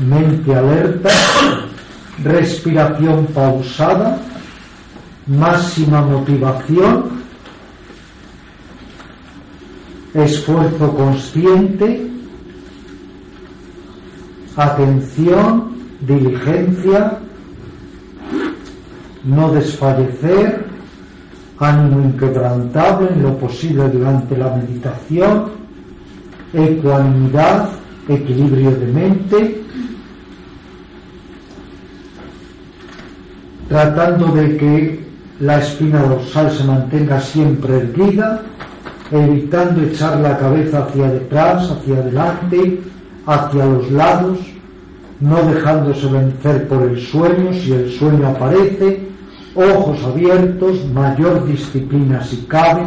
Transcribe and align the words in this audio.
mente 0.00 0.54
alerta, 0.54 1.10
respiración 2.22 3.26
pausada, 3.26 4.18
máxima 5.26 6.02
motivación, 6.02 7.22
esfuerzo 10.14 10.94
consciente, 10.94 12.10
atención, 14.56 15.72
diligencia, 16.00 17.18
no 19.24 19.52
desfallecer, 19.52 20.66
ánimo 21.58 22.02
inquebrantable 22.02 23.08
en 23.12 23.22
lo 23.22 23.38
posible 23.38 23.88
durante 23.88 24.36
la 24.36 24.56
meditación, 24.56 25.44
ecuanimidad, 26.52 27.70
equilibrio 28.08 28.72
de 28.72 28.86
mente, 28.86 29.61
tratando 33.72 34.26
de 34.26 34.58
que 34.58 35.00
la 35.40 35.58
espina 35.58 36.02
dorsal 36.02 36.50
se 36.50 36.62
mantenga 36.62 37.18
siempre 37.18 37.78
erguida, 37.78 38.42
evitando 39.10 39.82
echar 39.82 40.20
la 40.20 40.36
cabeza 40.36 40.80
hacia 40.80 41.08
detrás, 41.08 41.70
hacia 41.70 41.96
adelante, 41.96 42.80
hacia 43.24 43.64
los 43.64 43.90
lados, 43.90 44.38
no 45.20 45.36
dejándose 45.54 46.06
vencer 46.06 46.68
por 46.68 46.82
el 46.82 47.00
sueño 47.00 47.50
si 47.54 47.72
el 47.72 47.90
sueño 47.92 48.28
aparece, 48.28 49.08
ojos 49.54 50.04
abiertos, 50.04 50.84
mayor 50.92 51.46
disciplina 51.46 52.22
si 52.22 52.44
cabe. 52.48 52.82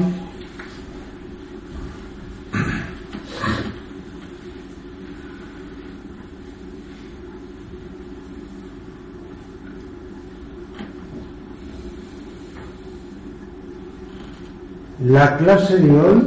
La 15.08 15.38
clase 15.38 15.78
de 15.78 15.92
hoy 15.92 16.20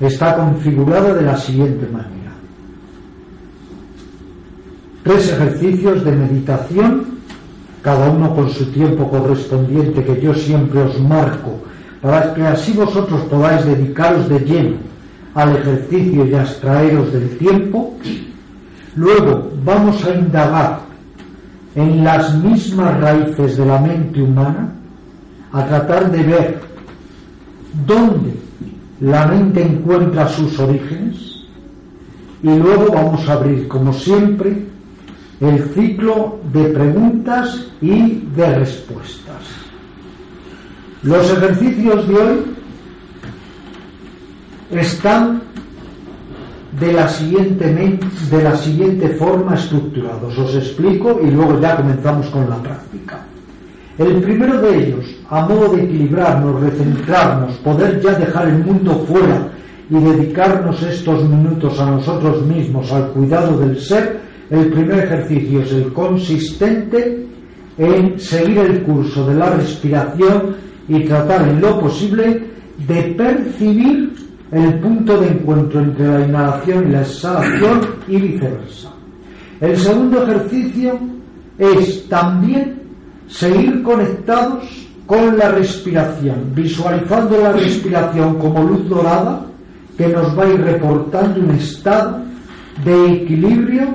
está 0.00 0.34
configurada 0.34 1.14
de 1.14 1.22
la 1.22 1.36
siguiente 1.36 1.86
manera. 1.86 2.32
Tres 5.04 5.28
ejercicios 5.28 6.04
de 6.04 6.10
meditación, 6.10 7.04
cada 7.80 8.10
uno 8.10 8.34
con 8.34 8.50
su 8.50 8.72
tiempo 8.72 9.08
correspondiente 9.08 10.02
que 10.02 10.20
yo 10.20 10.34
siempre 10.34 10.82
os 10.82 11.00
marco, 11.00 11.60
para 12.00 12.34
que 12.34 12.42
así 12.42 12.72
vosotros 12.72 13.20
podáis 13.30 13.64
dedicaros 13.64 14.28
de 14.28 14.40
lleno 14.40 14.76
al 15.34 15.56
ejercicio 15.56 16.26
y 16.26 16.34
abstraeros 16.34 17.12
del 17.12 17.38
tiempo. 17.38 17.94
Luego 18.96 19.48
vamos 19.64 20.04
a 20.04 20.12
indagar 20.12 20.80
en 21.76 22.02
las 22.02 22.34
mismas 22.34 23.00
raíces 23.00 23.56
de 23.56 23.64
la 23.64 23.78
mente 23.78 24.20
humana, 24.20 24.72
a 25.52 25.66
tratar 25.66 26.10
de 26.10 26.22
ver 26.22 26.60
dónde 27.86 28.34
la 29.00 29.26
mente 29.26 29.62
encuentra 29.62 30.28
sus 30.28 30.58
orígenes 30.58 31.44
y 32.42 32.48
luego 32.48 32.92
vamos 32.92 33.28
a 33.28 33.34
abrir, 33.34 33.68
como 33.68 33.92
siempre, 33.92 34.64
el 35.40 35.64
ciclo 35.74 36.38
de 36.52 36.64
preguntas 36.66 37.66
y 37.80 38.22
de 38.34 38.58
respuestas. 38.58 39.42
Los 41.02 41.30
ejercicios 41.32 42.06
de 42.08 42.14
hoy 42.14 42.44
están 44.70 45.42
de 46.78 46.92
la 46.92 47.08
siguiente, 47.08 47.98
de 48.30 48.42
la 48.42 48.56
siguiente 48.56 49.08
forma 49.10 49.54
estructurados. 49.54 50.36
Os 50.38 50.54
explico 50.54 51.20
y 51.22 51.30
luego 51.30 51.60
ya 51.60 51.76
comenzamos 51.76 52.26
con 52.28 52.48
la 52.48 52.56
práctica. 52.56 53.20
El 53.98 54.22
primero 54.22 54.60
de 54.60 54.86
ellos, 54.86 55.11
a 55.32 55.46
modo 55.46 55.72
de 55.72 55.84
equilibrarnos, 55.84 56.60
recentrarnos, 56.60 57.54
poder 57.64 57.98
ya 58.02 58.12
dejar 58.18 58.48
el 58.48 58.58
mundo 58.66 59.02
fuera 59.08 59.48
y 59.88 59.94
dedicarnos 59.94 60.82
estos 60.82 61.26
minutos 61.26 61.80
a 61.80 61.90
nosotros 61.90 62.44
mismos, 62.46 62.92
al 62.92 63.08
cuidado 63.12 63.56
del 63.56 63.80
ser, 63.80 64.20
el 64.50 64.70
primer 64.70 65.04
ejercicio 65.04 65.62
es 65.62 65.72
el 65.72 65.90
consistente 65.94 67.26
en 67.78 68.18
seguir 68.18 68.58
el 68.58 68.82
curso 68.82 69.26
de 69.26 69.34
la 69.36 69.48
respiración 69.54 70.54
y 70.86 71.00
tratar 71.04 71.48
en 71.48 71.62
lo 71.62 71.80
posible 71.80 72.50
de 72.86 73.02
percibir 73.16 74.12
el 74.50 74.80
punto 74.80 75.18
de 75.18 75.28
encuentro 75.28 75.80
entre 75.80 76.08
la 76.08 76.26
inhalación 76.26 76.88
y 76.88 76.92
la 76.92 77.00
exhalación 77.00 77.80
y 78.06 78.16
viceversa. 78.18 78.92
El 79.62 79.78
segundo 79.78 80.24
ejercicio 80.24 80.98
es 81.56 82.06
también 82.10 82.82
seguir 83.28 83.82
conectados 83.82 84.91
con 85.12 85.36
la 85.36 85.50
respiración, 85.50 86.54
visualizando 86.54 87.36
la 87.36 87.52
respiración 87.52 88.38
como 88.38 88.62
luz 88.62 88.88
dorada 88.88 89.44
que 89.98 90.08
nos 90.08 90.38
va 90.38 90.44
a 90.44 90.48
ir 90.48 90.60
reportando 90.62 91.38
un 91.38 91.50
estado 91.50 92.20
de 92.82 93.12
equilibrio, 93.12 93.88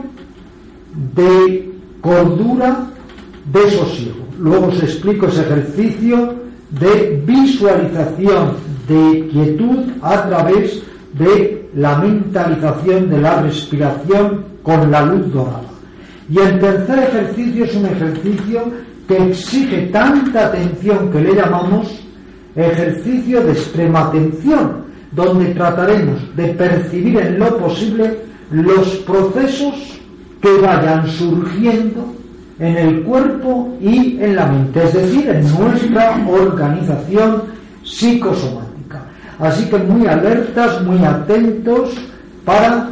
de 1.16 1.74
cordura, 2.02 2.86
de 3.52 3.72
sosiego. 3.72 4.28
Luego 4.38 4.68
os 4.68 4.84
explico 4.84 5.26
ese 5.26 5.42
ejercicio 5.42 6.36
de 6.80 7.24
visualización 7.26 8.52
de 8.88 9.28
quietud 9.32 9.86
a 10.04 10.22
través 10.28 10.84
de 11.18 11.68
la 11.74 11.98
mentalización 11.98 13.10
de 13.10 13.22
la 13.22 13.42
respiración 13.42 14.46
con 14.62 14.92
la 14.92 15.04
luz 15.04 15.34
dorada. 15.34 15.64
Y 16.30 16.38
el 16.38 16.60
tercer 16.60 17.00
ejercicio 17.00 17.66
es 17.66 17.76
un 17.76 17.88
ejercicio 17.88 18.72
que 19.08 19.30
exige 19.30 19.88
tanta 19.88 20.48
atención 20.48 21.12
que 21.12 21.22
le 21.22 21.36
llamamos 21.36 21.88
ejercicio 22.56 23.42
de 23.44 23.52
extrema 23.54 24.08
atención, 24.08 24.86
donde 25.12 25.54
trataremos 25.54 26.36
de 26.36 26.48
percibir 26.50 27.18
en 27.20 27.40
lo 27.40 27.58
posible 27.58 28.20
los 28.52 28.88
procesos 28.98 30.00
que 30.42 30.58
vayan 30.62 31.08
surgiendo 31.08 32.14
en 32.60 32.78
el 32.78 33.04
cuerpo 33.04 33.78
y 33.80 34.18
en 34.20 34.36
la 34.36 34.48
mente, 34.48 34.84
es 34.84 34.94
decir, 34.94 35.30
en 35.30 35.42
nuestra 35.58 36.18
organización 36.28 37.44
psicosomática. 37.84 39.06
Así 39.40 39.66
que 39.66 39.78
muy 39.78 40.08
alertas, 40.08 40.82
muy 40.84 41.04
atentos 41.04 41.92
para 42.44 42.90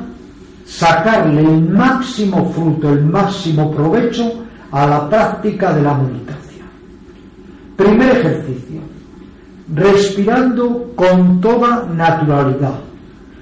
sacarle 0.66 1.42
el 1.42 1.70
máximo 1.70 2.52
fruto, 2.54 2.90
el 2.94 3.06
máximo 3.06 3.72
provecho 3.72 4.45
a 4.76 4.86
la 4.86 5.10
práctica 5.10 5.74
de 5.74 5.82
la 5.82 5.94
meditación. 5.94 6.68
Primer 7.78 8.10
ejercicio, 8.18 8.82
respirando 9.74 10.92
con 10.96 11.40
toda 11.40 11.86
naturalidad. 11.96 12.76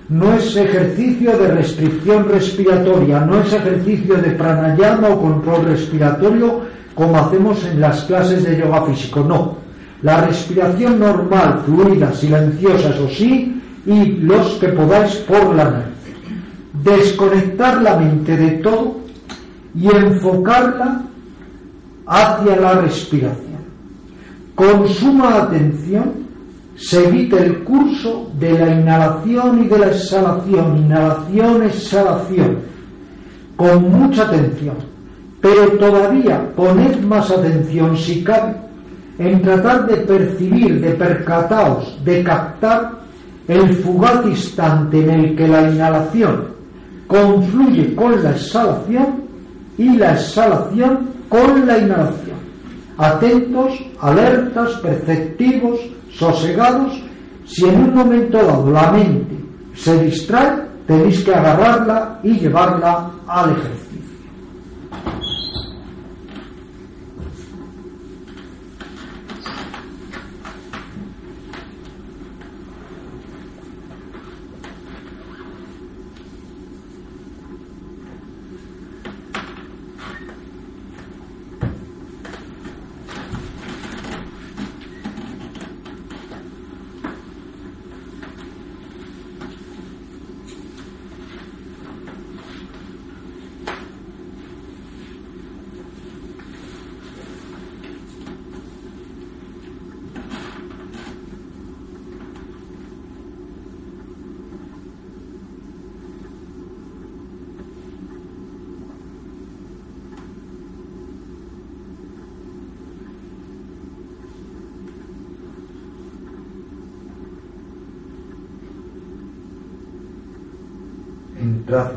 No 0.10 0.32
es 0.34 0.56
ejercicio 0.56 1.36
de 1.36 1.48
restricción 1.48 2.30
respiratoria, 2.30 3.22
no 3.22 3.40
es 3.40 3.52
ejercicio 3.52 4.14
de 4.16 4.30
pranayama 4.30 5.10
o 5.10 5.22
control 5.22 5.66
respiratorio 5.66 6.62
como 6.94 7.18
hacemos 7.18 7.66
en 7.66 7.82
las 7.82 8.04
clases 8.04 8.44
de 8.44 8.60
yoga 8.60 8.84
físico, 8.84 9.22
no. 9.22 9.58
La 10.04 10.22
respiración 10.22 11.00
normal, 11.00 11.64
fluida, 11.66 12.14
silenciosa, 12.14 12.90
eso 12.90 13.10
sí, 13.10 13.60
y 13.88 14.06
los 14.18 14.52
que 14.60 14.68
podáis 14.68 15.16
por 15.16 15.56
la 15.56 15.66
mente. 15.66 15.90
Desconectar 16.84 17.82
la 17.82 17.98
mente 17.98 18.38
de 18.38 18.52
todo 18.60 18.98
y 19.74 19.88
enfocarla 19.88 21.02
hacia 22.06 22.56
la 22.56 22.74
respiración. 22.82 23.64
Con 24.56 24.88
suma 24.88 25.44
atención, 25.44 26.14
seguid 26.76 27.34
el 27.34 27.64
curso 27.64 28.32
de 28.40 28.52
la 28.54 28.74
inhalación 28.74 29.64
y 29.64 29.68
de 29.68 29.80
la 29.80 29.88
exhalación, 29.88 30.78
inhalación, 30.78 31.64
exhalación, 31.64 32.58
con 33.56 33.92
mucha 33.92 34.24
atención. 34.24 34.76
Pero 35.42 35.72
todavía 35.78 36.54
poned 36.56 37.00
más 37.02 37.30
atención, 37.32 37.98
si 37.98 38.24
cabe, 38.24 38.56
en 39.20 39.42
tratar 39.42 39.88
de 39.88 39.98
percibir, 39.98 40.80
de 40.82 40.92
percataos, 40.92 41.98
de 42.04 42.24
captar 42.24 42.92
el 43.48 43.76
fugaz 43.76 44.26
instante 44.26 45.04
en 45.04 45.10
el 45.10 45.36
que 45.36 45.48
la 45.48 45.70
inhalación 45.70 46.54
confluye 47.08 47.94
con 47.96 48.24
la 48.24 48.32
exhalación 48.32 49.24
y 49.78 49.98
la 49.98 50.14
exhalación 50.14 51.13
con 51.34 51.66
la 51.66 51.80
inhalación. 51.80 52.38
Atentos, 52.96 53.74
alertas, 54.00 54.74
perceptivos, 54.74 55.80
sosegados. 56.12 57.02
Si 57.48 57.66
en 57.66 57.86
un 57.86 57.96
momento 57.96 58.38
dado 58.38 58.70
la 58.70 58.92
mente 58.92 59.36
se 59.74 59.98
distrae, 60.04 60.62
tenéis 60.86 61.24
que 61.24 61.34
agarrarla 61.34 62.20
y 62.22 62.34
llevarla 62.34 63.10
al 63.26 63.50
ejercicio. 63.50 63.73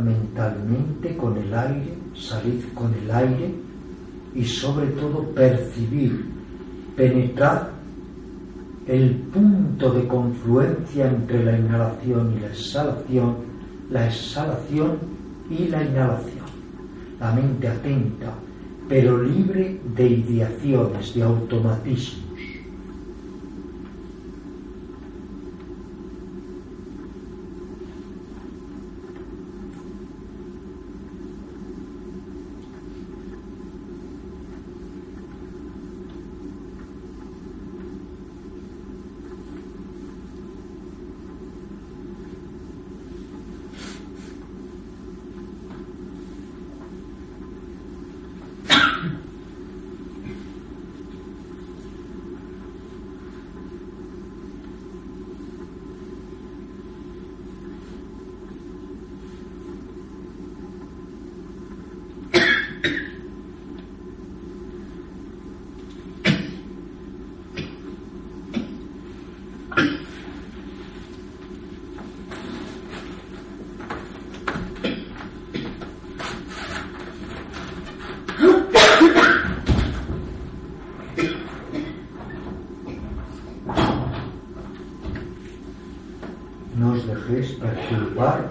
Mentalmente 0.00 1.16
con 1.16 1.36
el 1.36 1.52
aire, 1.52 1.94
salid 2.14 2.62
con 2.74 2.92
el 2.94 3.10
aire 3.10 3.54
y 4.34 4.44
sobre 4.44 4.86
todo 4.88 5.22
percibir, 5.34 6.26
penetrar 6.96 7.70
el 8.86 9.10
punto 9.32 9.92
de 9.92 10.06
confluencia 10.06 11.08
entre 11.08 11.44
la 11.44 11.58
inhalación 11.58 12.34
y 12.36 12.40
la 12.40 12.48
exhalación, 12.48 13.36
la 13.90 14.06
exhalación 14.06 14.98
y 15.50 15.68
la 15.68 15.82
inhalación. 15.82 16.46
La 17.20 17.32
mente 17.32 17.68
atenta, 17.68 18.32
pero 18.88 19.22
libre 19.22 19.80
de 19.96 20.06
ideaciones, 20.06 21.14
de 21.14 21.22
automatismo 21.22 22.25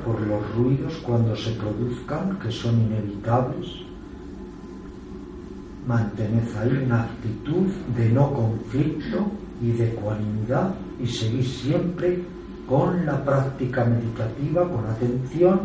por 0.04 0.22
los 0.22 0.56
ruidos 0.56 0.94
cuando 1.04 1.36
se 1.36 1.52
produzcan, 1.52 2.40
que 2.40 2.52
son 2.52 2.80
inevitables. 2.82 3.68
Mantened 5.88 6.56
ahí 6.58 6.84
una 6.86 7.04
actitud 7.04 7.68
de 7.96 8.10
no 8.10 8.34
conflicto 8.34 9.28
y 9.62 9.72
de 9.72 9.90
ecuanimidad 9.90 10.74
y 11.02 11.08
seguís 11.08 11.48
siempre 11.60 12.24
con 12.68 13.06
la 13.06 13.24
práctica 13.24 13.86
meditativa, 13.86 14.68
con 14.70 14.86
atención 14.86 15.60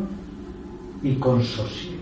y 1.03 1.15
con 1.15 1.43
sosiego. 1.43 2.00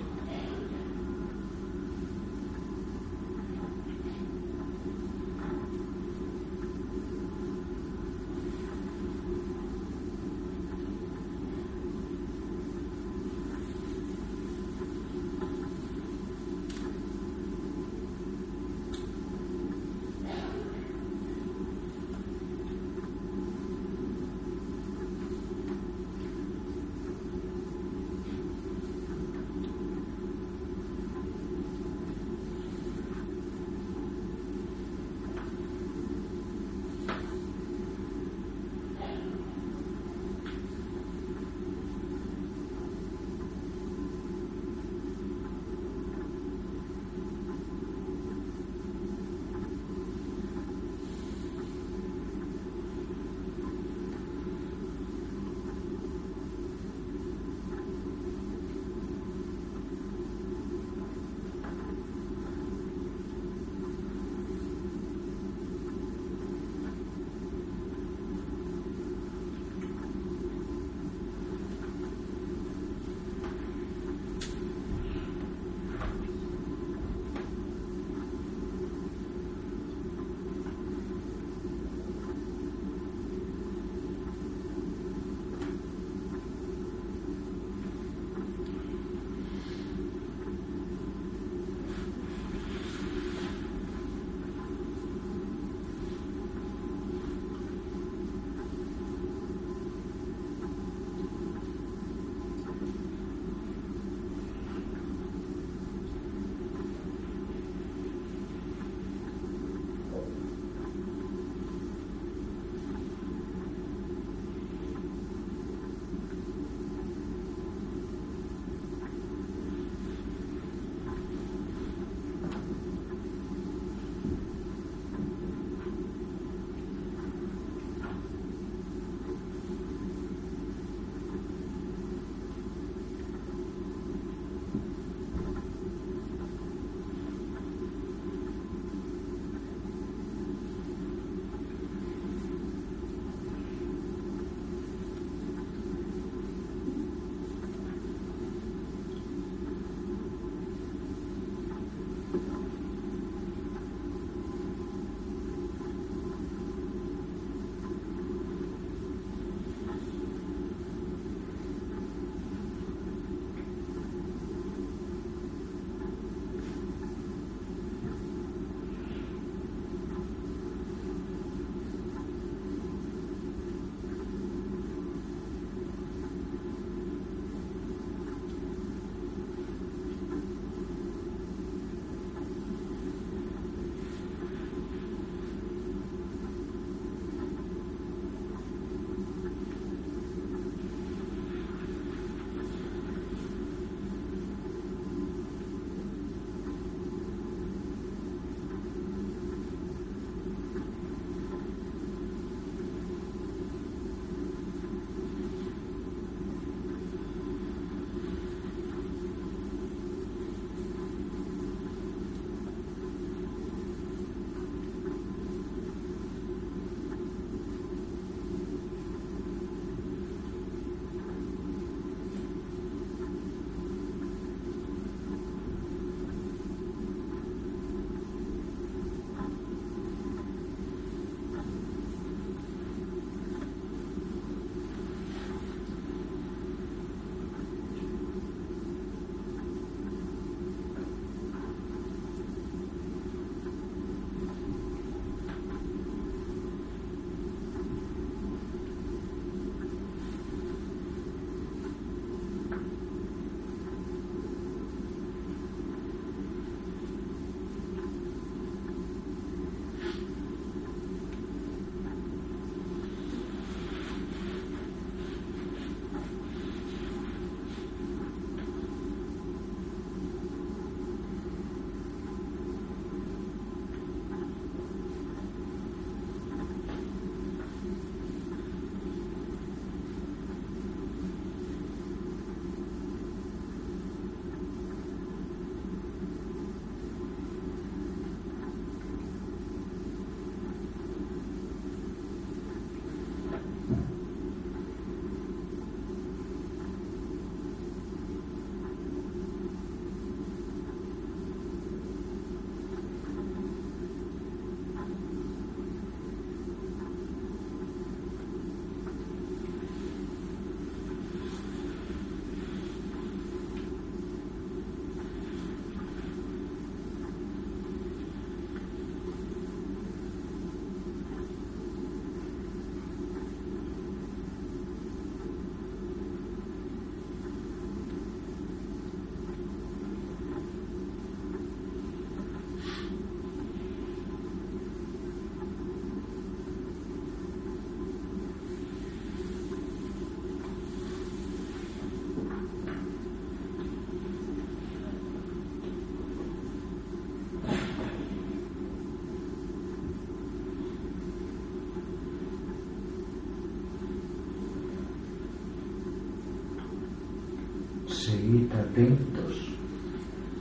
Seguid 358.48 358.72
atentos 358.72 359.68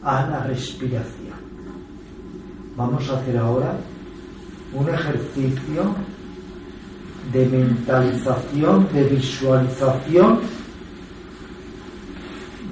a 0.03 0.27
la 0.27 0.44
respiración. 0.44 1.38
Vamos 2.75 3.10
a 3.10 3.20
hacer 3.20 3.38
ahora 3.38 3.75
un 4.74 4.89
ejercicio 4.89 5.96
de 7.32 7.46
mentalización, 7.46 8.88
de 8.94 9.03
visualización, 9.03 10.39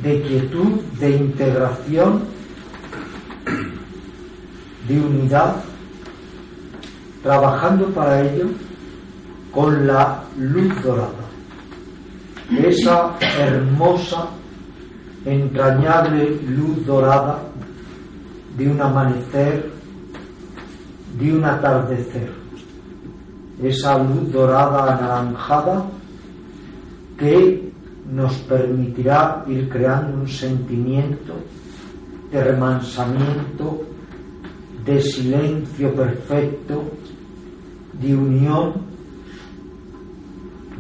de 0.04 0.22
quietud, 0.22 0.82
de 1.00 1.10
integración, 1.12 2.24
de 4.88 5.00
unidad, 5.00 5.64
trabajando 7.24 7.88
para 7.88 8.22
ello 8.22 8.50
con 9.52 9.88
la 9.88 10.24
luz 10.38 10.84
dorada, 10.84 11.26
esa 12.52 13.18
hermosa, 13.40 14.28
entrañable 15.26 16.40
luz 16.48 16.86
dorada 16.86 17.40
de 18.58 18.70
un 18.70 18.82
amanecer, 18.82 19.72
de 21.20 21.34
un 21.34 21.44
atardecer 21.44 22.46
esa 23.62 23.98
luz 23.98 24.32
dorada 24.32 24.98
anaranjada 24.98 25.86
que 27.18 27.72
nos 28.12 28.34
permitirá 28.40 29.44
ir 29.48 29.70
creando 29.70 30.20
un 30.22 30.28
sentimiento 30.28 31.34
de 32.32 32.44
remansamiento, 32.44 33.84
de 34.86 35.02
silencio 35.02 35.94
perfecto, 35.96 36.84
de 37.94 38.16
unión, 38.16 38.74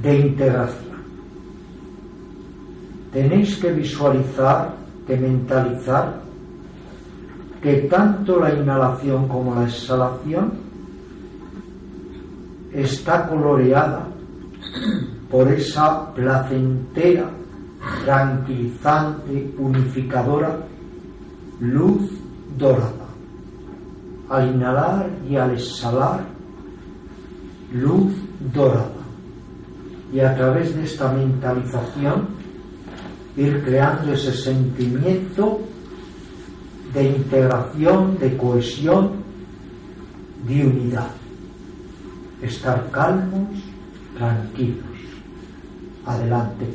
de 0.01 0.19
integración. 0.19 0.84
Tenéis 3.15 3.55
que 3.63 3.71
visualizar, 3.71 4.75
que 5.07 5.15
mentalizar 5.15 6.19
que 7.63 7.87
tanto 7.87 8.41
la 8.41 8.53
inhalación 8.53 9.29
como 9.29 9.55
la 9.55 9.63
exhalación 9.63 10.51
está 12.73 13.25
coloreada 13.25 14.05
por 15.31 15.47
esa 15.47 16.13
placentera, 16.13 17.29
tranquilizante, 18.03 19.49
unificadora 19.59 20.59
luz 21.61 22.11
dorada. 22.57 23.07
Al 24.27 24.55
inhalar 24.55 25.09
y 25.29 25.37
al 25.37 25.51
exhalar, 25.51 26.25
luz 27.71 28.13
dorada. 28.53 28.91
Y 30.11 30.19
a 30.19 30.35
través 30.35 30.75
de 30.75 30.83
esta 30.83 31.13
mentalización, 31.13 32.34
ir 33.37 33.63
creando 33.63 34.13
ese 34.13 34.31
sentimiento 34.31 35.61
de 36.93 37.03
integración, 37.03 38.17
de 38.17 38.37
cohesión, 38.37 39.11
de 40.47 40.65
unidad 40.65 41.11
estar 42.41 42.89
calmos, 42.91 43.49
tranquilos. 44.17 44.85
Adelante 46.05 46.65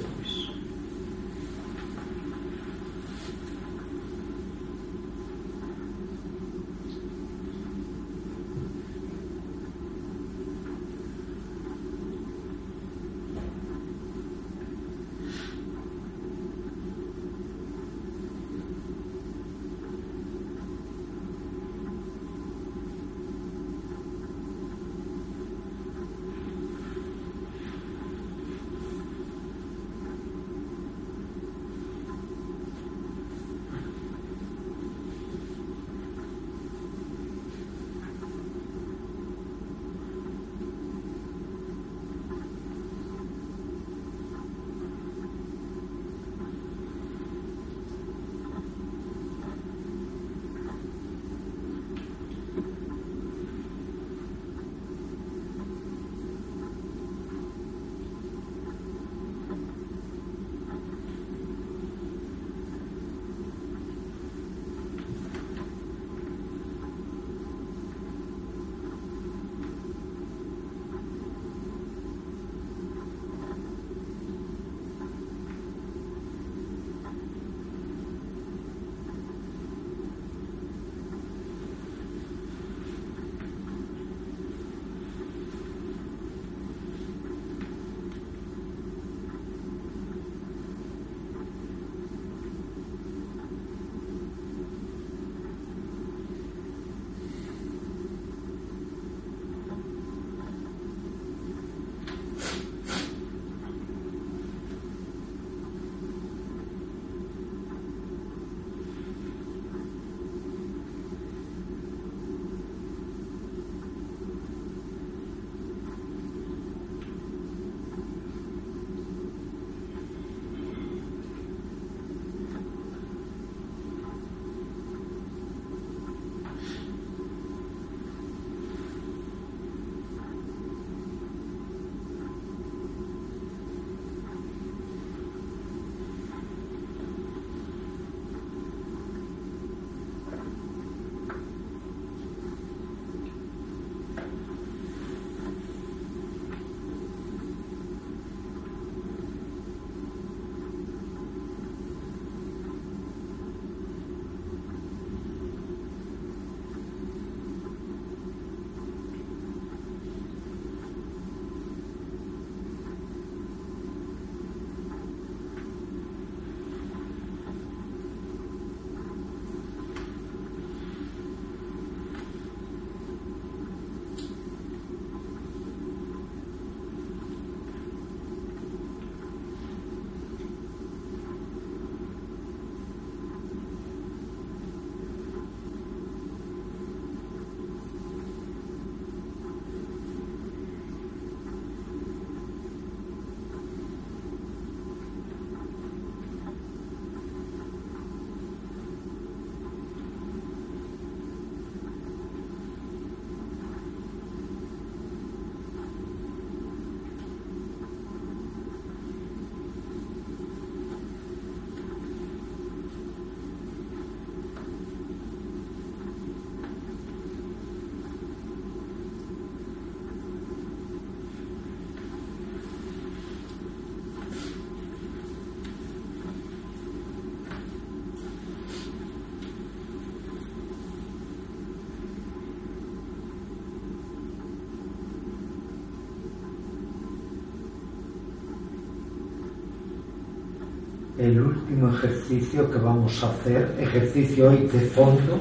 el 241.20 241.38
último 241.38 241.94
ejercicio 241.94 242.70
que 242.70 242.78
vamos 242.78 243.22
a 243.22 243.30
hacer, 243.30 243.74
ejercicio 243.78 244.50
hoy 244.50 244.68
de 244.72 244.80
fondo, 244.80 245.38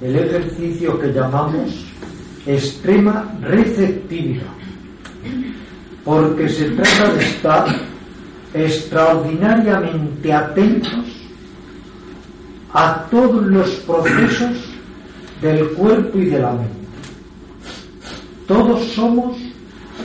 el 0.00 0.16
ejercicio 0.16 0.98
que 0.98 1.12
llamamos 1.12 1.84
extrema 2.46 3.30
receptividad, 3.42 4.54
porque 6.02 6.48
se 6.48 6.70
trata 6.70 7.12
de 7.12 7.24
estar 7.24 7.66
extraordinariamente 8.54 10.32
atentos 10.32 11.04
a 12.72 13.06
todos 13.10 13.44
los 13.44 13.68
procesos 13.86 14.64
del 15.42 15.68
cuerpo 15.72 16.18
y 16.18 16.26
de 16.26 16.38
la 16.38 16.52
mente. 16.52 16.72
Todos 18.48 18.82
somos 18.92 19.36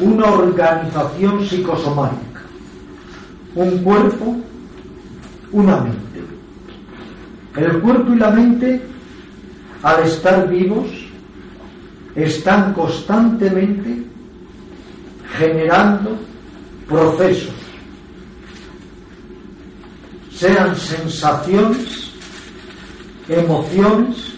una 0.01 0.25
organización 0.25 1.45
psicosomática, 1.45 2.26
un 3.57 3.79
cuerpo, 3.79 4.35
una 5.51 5.77
mente. 5.77 6.21
El 7.55 7.79
cuerpo 7.79 8.13
y 8.13 8.17
la 8.17 8.29
mente, 8.29 8.81
al 9.81 10.03
estar 10.03 10.47
vivos, 10.47 10.87
están 12.15 12.73
constantemente 12.73 14.03
generando 15.39 16.17
procesos, 16.87 17.53
sean 20.31 20.75
sensaciones, 20.75 22.11
emociones, 23.27 24.33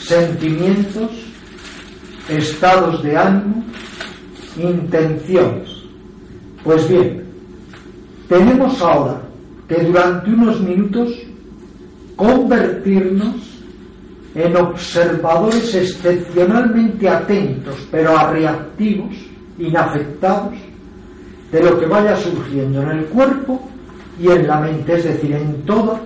sentimientos, 0.00 1.10
estados 2.28 3.04
de 3.04 3.16
ánimo, 3.16 3.64
intenciones. 4.56 5.70
Pues 6.64 6.88
bien, 6.88 7.25
tenemos 8.28 8.80
ahora 8.82 9.20
que 9.68 9.82
durante 9.82 10.30
unos 10.30 10.60
minutos 10.60 11.12
convertirnos 12.16 13.34
en 14.34 14.56
observadores 14.56 15.74
excepcionalmente 15.74 17.08
atentos, 17.08 17.74
pero 17.90 18.16
a 18.16 18.30
reactivos, 18.30 19.14
inafectados, 19.58 20.54
de 21.50 21.62
lo 21.62 21.78
que 21.78 21.86
vaya 21.86 22.16
surgiendo 22.16 22.82
en 22.82 22.90
el 22.90 23.04
cuerpo 23.06 23.60
y 24.20 24.28
en 24.28 24.46
la 24.46 24.60
mente, 24.60 24.96
es 24.96 25.04
decir, 25.04 25.32
en 25.32 25.62
toda 25.62 26.00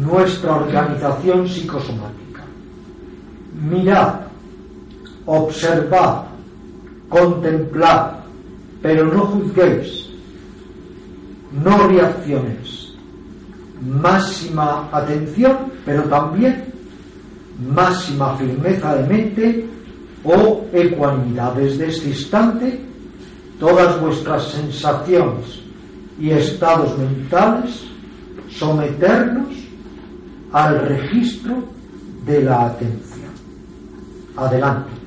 nuestra 0.00 0.56
organización 0.56 1.48
psicosomática. 1.48 2.42
Mirad, 3.68 4.14
observad, 5.26 6.22
contemplad, 7.08 8.12
pero 8.80 9.04
no 9.06 9.26
juzguéis, 9.26 10.01
no 11.52 11.88
reaccionéis. 11.88 12.94
Máxima 13.80 14.88
atención, 14.92 15.56
pero 15.84 16.02
también 16.04 16.64
máxima 17.74 18.36
firmeza 18.36 18.96
de 18.96 19.08
mente 19.08 19.66
o 20.24 20.64
ecuanimidad. 20.72 21.54
Desde 21.54 21.88
este 21.88 22.08
instante, 22.08 22.80
todas 23.58 24.00
vuestras 24.00 24.48
sensaciones 24.48 25.60
y 26.18 26.30
estados 26.30 26.96
mentales 26.98 27.84
someternos 28.50 29.54
al 30.52 30.80
registro 30.86 31.64
de 32.26 32.42
la 32.42 32.66
atención. 32.66 33.32
Adelante. 34.36 35.01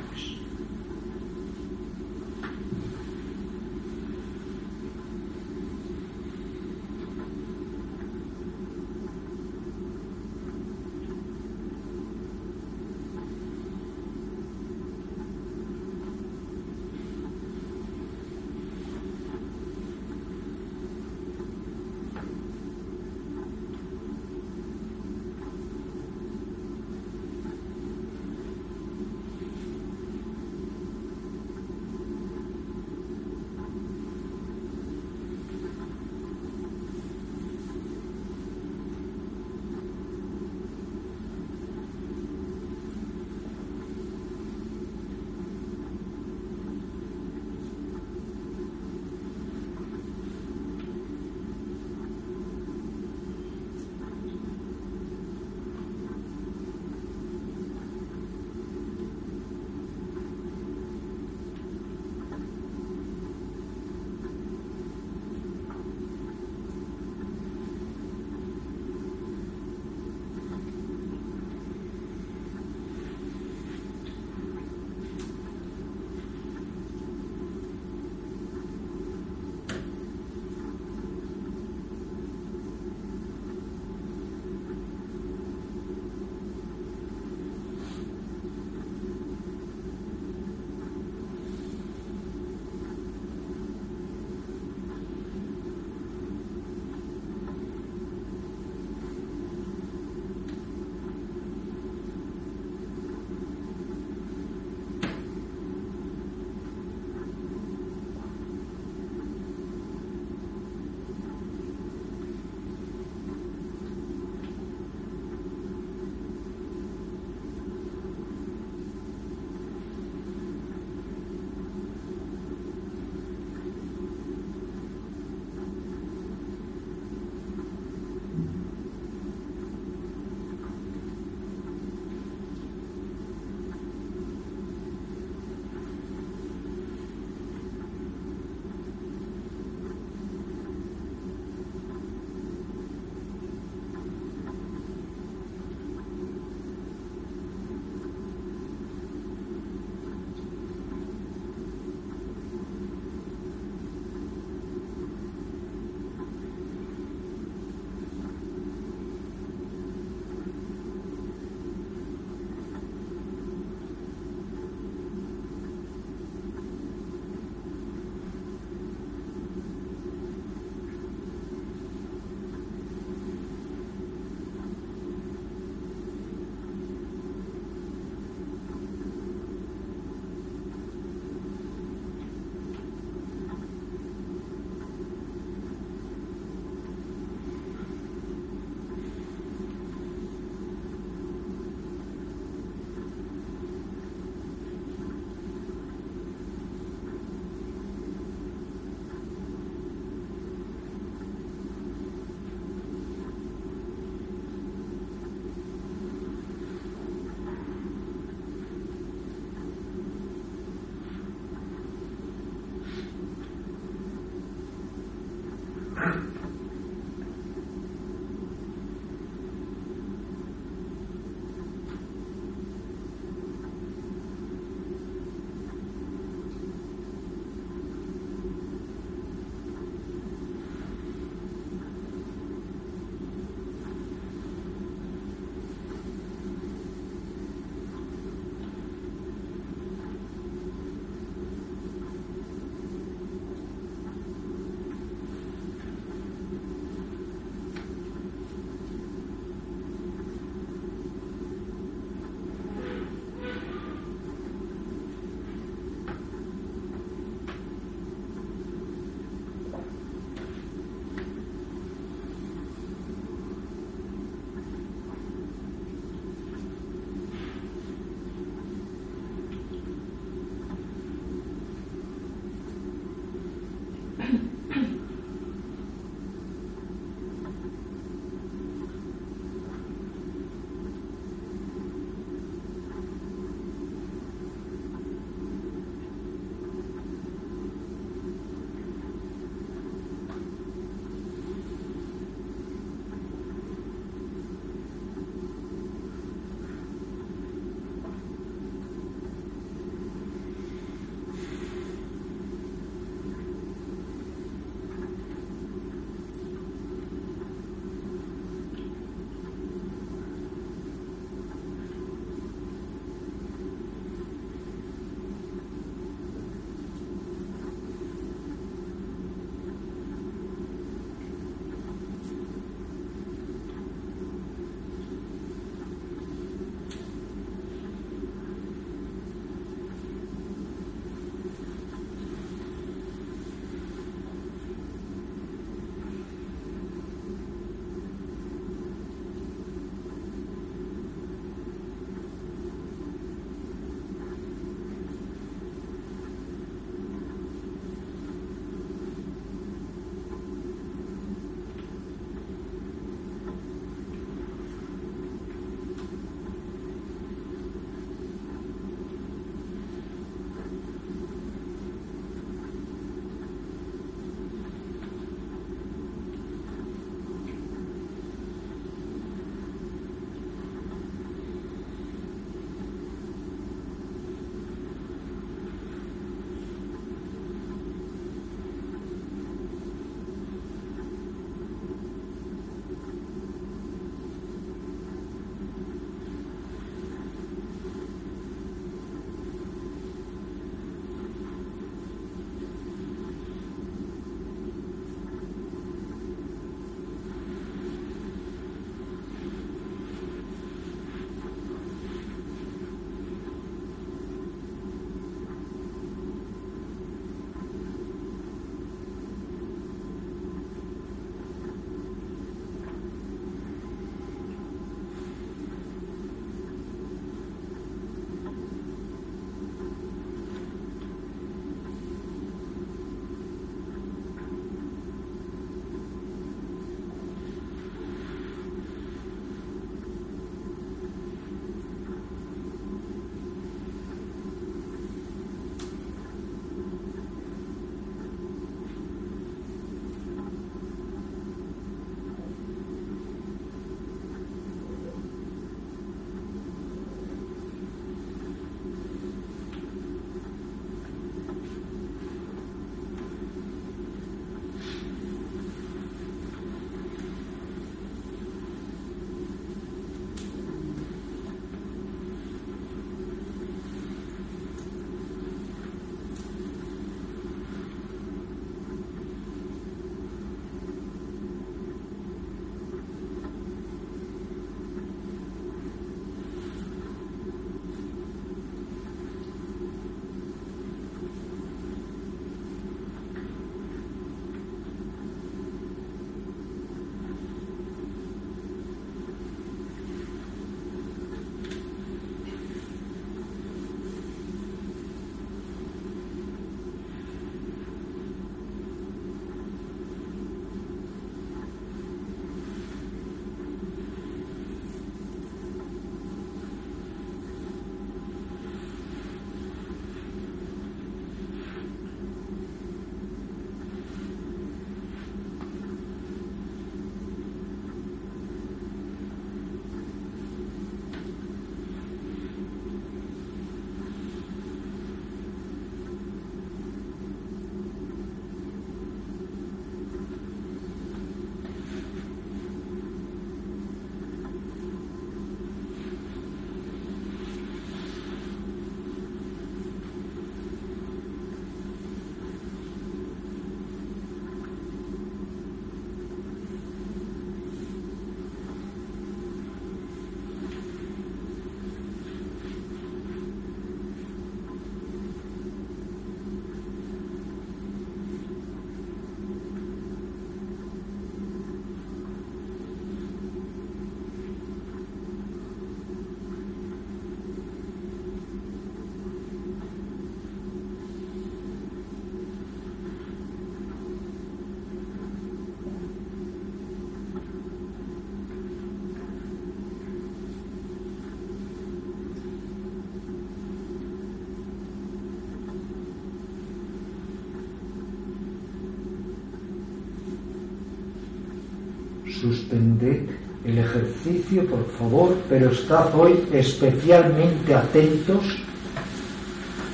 Suspended 592.45 593.23
el 593.65 593.79
ejercicio, 593.79 594.67
por 594.67 594.85
favor, 594.99 595.35
pero 595.49 595.71
estad 595.71 596.13
hoy 596.13 596.47
especialmente 596.53 597.73
atentos 597.73 598.43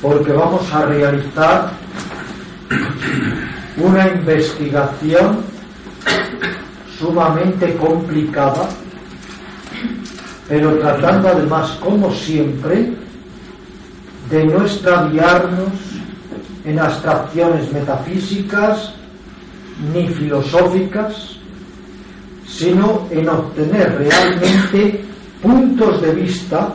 porque 0.00 0.32
vamos 0.32 0.72
a 0.72 0.84
realizar 0.86 1.70
una 3.76 4.08
investigación 4.08 5.42
sumamente 6.98 7.76
complicada, 7.76 8.68
pero 10.48 10.76
tratando 10.80 11.28
además, 11.28 11.78
como 11.80 12.12
siempre, 12.12 12.94
de 14.28 14.44
no 14.46 14.62
extraviarnos 14.66 15.70
en 16.64 16.80
abstracciones 16.80 17.72
metafísicas 17.72 18.92
ni 19.94 20.08
filosóficas, 20.08 21.36
sino 22.56 23.06
en 23.10 23.28
obtener 23.28 23.96
realmente 23.98 25.04
puntos 25.42 26.02
de 26.02 26.14
vista, 26.14 26.72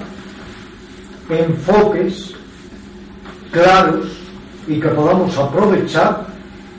enfoques 1.29 2.33
claros 3.51 4.07
y 4.67 4.79
que 4.79 4.87
podamos 4.89 5.37
aprovechar 5.37 6.25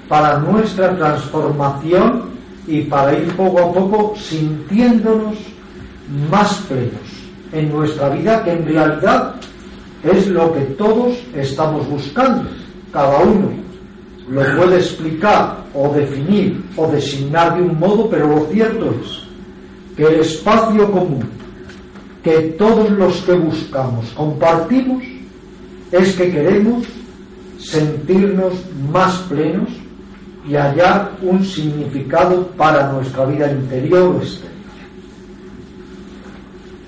para 0.08 0.38
nuestra 0.38 0.96
transformación 0.96 2.30
y 2.66 2.82
para 2.82 3.14
ir 3.14 3.34
poco 3.36 3.60
a 3.60 3.72
poco 3.72 4.14
sintiéndonos 4.16 5.36
más 6.30 6.54
plenos 6.68 6.92
en 7.52 7.70
nuestra 7.70 8.10
vida, 8.10 8.42
que 8.44 8.52
en 8.52 8.66
realidad 8.66 9.34
es 10.02 10.26
lo 10.28 10.52
que 10.52 10.60
todos 10.60 11.16
estamos 11.34 11.88
buscando, 11.88 12.48
cada 12.92 13.18
uno 13.18 13.67
lo 14.30 14.56
puede 14.56 14.76
explicar 14.76 15.64
o 15.74 15.92
definir 15.94 16.62
o 16.76 16.86
designar 16.88 17.56
de 17.56 17.62
un 17.62 17.78
modo, 17.78 18.08
pero 18.10 18.28
lo 18.28 18.46
cierto 18.46 18.94
es 19.02 19.22
que 19.96 20.04
el 20.04 20.20
espacio 20.20 20.90
común 20.90 21.28
que 22.22 22.54
todos 22.58 22.90
los 22.90 23.22
que 23.22 23.32
buscamos 23.32 24.06
compartimos 24.10 25.02
es 25.92 26.14
que 26.14 26.30
queremos 26.30 26.84
sentirnos 27.58 28.52
más 28.92 29.14
plenos 29.28 29.68
y 30.46 30.54
hallar 30.54 31.12
un 31.22 31.44
significado 31.44 32.46
para 32.48 32.92
nuestra 32.92 33.24
vida 33.26 33.50
interior 33.50 34.16
o 34.16 34.18
exterior. 34.18 34.48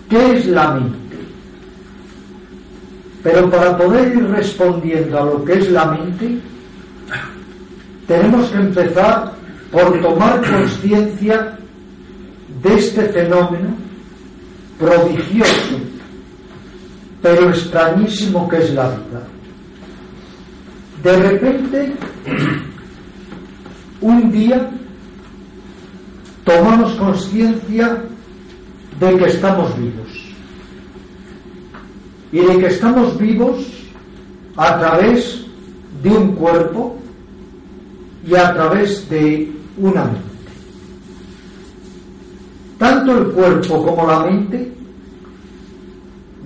¿Qué 0.09 0.33
es 0.33 0.47
la 0.47 0.73
mente? 0.73 0.99
Pero 3.23 3.51
para 3.51 3.77
poder 3.77 4.17
ir 4.17 4.25
respondiendo 4.29 5.19
a 5.19 5.25
lo 5.25 5.45
que 5.45 5.53
es 5.55 5.71
la 5.71 5.87
mente, 5.87 6.39
tenemos 8.11 8.49
que 8.51 8.59
empezar 8.59 9.35
por 9.71 10.01
tomar 10.03 10.41
conciencia 10.41 11.57
de 12.61 12.75
este 12.75 13.03
fenómeno 13.11 13.69
prodigioso, 14.81 15.79
pero 17.23 17.51
extrañísimo 17.51 18.49
que 18.49 18.57
es 18.57 18.75
la 18.75 18.89
vida. 18.89 19.23
De 21.05 21.17
repente, 21.19 21.93
un 24.01 24.33
día 24.33 24.69
tomamos 26.45 26.93
conciencia 26.95 28.03
de 28.99 29.17
que 29.19 29.25
estamos 29.27 29.79
vivos 29.79 30.09
y 32.33 32.41
de 32.41 32.59
que 32.59 32.67
estamos 32.67 33.17
vivos 33.17 33.59
a 34.57 34.81
través 34.81 35.47
de 36.03 36.09
un 36.11 36.35
cuerpo 36.35 37.00
y 38.27 38.35
a 38.35 38.53
través 38.53 39.09
de 39.09 39.51
una 39.79 40.05
mente. 40.05 40.21
Tanto 42.79 43.19
el 43.19 43.27
cuerpo 43.27 43.85
como 43.85 44.07
la 44.07 44.21
mente 44.21 44.73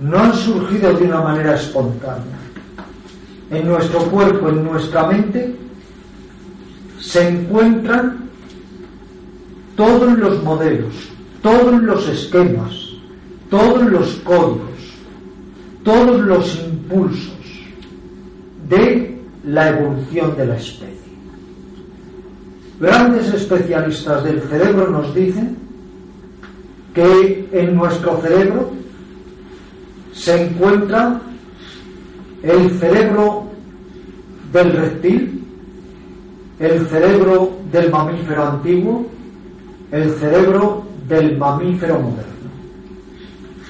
no 0.01 0.17
han 0.17 0.33
surgido 0.33 0.93
de 0.93 1.05
una 1.05 1.21
manera 1.21 1.55
espontánea. 1.55 2.35
En 3.51 3.67
nuestro 3.67 3.99
cuerpo, 4.05 4.49
en 4.49 4.63
nuestra 4.63 5.07
mente, 5.07 5.55
se 6.99 7.29
encuentran 7.29 8.29
todos 9.75 10.17
los 10.17 10.43
modelos, 10.43 10.93
todos 11.41 11.81
los 11.81 12.07
esquemas, 12.09 12.73
todos 13.49 13.83
los 13.83 14.15
códigos, 14.23 14.59
todos 15.83 16.21
los 16.21 16.55
impulsos 16.55 17.33
de 18.67 19.21
la 19.45 19.69
evolución 19.69 20.35
de 20.35 20.47
la 20.47 20.55
especie. 20.55 20.94
Grandes 22.79 23.33
especialistas 23.33 24.23
del 24.23 24.41
cerebro 24.41 24.89
nos 24.89 25.15
dicen 25.15 25.55
que 26.93 27.47
en 27.51 27.75
nuestro 27.75 28.19
cerebro 28.21 28.71
se 30.13 30.47
encuentra 30.47 31.21
el 32.43 32.69
cerebro 32.71 33.47
del 34.51 34.71
reptil, 34.73 35.43
el 36.59 36.85
cerebro 36.87 37.57
del 37.71 37.89
mamífero 37.89 38.45
antiguo, 38.45 39.07
el 39.91 40.11
cerebro 40.11 40.85
del 41.07 41.37
mamífero 41.37 41.99
moderno. 41.99 42.35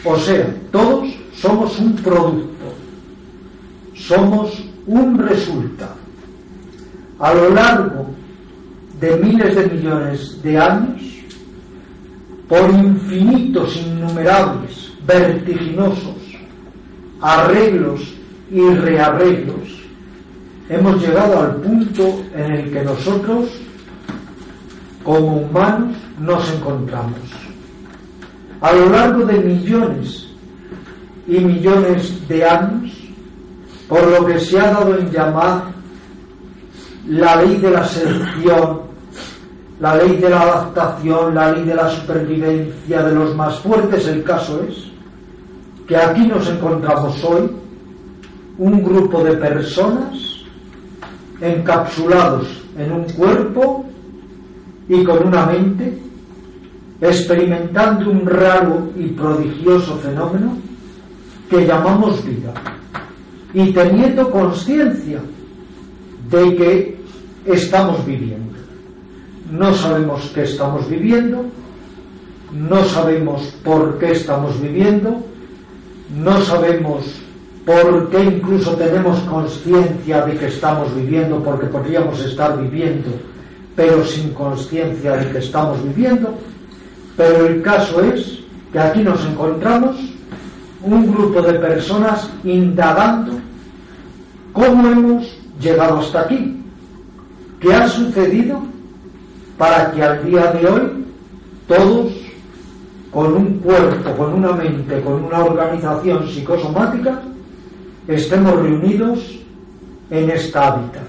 O 0.03 0.17
sea, 0.17 0.55
todos 0.71 1.09
somos 1.33 1.79
un 1.79 1.95
producto, 1.97 2.65
somos 3.93 4.63
un 4.87 5.17
resultado. 5.19 5.95
A 7.19 7.33
lo 7.33 7.49
largo 7.49 8.05
de 9.05 9.17
miles 9.17 9.55
de 9.55 9.67
millones 9.67 10.41
de 10.41 10.57
años, 10.57 11.01
por 12.47 12.69
infinitos, 12.71 13.75
innumerables, 13.77 14.91
vertiginosos 15.05 16.15
arreglos 17.21 18.01
y 18.51 18.61
rearreglos, 18.61 19.83
hemos 20.69 21.01
llegado 21.01 21.41
al 21.41 21.55
punto 21.55 22.23
en 22.35 22.51
el 22.51 22.71
que 22.71 22.83
nosotros, 22.83 23.49
como 25.03 25.37
humanos, 25.37 25.95
nos 26.19 26.53
encontramos. 26.53 27.19
A 28.61 28.73
lo 28.73 28.89
largo 28.89 29.25
de 29.25 29.39
millones 29.39 30.27
y 31.27 31.39
millones 31.39 32.27
de 32.27 32.45
años, 32.45 32.91
por 33.87 34.05
lo 34.07 34.25
que 34.25 34.39
se 34.39 34.59
ha 34.59 34.71
dado 34.71 34.97
en 34.97 35.11
llamar 35.11 35.63
la 37.07 37.41
ley 37.41 37.57
de 37.57 37.71
la 37.71 37.85
selección, 37.85 38.84
la 39.79 39.95
ley 39.95 40.17
de 40.17 40.29
la 40.29 40.41
adaptación, 40.41 41.35
la 41.35 41.51
ley 41.51 41.63
de 41.63 41.75
la 41.75 41.89
supervivencia 41.89 43.03
de 43.03 43.15
los 43.15 43.35
más 43.35 43.59
fuertes, 43.59 44.07
el 44.07 44.23
caso 44.23 44.61
es 44.67 44.85
que 45.87 45.97
aquí 45.97 46.27
nos 46.27 46.47
encontramos 46.49 47.23
hoy 47.23 47.49
un 48.57 48.83
grupo 48.83 49.23
de 49.23 49.33
personas 49.33 50.43
encapsulados 51.41 52.63
en 52.77 52.91
un 52.91 53.03
cuerpo 53.03 53.85
y 54.87 55.03
con 55.03 55.27
una 55.27 55.45
mente, 55.45 55.97
experimentando 57.01 58.09
un 58.09 58.25
raro 58.25 58.89
y 58.95 59.07
prodigioso 59.07 59.97
fenómeno 59.97 60.57
que 61.49 61.65
llamamos 61.65 62.23
vida 62.25 62.53
y 63.53 63.71
teniendo 63.71 64.29
conciencia 64.31 65.19
de 66.29 66.55
que 66.55 66.97
estamos 67.45 68.05
viviendo. 68.05 68.44
No 69.51 69.73
sabemos 69.73 70.31
qué 70.33 70.43
estamos 70.43 70.89
viviendo, 70.89 71.45
no 72.51 72.83
sabemos 72.85 73.43
por 73.63 73.99
qué 73.99 74.13
estamos 74.13 74.59
viviendo, 74.59 75.23
no 76.17 76.41
sabemos 76.41 77.05
por 77.65 78.09
qué 78.09 78.23
incluso 78.23 78.71
tenemos 78.75 79.19
conciencia 79.21 80.25
de 80.25 80.37
que 80.37 80.47
estamos 80.47 80.93
viviendo, 80.95 81.43
porque 81.43 81.67
podríamos 81.67 82.19
estar 82.23 82.59
viviendo, 82.59 83.09
pero 83.75 84.03
sin 84.05 84.33
conciencia 84.33 85.17
de 85.17 85.31
que 85.31 85.39
estamos 85.39 85.83
viviendo. 85.83 86.33
Pero 87.17 87.47
el 87.47 87.61
caso 87.61 88.01
es 88.03 88.39
que 88.71 88.79
aquí 88.79 89.01
nos 89.01 89.23
encontramos 89.25 89.95
un 90.81 91.11
grupo 91.11 91.41
de 91.41 91.53
personas 91.53 92.29
indagando 92.43 93.33
cómo 94.53 94.87
hemos 94.87 95.37
llegado 95.59 95.99
hasta 95.99 96.21
aquí, 96.21 96.57
qué 97.59 97.73
ha 97.73 97.87
sucedido 97.87 98.74
para 99.57 99.91
que 99.91 100.03
al 100.03 100.25
día 100.25 100.51
de 100.51 100.67
hoy 100.67 101.05
todos 101.67 102.13
con 103.11 103.33
un 103.33 103.59
cuerpo, 103.59 104.11
con 104.17 104.33
una 104.33 104.51
mente, 104.51 105.01
con 105.01 105.23
una 105.23 105.43
organización 105.45 106.27
psicosomática, 106.27 107.21
estemos 108.07 108.53
reunidos 108.61 109.39
en 110.09 110.29
esta 110.29 110.73
habitación. 110.73 111.05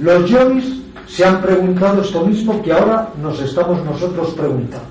Los 0.00 0.28
yogis 0.28 0.82
se 1.06 1.24
han 1.24 1.40
preguntado 1.40 2.02
esto 2.02 2.26
mismo 2.26 2.60
que 2.62 2.72
ahora 2.72 3.08
nos 3.22 3.40
estamos 3.40 3.82
nosotros 3.84 4.34
preguntando. 4.34 4.88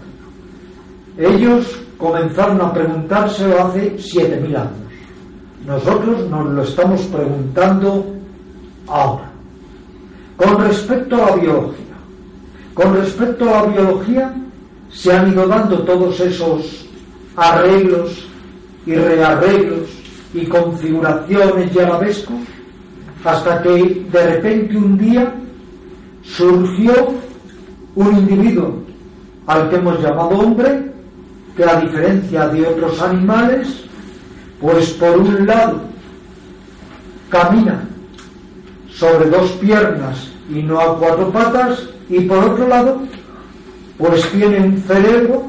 Ellos 1.17 1.79
comenzaron 1.97 2.61
a 2.61 2.73
preguntárselo 2.73 3.65
hace 3.65 3.97
7.000 3.97 4.55
años. 4.55 4.71
Nosotros 5.67 6.29
nos 6.29 6.45
lo 6.47 6.63
estamos 6.63 7.01
preguntando 7.03 8.05
ahora. 8.87 9.34
Con 10.37 10.59
respecto 10.59 11.15
a 11.15 11.29
la 11.29 11.35
biología, 11.35 11.95
Con 12.73 12.95
respecto 12.95 13.49
a 13.49 13.61
la 13.61 13.67
biología, 13.67 14.33
se 14.91 15.13
han 15.13 15.31
ido 15.31 15.47
dando 15.47 15.79
todos 15.79 16.19
esos 16.19 16.85
arreglos 17.35 18.27
y 18.85 18.95
rearreglos 18.95 19.89
y 20.33 20.45
configuraciones 20.45 21.73
y 21.73 21.79
arabescos 21.79 22.35
hasta 23.23 23.61
que 23.61 24.05
de 24.11 24.27
repente 24.35 24.77
un 24.77 24.97
día 24.97 25.33
surgió 26.23 27.13
un 27.95 28.17
individuo 28.17 28.83
al 29.47 29.69
que 29.69 29.77
hemos 29.77 30.01
llamado 30.01 30.29
hombre, 30.29 30.91
que 31.55 31.63
a 31.63 31.79
diferencia 31.79 32.47
de 32.49 32.67
otros 32.67 33.01
animales, 33.01 33.83
pues 34.59 34.89
por 34.91 35.17
un 35.17 35.47
lado 35.47 35.81
camina 37.29 37.83
sobre 38.95 39.29
dos 39.29 39.51
piernas 39.53 40.31
y 40.49 40.61
no 40.63 40.79
a 40.79 40.97
cuatro 40.97 41.31
patas, 41.31 41.87
y 42.09 42.21
por 42.21 42.37
otro 42.37 42.67
lado, 42.67 43.01
pues 43.97 44.29
tiene 44.31 44.59
un 44.59 44.77
cerebro, 44.83 45.43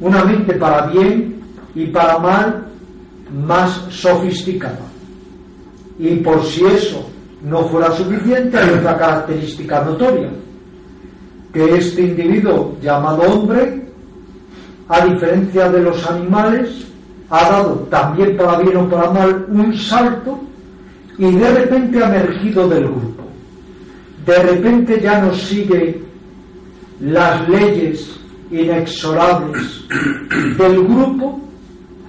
una 0.00 0.24
mente 0.24 0.54
para 0.54 0.86
bien 0.86 1.40
y 1.74 1.86
para 1.86 2.18
mal 2.18 2.66
más 3.46 3.84
sofisticada. 3.90 4.80
Y 5.98 6.16
por 6.16 6.42
si 6.44 6.64
eso 6.64 7.08
no 7.42 7.64
fuera 7.68 7.92
suficiente, 7.92 8.58
hay 8.58 8.70
otra 8.70 8.96
característica 8.96 9.84
notoria, 9.84 10.30
que 11.52 11.76
este 11.76 12.02
individuo 12.02 12.76
llamado 12.82 13.22
hombre, 13.22 13.86
a 14.88 15.04
diferencia 15.04 15.68
de 15.68 15.82
los 15.82 16.10
animales, 16.10 16.86
ha 17.30 17.50
dado 17.50 17.74
también 17.90 18.36
para 18.36 18.58
bien 18.58 18.76
o 18.78 18.88
para 18.88 19.10
mal 19.10 19.46
un 19.50 19.76
salto 19.76 20.47
y 21.18 21.32
de 21.32 21.50
repente 21.52 22.02
ha 22.02 22.08
emergido 22.08 22.68
del 22.68 22.84
grupo. 22.84 23.24
De 24.24 24.42
repente 24.42 25.00
ya 25.02 25.20
no 25.20 25.34
sigue 25.34 26.00
las 27.00 27.48
leyes 27.48 28.18
inexorables 28.50 29.84
del 30.56 30.84
grupo, 30.84 31.40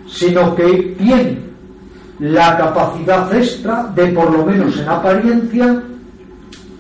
sino 0.08 0.56
que 0.56 0.96
tiene 0.98 1.40
la 2.20 2.58
capacidad 2.58 3.34
extra 3.34 3.92
de, 3.96 4.08
por 4.08 4.32
lo 4.32 4.46
menos 4.46 4.78
en 4.78 4.90
apariencia, 4.90 5.84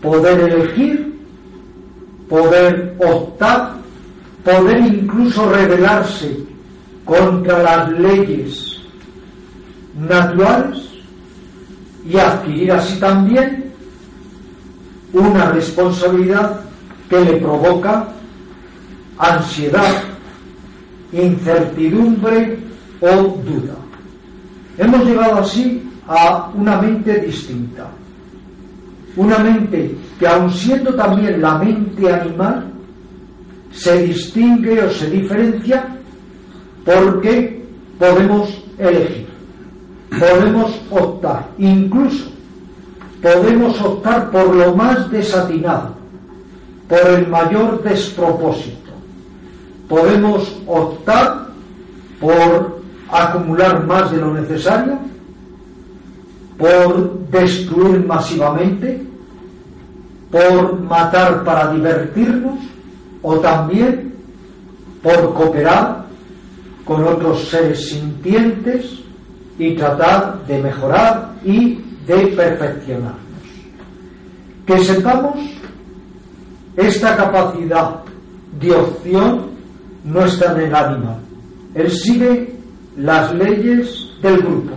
poder 0.01 0.51
elegir, 0.51 1.19
poder 2.27 2.95
optar, 2.99 3.73
poder 4.43 4.79
incluso 4.79 5.49
rebelarse 5.51 6.37
contra 7.05 7.63
las 7.63 7.91
leyes 7.93 8.77
naturales 9.97 10.88
y 12.07 12.17
adquirir 12.17 12.71
así 12.71 12.99
también 12.99 13.71
una 15.13 15.51
responsabilidad 15.51 16.61
que 17.09 17.19
le 17.19 17.33
provoca 17.37 18.07
ansiedad, 19.17 20.03
incertidumbre 21.11 22.57
o 23.01 23.07
duda. 23.43 23.75
Hemos 24.77 25.05
llegado 25.05 25.39
así 25.39 25.83
a 26.07 26.49
una 26.53 26.81
mente 26.81 27.19
distinta, 27.19 27.89
una 29.15 29.39
mente 29.39 29.95
que 30.19 30.27
aun 30.27 30.51
siendo 30.51 30.93
también 30.95 31.41
la 31.41 31.57
mente 31.57 32.11
animal, 32.11 32.65
se 33.71 34.03
distingue 34.03 34.81
o 34.81 34.89
se 34.91 35.09
diferencia 35.09 35.85
porque 36.85 37.63
podemos 37.97 38.49
elegir, 38.77 39.18
podemos 40.17 40.81
optar, 40.89 41.49
incluso 41.57 42.29
podemos 43.21 43.79
optar 43.81 44.31
por 44.31 44.55
lo 44.55 44.75
más 44.75 45.09
desatinado, 45.11 45.89
por 46.87 47.05
el 47.07 47.27
mayor 47.27 47.83
despropósito. 47.83 48.91
Podemos 49.87 50.55
optar 50.67 51.47
por 52.19 52.79
acumular 53.11 53.85
más 53.85 54.11
de 54.11 54.17
lo 54.17 54.33
necesario, 54.33 54.97
por 56.57 57.27
destruir 57.29 58.05
masivamente, 58.05 59.03
por 60.31 60.79
matar 60.79 61.43
para 61.43 61.73
divertirnos 61.73 62.59
o 63.21 63.35
también 63.37 64.13
por 65.01 65.33
cooperar 65.33 66.05
con 66.85 67.03
otros 67.03 67.47
seres 67.49 67.89
sintientes 67.89 68.99
y 69.59 69.75
tratar 69.75 70.45
de 70.47 70.63
mejorar 70.63 71.33
y 71.43 71.75
de 72.07 72.27
perfeccionarnos. 72.27 73.19
Que 74.65 74.79
sepamos 74.79 75.35
esta 76.77 77.15
capacidad 77.15 77.97
de 78.59 78.71
opción 78.71 79.49
no 80.05 80.25
está 80.25 80.53
en 80.53 80.61
el 80.61 80.75
animal. 80.75 81.17
Él 81.75 81.91
sigue 81.91 82.55
las 82.97 83.33
leyes 83.35 84.09
del 84.21 84.37
grupo, 84.37 84.75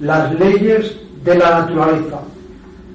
las 0.00 0.34
leyes 0.34 0.96
de 1.24 1.38
la 1.38 1.60
naturaleza, 1.60 2.20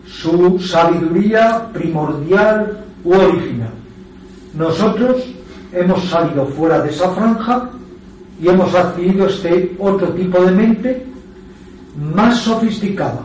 su 0.06 0.60
sabiduría 0.60 1.70
primordial 1.74 2.78
u 3.04 3.14
original. 3.14 3.72
Nosotros 4.54 5.24
hemos 5.72 6.04
salido 6.06 6.46
fuera 6.48 6.82
de 6.82 6.90
esa 6.90 7.10
franja 7.12 7.70
y 8.42 8.48
hemos 8.48 8.74
adquirido 8.74 9.28
este 9.28 9.76
otro 9.80 10.10
tipo 10.10 10.44
de 10.44 10.52
mente 10.52 11.06
más 12.14 12.40
sofisticada. 12.40 13.22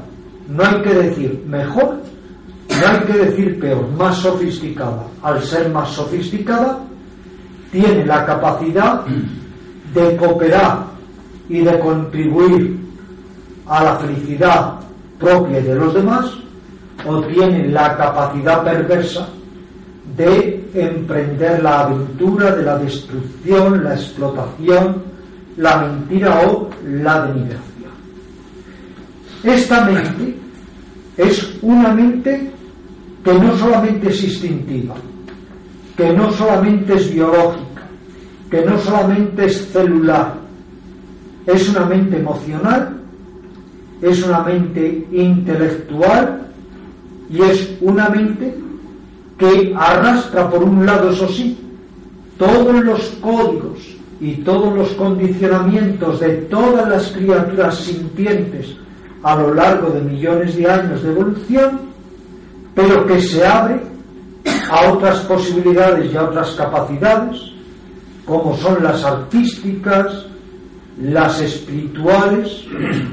No 0.49 0.65
hay 0.65 0.83
que 0.83 0.95
decir 0.95 1.45
mejor, 1.47 2.01
no 2.69 2.87
hay 2.87 3.01
que 3.01 3.13
decir 3.13 3.61
peor, 3.61 3.89
más 3.97 4.17
sofisticada. 4.17 5.05
Al 5.23 5.43
ser 5.43 5.71
más 5.71 5.91
sofisticada, 5.91 6.81
tiene 7.73 8.05
la 8.05 8.25
capacidad 8.25 9.05
de 9.95 10.17
cooperar 10.17 10.87
y 11.49 11.61
de 11.61 11.79
contribuir 11.81 12.79
a 13.67 13.85
la 13.85 13.97
felicidad 13.97 14.75
propia 15.19 15.61
de 15.61 15.75
los 15.75 15.95
demás, 15.95 16.27
o 17.07 17.21
tiene 17.23 17.69
la 17.69 17.97
capacidad 17.97 18.63
perversa 18.65 19.29
de 20.17 20.69
emprender 20.75 21.63
la 21.63 21.81
aventura 21.81 22.55
de 22.55 22.63
la 22.63 22.79
destrucción, 22.79 23.85
la 23.85 23.95
explotación, 23.95 25.03
la 25.57 25.77
mentira 25.83 26.43
o 26.49 26.71
la 26.87 27.27
denigración. 27.27 27.91
Esta 29.43 29.85
mente 29.85 30.37
es 31.17 31.59
una 31.63 31.95
mente 31.95 32.51
que 33.25 33.35
no 33.35 33.57
solamente 33.57 34.09
es 34.09 34.25
instintiva, 34.25 34.95
que 35.97 36.13
no 36.13 36.31
solamente 36.33 36.95
es 36.95 37.13
biológica, 37.13 37.83
que 38.51 38.65
no 38.65 38.79
solamente 38.79 39.47
es 39.47 39.69
celular, 39.73 40.35
es 41.47 41.69
una 41.69 41.87
mente 41.87 42.19
emocional, 42.19 42.97
es 44.03 44.23
una 44.25 44.41
mente 44.41 45.07
intelectual 45.13 46.47
y 47.31 47.43
es 47.43 47.77
una 47.81 48.09
mente 48.09 48.55
que 49.41 49.75
arrastra 49.75 50.51
por 50.51 50.63
un 50.63 50.85
lado, 50.85 51.11
eso 51.11 51.27
sí, 51.29 51.59
todos 52.39 52.85
los 52.85 53.01
códigos 53.23 53.79
y 54.21 54.35
todos 54.35 54.77
los 54.77 54.91
condicionamientos 54.91 56.21
de 56.21 56.29
todas 56.51 56.87
las 56.87 57.11
criaturas 57.11 57.75
sintientes 57.79 58.77
a 59.23 59.37
lo 59.37 59.55
largo 59.55 59.89
de 59.91 60.03
millones 60.03 60.57
de 60.57 60.71
años 60.71 61.03
de 61.03 61.11
evolución, 61.11 61.81
pero 62.75 63.07
que 63.07 63.21
se 63.23 63.47
abre 63.47 63.81
a 64.71 64.93
otras 64.93 65.21
posibilidades 65.21 66.13
y 66.13 66.17
a 66.19 66.25
otras 66.25 66.51
capacidades, 66.51 67.41
como 68.27 68.55
son 68.59 68.83
las 68.83 69.03
artísticas, 69.05 70.27
las 71.03 71.41
espirituales 71.41 72.67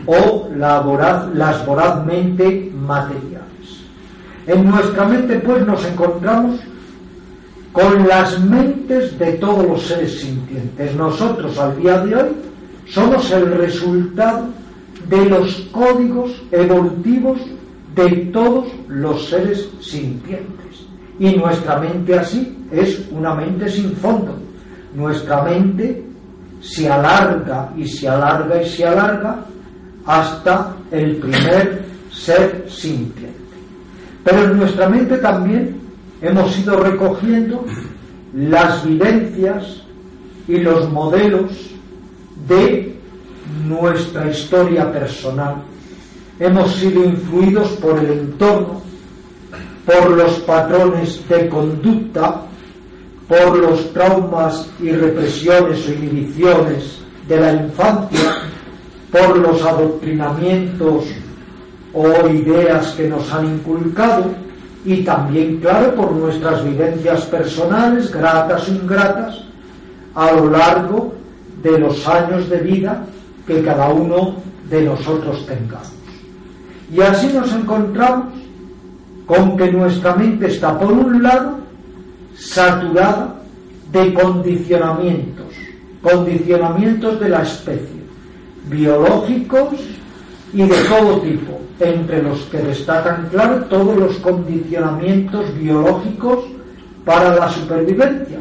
o 0.06 0.50
las 0.56 1.66
vorazmente 1.66 2.70
materiales. 2.76 3.37
En 4.48 4.66
nuestra 4.66 5.06
mente 5.06 5.40
pues 5.40 5.66
nos 5.68 5.86
encontramos 5.86 6.60
con 7.74 8.08
las 8.08 8.40
mentes 8.40 9.20
de 9.20 9.34
todos 9.34 9.68
los 9.68 9.86
seres 9.86 10.22
sintientes. 10.22 10.96
Nosotros 10.96 11.58
al 11.60 11.78
día 11.78 12.00
de 12.00 12.16
hoy 12.16 12.30
somos 12.88 13.30
el 13.32 13.52
resultado 13.58 14.48
de 15.10 15.26
los 15.26 15.54
códigos 15.72 16.32
evolutivos 16.52 17.40
de 17.94 18.10
todos 18.32 18.68
los 18.88 19.28
seres 19.30 19.70
sintientes. 19.82 20.88
Y 21.20 21.36
nuestra 21.36 21.80
mente 21.80 22.18
así 22.18 22.58
es 22.72 23.06
una 23.12 23.36
mente 23.36 23.70
sin 23.70 23.92
fondo. 23.98 24.34
Nuestra 24.96 25.44
mente 25.44 26.06
se 26.62 26.90
alarga 26.90 27.74
y 27.76 27.86
se 27.86 28.08
alarga 28.08 28.62
y 28.62 28.70
se 28.70 28.86
alarga 28.86 29.46
hasta 30.06 30.74
el 30.92 31.18
primer 31.18 31.86
ser 32.12 32.66
sintiente. 32.70 33.47
Pero 34.28 34.44
en 34.44 34.58
nuestra 34.58 34.90
mente 34.90 35.18
también 35.20 35.80
hemos 36.22 36.60
ido 36.60 36.78
recogiendo 36.82 37.64
las 38.36 38.86
vivencias 38.86 39.84
y 40.50 40.58
los 40.58 40.92
modelos 40.92 41.50
de 42.46 42.94
nuestra 43.66 44.30
historia 44.30 44.92
personal. 44.92 45.56
Hemos 46.42 46.76
sido 46.76 47.06
influidos 47.06 47.70
por 47.78 48.00
el 48.00 48.12
entorno, 48.12 48.82
por 49.86 50.12
los 50.12 50.34
patrones 50.40 51.26
de 51.30 51.48
conducta 51.48 52.42
por 53.30 53.58
los 53.58 53.94
traumas 53.94 54.70
y 54.82 54.90
represiones 54.92 55.88
o 55.88 55.94
inhibiciones 55.94 57.00
de 57.28 57.40
la 57.40 57.54
infancia, 57.54 58.42
por 59.12 59.38
los 59.38 59.62
adoctrinamientos 59.64 61.06
o 61.94 62.28
ideas 62.28 62.92
que 62.94 63.08
nos 63.08 63.32
han 63.32 63.46
inculcado 63.46 64.26
y 64.86 65.04
también, 65.04 65.60
claro, 65.60 65.94
por 65.96 66.12
nuestras 66.14 66.64
vivencias 66.64 67.22
personales, 67.26 68.12
gratas 68.12 68.70
o 68.70 68.72
ingratas, 68.72 69.42
a 70.16 70.32
lo 70.32 70.50
largo 70.50 71.14
de 71.62 71.78
los 71.80 72.08
años 72.08 72.50
de 72.50 72.60
vida 72.60 73.04
que 73.46 73.62
cada 73.64 73.90
uno 73.90 74.36
de 74.70 74.84
nosotros 74.84 75.46
tengamos. 75.46 75.92
Y 76.94 77.02
así 77.02 77.28
nos 77.34 77.52
encontramos 77.54 78.34
con 79.26 79.58
que 79.58 79.72
nuestra 79.72 80.16
mente 80.16 80.48
está, 80.48 80.80
por 80.80 80.92
un 80.92 81.22
lado, 81.22 81.58
saturada 82.36 83.36
de 83.92 84.14
condicionamientos, 84.14 85.54
condicionamientos 86.02 87.20
de 87.20 87.30
la 87.30 87.44
especie, 87.44 88.04
biológicos 88.70 89.74
y 90.58 90.64
de 90.64 90.76
todo 90.86 91.22
tipo, 91.22 91.62
entre 91.80 92.24
los 92.24 92.40
que 92.46 92.58
destacan, 92.58 93.28
claro, 93.30 93.64
todos 93.66 93.96
los 93.96 94.16
condicionamientos 94.16 95.56
biológicos 95.56 96.46
para 97.06 97.36
la 97.36 97.48
supervivencia. 97.48 98.40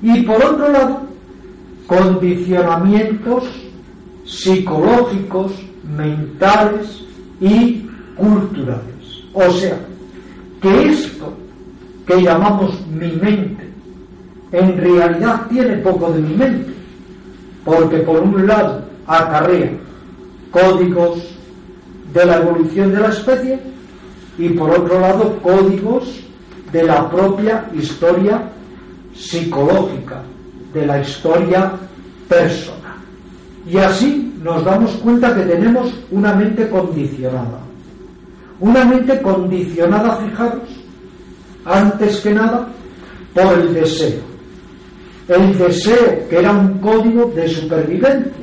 Y 0.00 0.22
por 0.22 0.42
otro 0.42 0.72
lado, 0.72 1.00
condicionamientos 1.86 3.44
psicológicos, 4.24 5.52
mentales 5.94 7.04
y 7.38 7.86
culturales. 8.16 9.22
O 9.34 9.50
sea, 9.50 9.76
que 10.62 10.88
esto 10.88 11.34
que 12.06 12.22
llamamos 12.22 12.80
mi 12.86 13.12
mente, 13.12 13.68
en 14.52 14.78
realidad 14.78 15.48
tiene 15.50 15.76
poco 15.76 16.12
de 16.12 16.20
mi 16.22 16.34
mente, 16.34 16.72
porque 17.62 17.98
por 17.98 18.20
un 18.20 18.46
lado 18.46 18.86
acarrea 19.06 19.72
códigos 20.50 21.31
de 22.12 22.24
la 22.26 22.36
evolución 22.38 22.92
de 22.92 23.00
la 23.00 23.08
especie 23.08 23.58
y 24.38 24.48
por 24.50 24.70
otro 24.70 25.00
lado 25.00 25.38
códigos 25.42 26.20
de 26.72 26.82
la 26.84 27.08
propia 27.10 27.68
historia 27.74 28.48
psicológica, 29.14 30.22
de 30.72 30.86
la 30.86 31.00
historia 31.00 31.72
personal. 32.28 32.96
Y 33.66 33.76
así 33.76 34.34
nos 34.42 34.64
damos 34.64 34.90
cuenta 34.96 35.34
que 35.34 35.42
tenemos 35.42 35.92
una 36.10 36.34
mente 36.34 36.68
condicionada. 36.68 37.60
Una 38.58 38.84
mente 38.84 39.20
condicionada, 39.20 40.16
fijaros, 40.16 40.68
antes 41.64 42.20
que 42.20 42.32
nada, 42.32 42.68
por 43.34 43.58
el 43.58 43.74
deseo. 43.74 44.20
El 45.28 45.56
deseo 45.58 46.28
que 46.28 46.38
era 46.38 46.52
un 46.52 46.78
código 46.78 47.32
de 47.34 47.48
supervivencia, 47.48 48.41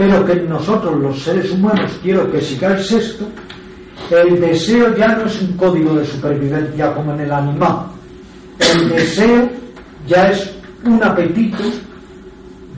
pero 0.00 0.24
que 0.24 0.34
nosotros 0.36 0.98
los 0.98 1.22
seres 1.22 1.50
humanos, 1.50 1.92
quiero 2.02 2.32
que 2.32 2.40
sigáis 2.40 2.90
esto, 2.90 3.26
el 4.10 4.40
deseo 4.40 4.96
ya 4.96 5.08
no 5.08 5.26
es 5.26 5.42
un 5.42 5.52
código 5.58 5.92
de 5.92 6.06
supervivencia 6.06 6.94
como 6.94 7.12
en 7.12 7.20
el 7.20 7.30
animal. 7.30 7.84
El 8.58 8.88
deseo 8.88 9.50
ya 10.06 10.30
es 10.30 10.50
un 10.86 11.04
apetito, 11.04 11.64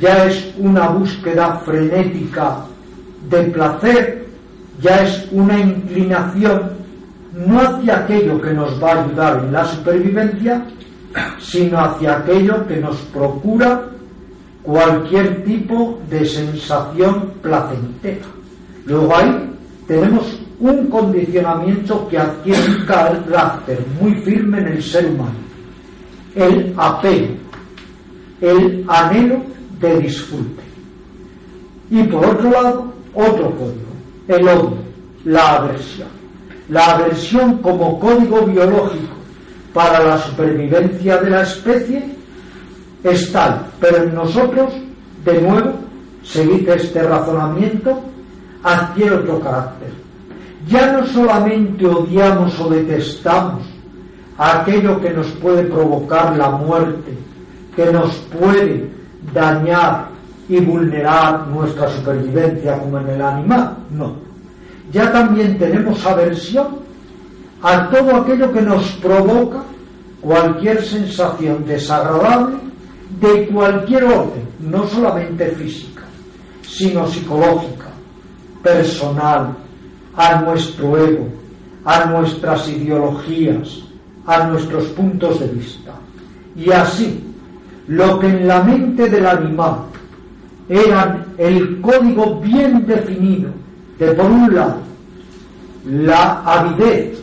ya 0.01 0.25
es 0.25 0.53
una 0.59 0.89
búsqueda 0.89 1.63
frenética 1.65 2.57
de 3.31 3.43
placer, 3.45 4.27
ya 4.81 5.05
es 5.05 5.25
una 5.31 5.61
inclinación 5.61 6.73
no 7.47 7.61
hacia 7.61 7.99
aquello 7.99 8.43
que 8.43 8.53
nos 8.53 8.83
va 8.83 8.95
a 8.95 9.05
ayudar 9.05 9.45
en 9.45 9.53
la 9.53 9.65
supervivencia, 9.65 10.67
sino 11.39 11.79
hacia 11.79 12.17
aquello 12.17 12.67
que 12.67 12.79
nos 12.79 12.97
procura 13.13 13.92
cualquier 14.63 15.45
tipo 15.45 16.01
de 16.09 16.25
sensación 16.25 17.33
placentera. 17.43 18.27
Luego 18.87 19.17
ahí 19.17 19.51
tenemos 19.87 20.41
un 20.61 20.87
condicionamiento 20.89 22.09
que 22.09 22.19
adquiere 22.19 22.63
un 22.67 22.87
carácter 22.87 23.85
muy 24.01 24.15
firme 24.23 24.59
en 24.59 24.69
el 24.69 24.83
ser 24.83 25.07
humano, 25.07 25.35
el 26.35 26.73
apego, 26.77 27.35
el 28.41 28.85
anhelo 28.89 29.43
de 29.81 29.99
disfrute. 30.01 30.63
Y 31.91 32.03
por 32.05 32.25
otro 32.25 32.51
lado, 32.51 32.93
otro 33.15 33.51
código, 33.51 33.93
el 34.29 34.49
odio, 34.49 34.79
la 35.25 35.57
aversión 35.57 36.23
la 36.73 36.87
aversión 36.87 37.59
como 37.59 38.01
código 38.01 38.47
biológico 38.47 39.15
para 39.75 40.03
la 40.03 40.19
supervivencia 40.19 41.19
de 41.19 41.31
la 41.31 41.43
especie 41.43 42.03
es 43.05 43.33
tal, 43.33 43.67
pero 43.81 44.05
en 44.05 44.15
nosotros, 44.15 44.73
de 45.25 45.41
nuevo, 45.41 45.73
seguid 46.23 46.69
este 46.69 47.03
razonamiento, 47.03 48.01
adquiere 48.63 49.17
otro 49.17 49.41
carácter. 49.41 49.91
Ya 50.69 50.93
no 50.93 51.07
solamente 51.07 51.87
odiamos 51.87 52.59
o 52.61 52.69
detestamos 52.69 53.65
aquello 54.39 55.01
que 55.01 55.11
nos 55.11 55.27
puede 55.33 55.65
provocar 55.65 56.37
la 56.37 56.51
muerte, 56.51 57.17
que 57.75 57.87
nos 57.87 58.15
puede 58.39 58.89
dañar 59.35 60.09
y 60.49 60.61
vulnerar 60.61 61.49
nuestra 61.49 61.89
supervivencia 61.89 62.79
como 62.79 62.99
en 62.99 63.09
el 63.09 63.23
animal, 63.23 63.77
no 63.91 64.33
ya 64.93 65.11
también 65.11 65.59
tenemos 65.59 66.05
aversión 66.07 66.67
a 67.63 67.89
todo 67.89 68.17
aquello 68.17 68.53
que 68.53 68.61
nos 68.61 68.85
provoca 68.93 69.63
cualquier 70.21 70.83
sensación 70.85 71.65
desagradable 71.67 72.57
de 73.23 73.47
cualquier 73.47 74.05
orden, 74.05 74.43
no 74.61 74.87
solamente 74.89 75.47
física, 75.53 76.03
sino 76.67 77.07
psicológica, 77.07 77.87
personal, 78.63 79.57
a 80.17 80.41
nuestro 80.43 80.99
ego, 80.99 81.29
a 81.85 82.05
nuestras 82.07 82.69
ideologías, 82.69 83.81
a 84.27 84.47
nuestros 84.49 84.85
puntos 84.89 85.41
de 85.41 85.47
vista. 85.47 85.93
Y 86.57 86.71
así, 86.71 87.25
lo 87.87 88.19
que 88.19 88.27
en 88.27 88.49
la 88.49 88.63
mente 88.63 89.09
del 89.09 89.27
animal 89.27 89.77
era 90.69 91.25
el 91.39 91.81
código 91.81 92.41
bien 92.41 92.87
definido 92.87 93.51
de 93.99 94.13
por 94.13 94.31
un 94.31 94.55
lado 94.55 94.93
la 95.87 96.43
avidez, 96.45 97.19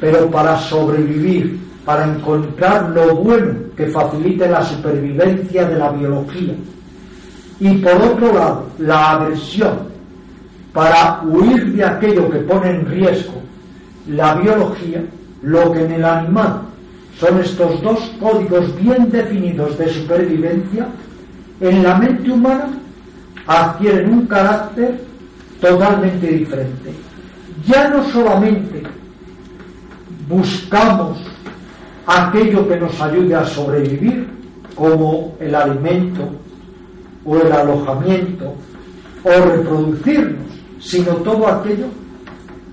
pero 0.00 0.30
para 0.30 0.58
sobrevivir, 0.58 1.58
para 1.84 2.04
encontrar 2.06 2.90
lo 2.90 3.16
bueno 3.16 3.65
que 3.76 3.86
facilite 3.86 4.48
la 4.48 4.62
supervivencia 4.62 5.66
de 5.68 5.76
la 5.76 5.90
biología. 5.90 6.54
Y 7.60 7.76
por 7.78 7.94
otro 7.94 8.32
lado, 8.32 8.66
la 8.78 9.12
aversión, 9.12 9.78
para 10.72 11.22
huir 11.24 11.72
de 11.74 11.84
aquello 11.84 12.30
que 12.30 12.38
pone 12.38 12.70
en 12.70 12.86
riesgo 12.86 13.40
la 14.08 14.34
biología, 14.34 15.04
lo 15.42 15.72
que 15.72 15.84
en 15.84 15.92
el 15.92 16.04
animal 16.04 16.62
son 17.18 17.40
estos 17.40 17.80
dos 17.82 17.98
códigos 18.20 18.76
bien 18.80 19.10
definidos 19.10 19.78
de 19.78 19.88
supervivencia, 19.88 20.86
en 21.60 21.82
la 21.82 21.96
mente 21.96 22.30
humana 22.30 22.68
adquieren 23.46 24.12
un 24.12 24.26
carácter 24.26 25.00
totalmente 25.60 26.26
diferente 26.26 26.92
ya 27.66 27.88
no 27.88 28.04
solamente 28.10 28.82
buscamos 30.28 31.18
aquello 32.06 32.68
que 32.68 32.76
nos 32.76 33.00
ayude 33.00 33.34
a 33.34 33.44
sobrevivir, 33.44 34.28
como 34.74 35.34
el 35.40 35.54
alimento 35.54 36.28
o 37.24 37.36
el 37.38 37.50
alojamiento 37.52 38.54
o 39.24 39.30
reproducirnos, 39.30 40.46
sino 40.78 41.14
todo 41.16 41.48
aquello 41.48 41.86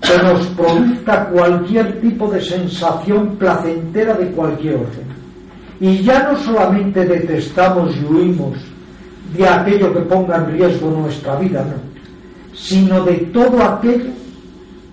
que 0.00 0.18
nos 0.22 0.46
produzca 0.48 1.28
cualquier 1.30 2.00
tipo 2.00 2.30
de 2.30 2.40
sensación 2.40 3.36
placentera 3.36 4.14
de 4.14 4.26
cualquier 4.32 4.76
orden. 4.76 5.14
Y 5.80 6.02
ya 6.02 6.30
no 6.30 6.38
solamente 6.38 7.04
detestamos 7.04 7.96
y 7.96 8.04
huimos 8.04 8.58
de 9.36 9.48
aquello 9.48 9.92
que 9.92 10.00
ponga 10.00 10.36
en 10.36 10.52
riesgo 10.52 10.90
nuestra 10.90 11.36
vida, 11.36 11.64
no, 11.64 12.56
sino 12.56 13.02
de 13.04 13.14
todo 13.32 13.62
aquello 13.62 14.12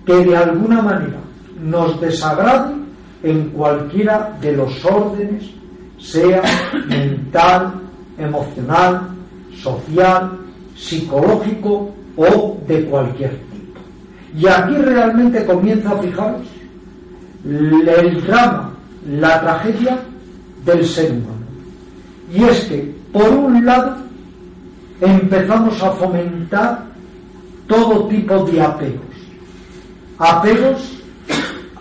que 0.04 0.24
de 0.24 0.36
alguna 0.36 0.82
manera 0.82 1.18
nos 1.60 2.00
desagrade 2.00 2.74
en 3.22 3.50
cualquiera 3.50 4.36
de 4.40 4.56
los 4.56 4.84
órdenes, 4.84 5.44
sea 5.98 6.42
mental, 6.88 7.74
emocional, 8.18 9.08
social, 9.62 10.38
psicológico 10.76 11.90
o 12.16 12.58
de 12.66 12.84
cualquier 12.86 13.30
tipo. 13.30 13.80
Y 14.36 14.46
aquí 14.46 14.74
realmente 14.76 15.44
comienza 15.44 15.96
fijaros 15.98 16.42
el 17.44 18.22
drama, 18.24 18.72
la 19.08 19.40
tragedia 19.40 19.98
del 20.64 20.84
ser 20.84 21.12
humano. 21.12 21.46
Y 22.32 22.44
es 22.44 22.64
que, 22.64 22.94
por 23.12 23.28
un 23.28 23.64
lado, 23.64 23.96
empezamos 25.00 25.82
a 25.82 25.90
fomentar 25.92 26.84
todo 27.66 28.06
tipo 28.08 28.44
de 28.44 28.62
apegos 28.62 29.12
apegos 30.22 31.01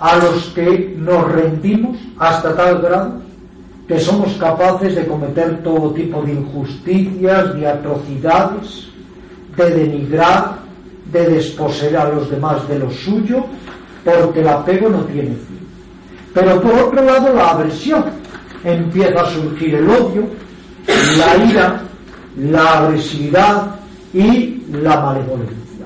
a 0.02 0.18
los 0.18 0.46
que 0.56 0.96
nos 0.98 1.32
rendimos 1.32 1.98
hasta 2.18 2.56
tal 2.56 2.82
grado 2.82 3.22
que 3.88 4.00
somos 4.00 4.34
capaces 4.34 4.96
de 4.96 5.06
cometer 5.06 5.62
todo 5.64 5.92
tipo 5.92 6.22
de 6.24 6.34
injusticias, 6.34 7.54
de 7.54 7.68
atrocidades, 7.68 8.88
de 9.56 9.70
denigrar, 9.70 10.60
de 11.12 11.28
desposeer 11.28 11.98
a 11.98 12.10
los 12.10 12.30
demás 12.30 12.68
de 12.68 12.80
lo 12.80 12.90
suyo, 12.90 13.46
porque 14.04 14.40
el 14.40 14.48
apego 14.48 14.90
no 14.90 15.00
tiene 15.00 15.30
fin. 15.32 15.60
Pero 16.34 16.62
por 16.62 16.74
otro 16.74 17.04
lado, 17.04 17.34
la 17.34 17.52
aversión. 17.52 18.06
Empieza 18.64 19.22
a 19.22 19.30
surgir 19.32 19.74
el 19.76 19.90
odio, 19.90 20.24
la 21.18 21.46
ira, 21.46 21.82
la 22.38 22.80
agresividad 22.80 23.76
y 24.14 24.64
la 24.72 25.02
malevolencia. 25.02 25.86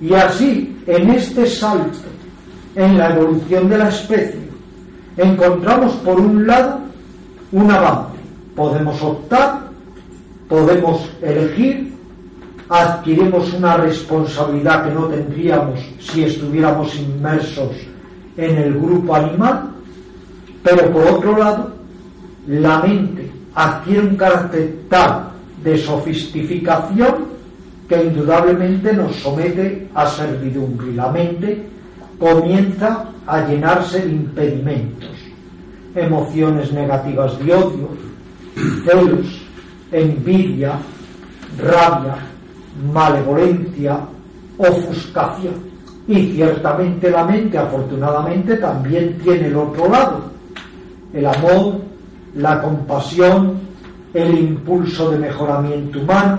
Y 0.00 0.14
así, 0.14 0.76
en 0.86 1.10
este 1.10 1.46
salto, 1.46 2.15
en 2.76 2.98
la 2.98 3.10
evolución 3.10 3.68
de 3.68 3.78
la 3.78 3.88
especie, 3.88 4.48
encontramos 5.16 5.94
por 5.94 6.20
un 6.20 6.46
lado 6.46 6.80
un 7.52 7.70
avance. 7.70 8.18
Podemos 8.54 9.02
optar, 9.02 9.68
podemos 10.48 11.10
elegir, 11.22 11.92
adquirimos 12.68 13.52
una 13.54 13.78
responsabilidad 13.78 14.84
que 14.84 14.94
no 14.94 15.06
tendríamos 15.06 15.80
si 16.00 16.24
estuviéramos 16.24 16.94
inmersos 16.96 17.72
en 18.36 18.56
el 18.56 18.74
grupo 18.74 19.14
animal, 19.14 19.70
pero 20.62 20.90
por 20.90 21.06
otro 21.06 21.38
lado, 21.38 21.72
la 22.46 22.80
mente 22.80 23.30
adquiere 23.54 24.08
un 24.08 24.16
carácter 24.16 24.76
tal 24.90 25.30
de 25.64 25.78
sofisticación 25.78 27.36
que 27.88 28.04
indudablemente 28.04 28.92
nos 28.92 29.16
somete 29.16 29.88
a 29.94 30.06
servidumbre 30.06 30.92
la 30.92 31.10
mente 31.10 31.75
comienza 32.18 33.04
a 33.26 33.46
llenarse 33.46 34.00
de 34.00 34.12
impedimentos, 34.12 35.10
emociones 35.94 36.72
negativas 36.72 37.38
de 37.38 37.54
odio, 37.54 37.88
celos, 38.84 39.42
envidia, 39.92 40.78
rabia, 41.58 42.16
malevolencia, 42.92 44.00
ofuscación. 44.58 45.54
Y 46.08 46.32
ciertamente 46.32 47.10
la 47.10 47.24
mente, 47.24 47.58
afortunadamente, 47.58 48.56
también 48.56 49.18
tiene 49.18 49.48
el 49.48 49.56
otro 49.56 49.88
lado, 49.88 50.30
el 51.12 51.26
amor, 51.26 51.80
la 52.36 52.62
compasión, 52.62 53.58
el 54.14 54.38
impulso 54.38 55.10
de 55.10 55.18
mejoramiento 55.18 55.98
humano, 55.98 56.38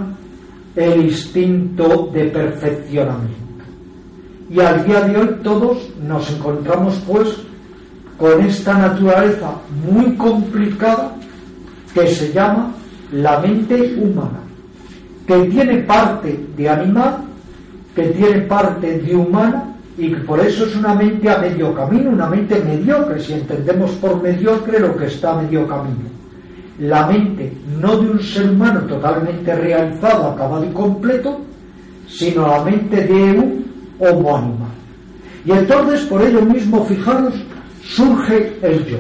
el 0.76 1.06
instinto 1.06 2.10
de 2.14 2.26
perfeccionamiento. 2.26 3.47
Y 4.50 4.60
al 4.62 4.86
día 4.86 5.02
de 5.02 5.18
hoy 5.18 5.30
todos 5.44 5.90
nos 6.08 6.30
encontramos 6.32 6.96
pues 7.06 7.36
con 8.18 8.42
esta 8.42 8.78
naturaleza 8.78 9.52
muy 9.92 10.16
complicada 10.16 11.14
que 11.94 12.08
se 12.08 12.32
llama 12.32 12.72
la 13.12 13.40
mente 13.40 13.96
humana, 14.02 14.40
que 15.26 15.38
tiene 15.46 15.78
parte 15.80 16.40
de 16.56 16.70
animal, 16.70 17.18
que 17.96 18.04
tiene 18.08 18.42
parte 18.42 19.00
de 19.00 19.16
humana 19.16 19.76
y 19.98 20.10
que 20.10 20.18
por 20.18 20.40
eso 20.40 20.66
es 20.66 20.76
una 20.76 20.94
mente 20.94 21.30
a 21.30 21.40
medio 21.40 21.74
camino, 21.74 22.12
una 22.12 22.28
mente 22.28 22.62
mediocre, 22.64 23.20
si 23.20 23.34
entendemos 23.34 23.92
por 23.94 24.22
mediocre 24.22 24.80
lo 24.80 24.96
que 24.96 25.08
está 25.08 25.34
a 25.34 25.42
medio 25.42 25.68
camino. 25.68 26.08
La 26.80 27.08
mente 27.08 27.52
no 27.82 27.98
de 27.98 28.12
un 28.12 28.22
ser 28.22 28.52
humano 28.52 28.82
totalmente 28.82 29.56
realizado, 29.56 30.28
acabado 30.28 30.64
y 30.64 30.70
completo, 30.70 31.42
sino 32.08 32.48
la 32.48 32.64
mente 32.64 33.04
de 33.04 33.14
un 33.14 33.67
Y 35.46 35.52
entonces, 35.52 36.02
por 36.02 36.22
ello 36.22 36.42
mismo, 36.42 36.86
fijaros, 36.86 37.34
surge 37.84 38.58
el 38.62 38.86
yo. 38.86 38.98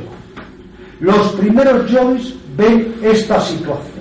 Los 1.00 1.34
primeros 1.34 1.90
yogis 1.92 2.36
ven 2.56 2.96
esta 3.02 3.40
situación. 3.42 3.98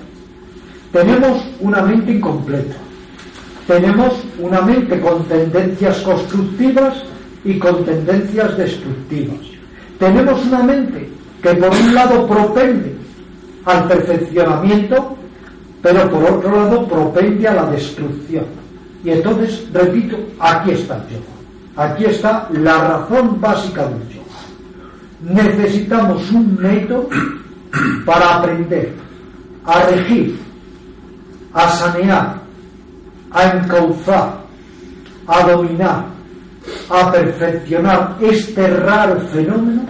Tenemos 0.92 1.44
una 1.60 1.82
mente 1.82 2.12
incompleta. 2.12 2.76
Tenemos 3.66 4.14
una 4.38 4.60
mente 4.60 5.00
con 5.00 5.24
tendencias 5.24 5.98
constructivas 5.98 7.02
y 7.44 7.58
con 7.58 7.84
tendencias 7.84 8.56
destructivas. 8.56 9.38
Tenemos 9.98 10.44
una 10.46 10.62
mente 10.62 11.08
que 11.42 11.54
por 11.54 11.70
un 11.70 11.94
lado 11.94 12.26
propende 12.26 12.94
al 13.64 13.88
perfeccionamiento, 13.88 15.16
pero 15.82 16.10
por 16.10 16.24
otro 16.24 16.56
lado 16.56 16.86
propende 16.86 17.48
a 17.48 17.54
la 17.54 17.66
destrucción. 17.70 18.65
Y 19.06 19.12
entonces, 19.12 19.64
repito, 19.72 20.18
aquí 20.40 20.72
está 20.72 20.96
el 20.96 21.02
yoga. 21.02 21.26
Aquí 21.76 22.04
está 22.06 22.48
la 22.50 22.76
razón 22.76 23.40
básica 23.40 23.86
del 23.86 24.00
yoga. 24.08 25.42
Necesitamos 25.44 26.28
un 26.32 26.58
método 26.60 27.08
para 28.04 28.38
aprender 28.38 28.92
a 29.64 29.82
regir, 29.82 30.36
a 31.52 31.68
sanear, 31.68 32.34
a 33.30 33.44
encauzar, 33.44 34.40
a 35.28 35.50
dominar, 35.52 36.06
a 36.90 37.12
perfeccionar 37.12 38.16
este 38.20 38.66
raro 38.66 39.20
fenómeno 39.32 39.82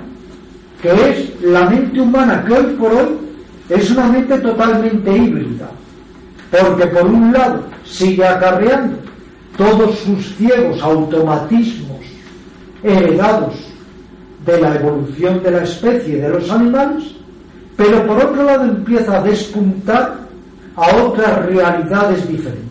que 0.83 0.93
es 0.93 1.43
la 1.43 1.71
mente 1.71 2.01
humana, 2.01 2.45
que 2.47 2.53
hoy 2.53 2.67
por 2.75 2.93
hoy 2.93 3.17
es 3.71 3.91
una 3.93 4.09
mente 4.09 4.39
totalmente 4.41 5.11
híbrida, 5.17 5.71
porque 6.51 6.87
por 6.89 7.07
un 7.07 7.33
lado 7.33 7.65
sigue 7.83 8.27
acarreando 8.27 9.06
todos 9.57 9.99
sus 10.01 10.37
ciegos 10.37 10.83
automatismos 10.83 12.01
heredados 12.83 13.55
de 14.45 14.61
la 14.61 14.75
evolución 14.77 15.43
de 15.43 15.51
la 15.51 15.63
especie 15.63 16.19
de 16.19 16.29
los 16.29 16.51
animales, 16.51 17.05
pero 17.77 18.07
por 18.07 18.19
otro 18.19 18.45
lado 18.45 18.65
empieza 18.65 19.19
a 19.19 19.23
despuntar 19.23 20.19
a 20.77 20.97
otras 20.97 21.47
realidades 21.47 22.29
diferentes. 22.29 22.67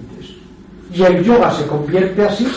Y 0.93 1.03
el 1.03 1.23
yoga 1.23 1.51
se 1.51 1.67
convierte 1.67 2.23
así 2.23 2.47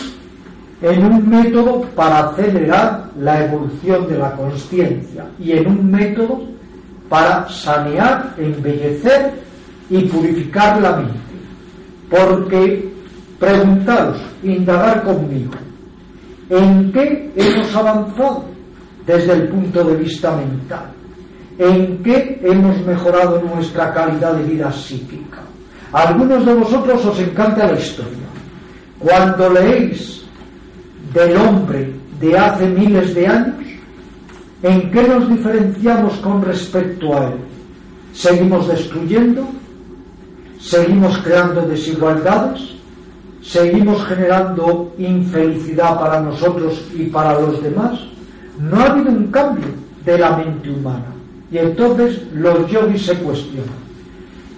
en 0.81 1.05
un 1.05 1.29
método 1.29 1.81
para 1.95 2.29
acelerar 2.29 3.09
la 3.19 3.43
evolución 3.45 4.07
de 4.07 4.17
la 4.17 4.31
conciencia 4.33 5.25
y 5.39 5.51
en 5.51 5.67
un 5.67 5.91
método 5.91 6.41
para 7.09 7.49
sanear, 7.49 8.33
embellecer 8.37 9.33
y 9.89 10.03
purificar 10.03 10.81
la 10.81 10.95
mente. 10.97 11.19
Porque 12.09 12.89
preguntaros, 13.39 14.17
indagar 14.43 15.03
conmigo, 15.03 15.53
¿en 16.49 16.91
qué 16.91 17.31
hemos 17.35 17.75
avanzado 17.75 18.45
desde 19.05 19.33
el 19.33 19.47
punto 19.47 19.83
de 19.83 19.95
vista 19.95 20.35
mental? 20.35 20.91
¿En 21.57 22.01
qué 22.03 22.39
hemos 22.43 22.85
mejorado 22.85 23.41
nuestra 23.41 23.93
calidad 23.93 24.33
de 24.33 24.43
vida 24.43 24.71
psíquica? 24.71 25.39
Algunos 25.91 26.45
de 26.45 26.53
vosotros 26.53 27.05
os 27.05 27.19
encanta 27.19 27.67
la 27.67 27.79
historia. 27.79 28.27
Cuando 28.99 29.49
leéis 29.49 30.23
del 31.13 31.35
hombre 31.37 31.93
de 32.19 32.37
hace 32.37 32.67
miles 32.67 33.15
de 33.15 33.27
años, 33.27 33.65
¿en 34.61 34.91
qué 34.91 35.03
nos 35.03 35.27
diferenciamos 35.29 36.17
con 36.19 36.41
respecto 36.41 37.17
a 37.17 37.27
él? 37.27 37.39
¿Seguimos 38.13 38.67
destruyendo? 38.67 39.47
¿Seguimos 40.59 41.17
creando 41.19 41.61
desigualdades? 41.61 42.78
Seguimos 43.49 44.05
generando 44.05 44.93
infelicidad 44.99 45.99
para 45.99 46.21
nosotros 46.21 46.85
y 46.95 47.05
para 47.05 47.39
los 47.39 47.61
demás, 47.63 47.99
no 48.59 48.79
ha 48.79 48.91
habido 48.91 49.09
un 49.09 49.27
cambio 49.31 49.69
de 50.05 50.19
la 50.19 50.37
mente 50.37 50.69
humana. 50.69 51.07
Y 51.51 51.57
entonces 51.57 52.21
los 52.31 52.69
yogis 52.69 53.07
se 53.07 53.15
cuestionan. 53.15 53.79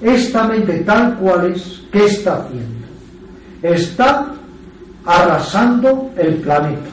Esta 0.01 0.45
mente 0.45 0.79
tal 0.79 1.15
cual 1.19 1.53
es, 1.53 1.81
¿qué 1.89 2.05
está 2.05 2.43
haciendo? 2.43 2.87
Está 3.61 4.33
arrasando 5.05 6.11
el 6.17 6.35
planeta. 6.35 6.89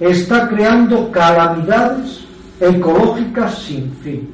Está 0.00 0.48
creando 0.48 1.10
calamidades 1.10 2.20
ecológicas 2.60 3.58
sin 3.58 3.90
fin. 4.02 4.28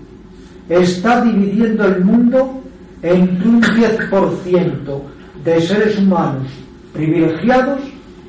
Está 0.68 1.20
dividiendo 1.20 1.84
el 1.84 2.04
mundo 2.04 2.60
entre 3.02 3.48
un 3.48 3.62
10% 3.62 5.15
de 5.44 5.60
seres 5.60 5.98
humanos 5.98 6.48
privilegiados 6.92 7.80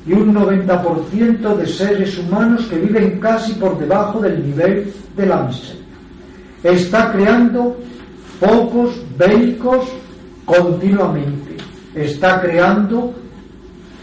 y 0.05 0.13
un 0.13 0.33
90% 0.33 1.55
de 1.55 1.65
seres 1.65 2.17
humanos 2.17 2.65
que 2.69 2.77
viven 2.77 3.19
casi 3.19 3.53
por 3.53 3.77
debajo 3.77 4.21
del 4.21 4.45
nivel 4.45 4.93
de 5.15 5.25
la 5.25 5.43
miseria. 5.43 5.81
Está 6.63 7.11
creando 7.11 7.77
focos 8.39 9.01
bélicos 9.17 9.85
continuamente. 10.45 11.57
Está 11.93 12.41
creando 12.41 13.13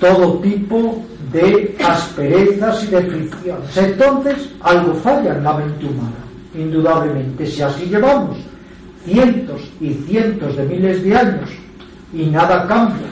todo 0.00 0.38
tipo 0.40 1.02
de 1.32 1.76
asperezas 1.84 2.84
y 2.84 2.86
de 2.88 3.02
fricciones. 3.02 3.76
Entonces, 3.76 4.50
algo 4.60 4.94
falla 4.94 5.36
en 5.36 5.44
la 5.44 5.54
mente 5.54 5.86
humana, 5.86 6.24
indudablemente. 6.54 7.46
Si 7.46 7.62
así 7.62 7.86
llevamos 7.86 8.36
cientos 9.04 9.62
y 9.80 9.94
cientos 10.06 10.56
de 10.56 10.64
miles 10.64 11.02
de 11.02 11.16
años 11.16 11.50
y 12.14 12.26
nada 12.26 12.66
cambia. 12.66 13.06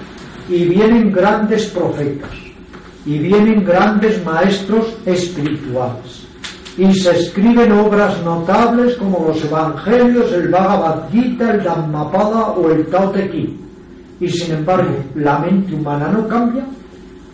Y 0.49 0.65
vienen 0.65 1.13
grandes 1.13 1.67
profetas 1.67 2.31
y 3.05 3.19
vienen 3.19 3.65
grandes 3.65 4.25
maestros 4.25 4.95
espirituales 5.07 6.23
y 6.77 6.95
se 6.95 7.11
escriben 7.11 7.73
obras 7.73 8.23
notables 8.23 8.97
como 8.97 9.27
los 9.27 9.45
Evangelios, 9.45 10.33
el 10.33 10.49
Bhagavad 10.49 11.11
Gita, 11.11 11.51
el 11.51 11.63
Dhammapada 11.63 12.53
o 12.53 12.71
el 12.71 12.87
Tao 12.87 13.11
Te 13.11 13.31
Ching. 13.31 13.61
Y 14.21 14.29
sin 14.29 14.55
embargo, 14.55 14.97
la 15.15 15.39
mente 15.41 15.75
humana 15.75 16.09
no 16.09 16.27
cambia. 16.29 16.65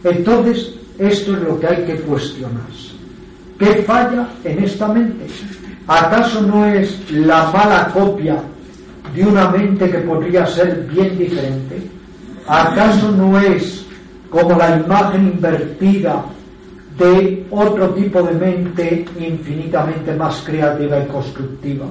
Entonces, 0.03 0.75
esto 0.99 1.35
es 1.35 1.43
lo 1.43 1.61
que 1.61 1.67
hay 1.67 1.85
que 1.85 1.97
cuestionarse. 2.01 2.97
¿Qué 3.59 3.83
falla 3.83 4.29
en 4.45 4.65
esta 4.65 4.89
mente? 4.89 5.27
¿Acaso 5.87 6.43
no 6.43 6.67
es 6.67 7.11
la 7.11 7.51
mala 7.53 7.91
copia 7.93 8.43
de 9.15 9.25
una 9.25 9.51
mente 9.51 9.91
que 9.91 9.99
podría 9.99 10.47
ser 10.47 10.87
bien 10.93 11.17
diferente? 11.19 11.83
¿Acaso 12.47 13.11
no 13.13 13.39
es 13.39 13.85
como 14.31 14.57
la 14.57 14.79
imagen 14.79 15.27
invertida 15.27 16.25
de 16.99 17.47
otro 17.51 17.91
tipo 17.91 18.23
de 18.23 18.35
mente 18.35 19.05
infinitamente 19.19 20.15
más 20.15 20.43
creativa 20.45 20.99
y 20.99 21.07
constructiva? 21.07 21.87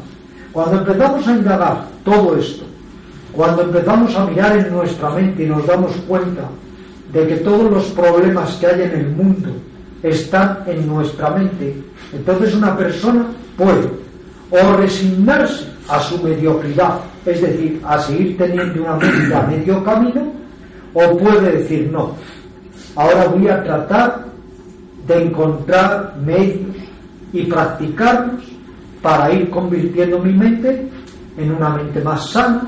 Cuando 0.51 0.79
empezamos 0.79 1.27
a 1.27 1.31
indagar 1.31 1.85
todo 2.03 2.37
esto, 2.37 2.65
cuando 3.33 3.61
empezamos 3.61 4.15
a 4.15 4.25
mirar 4.25 4.57
en 4.57 4.71
nuestra 4.71 5.11
mente 5.11 5.43
y 5.43 5.47
nos 5.47 5.65
damos 5.67 5.91
cuenta 6.07 6.49
de 7.13 7.27
que 7.27 7.35
todos 7.37 7.71
los 7.71 7.85
problemas 7.87 8.55
que 8.55 8.67
hay 8.67 8.81
en 8.81 8.91
el 8.91 9.09
mundo 9.09 9.49
están 10.01 10.59
en 10.65 10.87
nuestra 10.87 11.29
mente, 11.29 11.75
entonces 12.13 12.55
una 12.55 12.75
persona 12.75 13.27
puede 13.55 13.89
o 14.49 14.77
resignarse 14.77 15.65
a 15.87 15.99
su 15.99 16.21
mediocridad, 16.23 16.99
es 17.27 17.41
decir, 17.41 17.81
a 17.85 17.99
seguir 17.99 18.37
teniendo 18.37 18.83
una 18.83 18.95
mente 18.95 19.35
a 19.35 19.41
medio 19.41 19.83
camino, 19.83 20.31
o 20.93 21.17
puede 21.17 21.57
decir 21.57 21.89
no, 21.91 22.15
ahora 22.95 23.27
voy 23.27 23.49
a 23.49 23.61
tratar 23.63 24.25
de 25.05 25.23
encontrar 25.23 26.15
medios 26.25 26.75
y 27.33 27.43
practicarlos 27.43 28.43
para 29.01 29.31
ir 29.33 29.49
convirtiendo 29.49 30.19
mi 30.19 30.33
mente 30.33 30.87
en 31.37 31.51
una 31.51 31.69
mente 31.69 31.99
más 32.01 32.29
sana, 32.29 32.61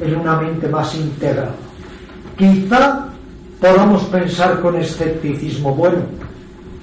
en 0.00 0.16
una 0.16 0.36
mente 0.36 0.68
más 0.68 0.94
integrada. 0.94 1.54
Quizá 2.36 3.06
podamos 3.58 4.02
pensar 4.04 4.60
con 4.60 4.76
escepticismo, 4.76 5.74
bueno, 5.74 6.02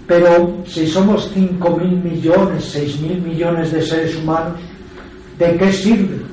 pero 0.08 0.58
si 0.66 0.88
somos 0.88 1.32
5.000 1.36 2.04
millones, 2.04 2.76
6.000 2.76 3.22
millones 3.22 3.72
de 3.72 3.82
seres 3.84 4.16
humanos, 4.18 4.60
¿de 5.38 5.56
qué 5.58 5.72
sirve 5.72 6.32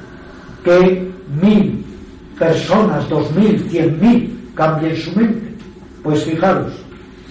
que 0.65 1.11
mil 1.41 1.85
personas, 2.39 3.09
2.000, 3.09 3.71
100.000 3.71 4.55
cambien 4.55 4.97
su 4.97 5.13
mente? 5.13 5.55
Pues 6.03 6.25
fijaros, 6.25 6.73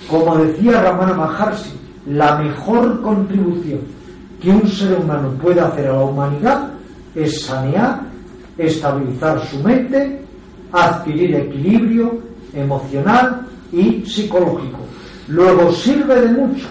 como 0.09 0.37
decía 0.37 0.81
Ramana 0.81 1.13
Maharshi, 1.13 1.71
la 2.07 2.37
mejor 2.37 3.01
contribución 3.01 3.79
que 4.41 4.49
un 4.51 4.67
ser 4.67 4.97
humano 4.99 5.31
puede 5.41 5.61
hacer 5.61 5.87
a 5.87 5.93
la 5.93 6.03
humanidad 6.03 6.69
es 7.15 7.41
sanear, 7.41 8.01
estabilizar 8.57 9.39
su 9.47 9.59
mente, 9.63 10.21
adquirir 10.71 11.35
equilibrio 11.35 12.19
emocional 12.53 13.47
y 13.71 14.05
psicológico 14.05 14.87
luego 15.27 15.71
sirve 15.71 16.21
de 16.21 16.27
mucho. 16.29 16.67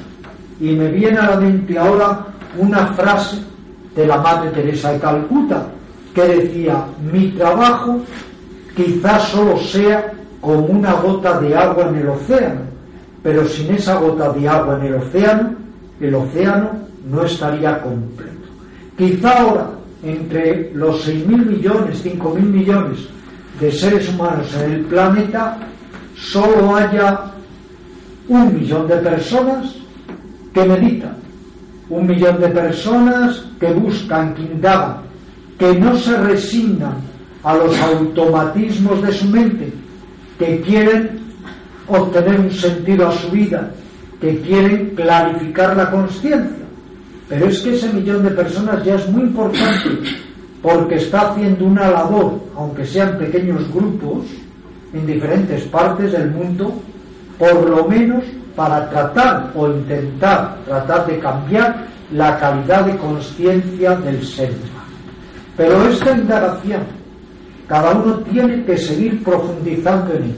Y 0.61 0.71
me 0.73 0.91
viene 0.91 1.19
a 1.19 1.31
la 1.31 1.37
mente 1.37 1.79
ahora 1.79 2.27
una 2.57 2.87
frase 2.89 3.39
de 3.95 4.07
la 4.07 4.19
Madre 4.19 4.51
Teresa 4.51 4.93
de 4.93 4.99
Calcuta 4.99 5.67
que 6.17 6.23
decía, 6.23 6.83
mi 7.13 7.29
trabajo 7.33 8.01
quizás 8.75 9.29
solo 9.29 9.59
sea 9.59 10.15
como 10.41 10.61
una 10.61 10.95
gota 10.95 11.39
de 11.41 11.55
agua 11.55 11.91
en 11.91 11.97
el 11.97 12.09
océano, 12.09 12.61
pero 13.23 13.45
sin 13.45 13.75
esa 13.75 13.97
gota 13.97 14.31
de 14.33 14.49
agua 14.49 14.79
en 14.79 14.87
el 14.87 14.95
océano, 14.95 15.55
el 16.01 16.15
océano 16.15 16.71
no 17.11 17.23
estaría 17.23 17.83
completo. 17.83 18.33
Quizá 18.97 19.43
ahora, 19.43 19.67
entre 20.03 20.73
los 20.73 21.07
6.000 21.07 21.27
millones, 21.27 22.03
5.000 22.03 22.41
millones 22.41 22.99
de 23.61 23.71
seres 23.71 24.09
humanos 24.09 24.47
en 24.55 24.73
el 24.73 24.85
planeta, 24.87 25.59
solo 26.17 26.77
haya 26.77 27.25
un 28.29 28.55
millón 28.55 28.89
de 28.89 28.97
personas 28.97 29.75
que 30.55 30.65
meditan, 30.65 31.17
un 31.91 32.07
millón 32.07 32.41
de 32.41 32.49
personas 32.49 33.45
que 33.61 33.71
buscan, 33.75 34.33
que 34.35 34.45
que 35.59 35.75
no 35.75 35.97
se 35.97 36.17
resignan 36.17 36.97
a 37.43 37.55
los 37.55 37.79
automatismos 37.81 39.03
de 39.03 39.13
su 39.13 39.27
mente, 39.27 39.73
que 40.39 40.61
quieren 40.61 41.21
obtener 41.89 42.41
un 42.41 42.51
sentido 42.51 43.09
a 43.09 43.13
su 43.13 43.31
vida, 43.31 43.71
que 44.21 44.41
quieren 44.41 44.95
clarificar 44.97 45.77
la 45.77 45.91
conciencia. 45.91 46.65
Pero 47.29 47.47
es 47.47 47.61
que 47.61 47.75
ese 47.75 47.93
millón 47.93 48.23
de 48.23 48.31
personas 48.31 48.85
ya 48.85 48.97
es 48.97 49.09
muy 49.09 49.23
importante 49.23 49.91
porque 50.63 50.97
está 50.97 51.31
haciendo 51.31 51.65
una 51.67 51.91
labor, 51.91 52.41
aunque 52.57 52.85
sean 52.85 53.19
pequeños 53.19 53.73
grupos, 53.73 54.25
en 54.93 55.07
diferentes 55.07 55.63
partes 55.65 56.13
del 56.13 56.31
mundo, 56.31 56.75
por 57.39 57.69
lo 57.69 57.87
menos 57.87 58.25
para 58.55 58.89
tratar 58.89 59.53
o 59.55 59.69
intentar 59.69 60.57
tratar 60.65 61.07
de 61.07 61.19
cambiar 61.19 61.87
la 62.13 62.39
calidad 62.39 62.87
de 62.87 62.97
conciencia 62.97 63.95
del 63.97 64.25
ser. 64.25 64.53
Pero 65.57 65.89
esta 65.89 66.13
indagación, 66.13 66.83
cada 67.67 67.93
uno 67.93 68.19
tiene 68.31 68.65
que 68.65 68.77
seguir 68.77 69.23
profundizando 69.25 70.15
en 70.15 70.25
ella. 70.25 70.35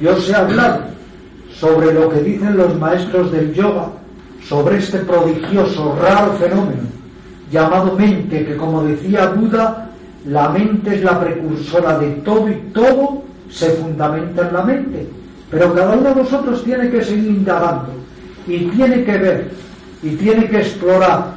Yo 0.00 0.12
os 0.12 0.28
he 0.28 0.34
hablado 0.34 0.84
sobre 1.52 1.92
lo 1.92 2.08
que 2.08 2.22
dicen 2.22 2.56
los 2.56 2.76
maestros 2.78 3.30
del 3.32 3.52
yoga, 3.52 3.88
sobre 4.42 4.78
este 4.78 4.98
prodigioso, 5.00 5.98
raro 6.00 6.32
fenómeno 6.34 6.98
llamado 7.50 7.96
mente, 7.96 8.44
que 8.44 8.56
como 8.56 8.82
decía 8.84 9.30
Buda, 9.30 9.90
la 10.26 10.50
mente 10.50 10.96
es 10.96 11.02
la 11.02 11.20
precursora 11.20 11.98
de 11.98 12.10
todo 12.16 12.48
y 12.48 12.54
todo 12.72 13.22
se 13.48 13.70
fundamenta 13.70 14.46
en 14.46 14.54
la 14.54 14.62
mente. 14.62 15.06
Pero 15.50 15.72
cada 15.74 15.96
uno 15.96 16.10
de 16.10 16.22
nosotros 16.22 16.62
tiene 16.64 16.90
que 16.90 17.02
seguir 17.02 17.28
indagando 17.28 17.92
y 18.46 18.64
tiene 18.66 19.04
que 19.04 19.16
ver 19.16 19.50
y 20.02 20.10
tiene 20.10 20.46
que 20.48 20.58
explorar 20.58 21.32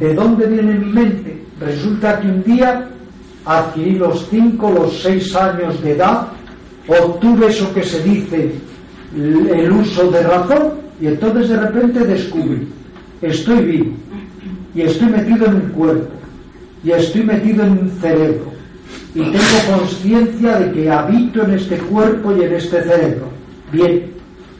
de 0.00 0.14
dónde 0.14 0.46
viene 0.46 0.74
mi 0.74 0.92
mente. 0.92 1.42
Resulta 1.64 2.20
que 2.20 2.28
un 2.28 2.42
día 2.44 2.88
adquirí 3.44 3.98
los 3.98 4.28
cinco, 4.28 4.70
los 4.70 5.02
seis 5.02 5.34
años 5.36 5.80
de 5.82 5.92
edad, 5.92 6.28
obtuve 6.88 7.48
eso 7.48 7.72
que 7.72 7.82
se 7.82 8.02
dice 8.02 8.54
el 9.16 9.70
uso 9.70 10.10
de 10.10 10.22
razón 10.22 10.72
y 11.00 11.06
entonces 11.06 11.50
de 11.50 11.60
repente 11.60 12.00
descubrí, 12.00 12.66
estoy 13.20 13.60
vivo 13.60 13.92
y 14.74 14.82
estoy 14.82 15.08
metido 15.08 15.46
en 15.46 15.54
un 15.54 15.68
cuerpo 15.70 16.10
y 16.82 16.90
estoy 16.92 17.22
metido 17.24 17.64
en 17.64 17.72
un 17.72 17.90
cerebro 18.00 18.52
y 19.14 19.20
tengo 19.20 19.78
conciencia 19.78 20.58
de 20.58 20.72
que 20.72 20.90
habito 20.90 21.42
en 21.44 21.52
este 21.52 21.76
cuerpo 21.78 22.34
y 22.34 22.44
en 22.44 22.54
este 22.54 22.82
cerebro 22.82 23.32
Bien, 23.72 24.04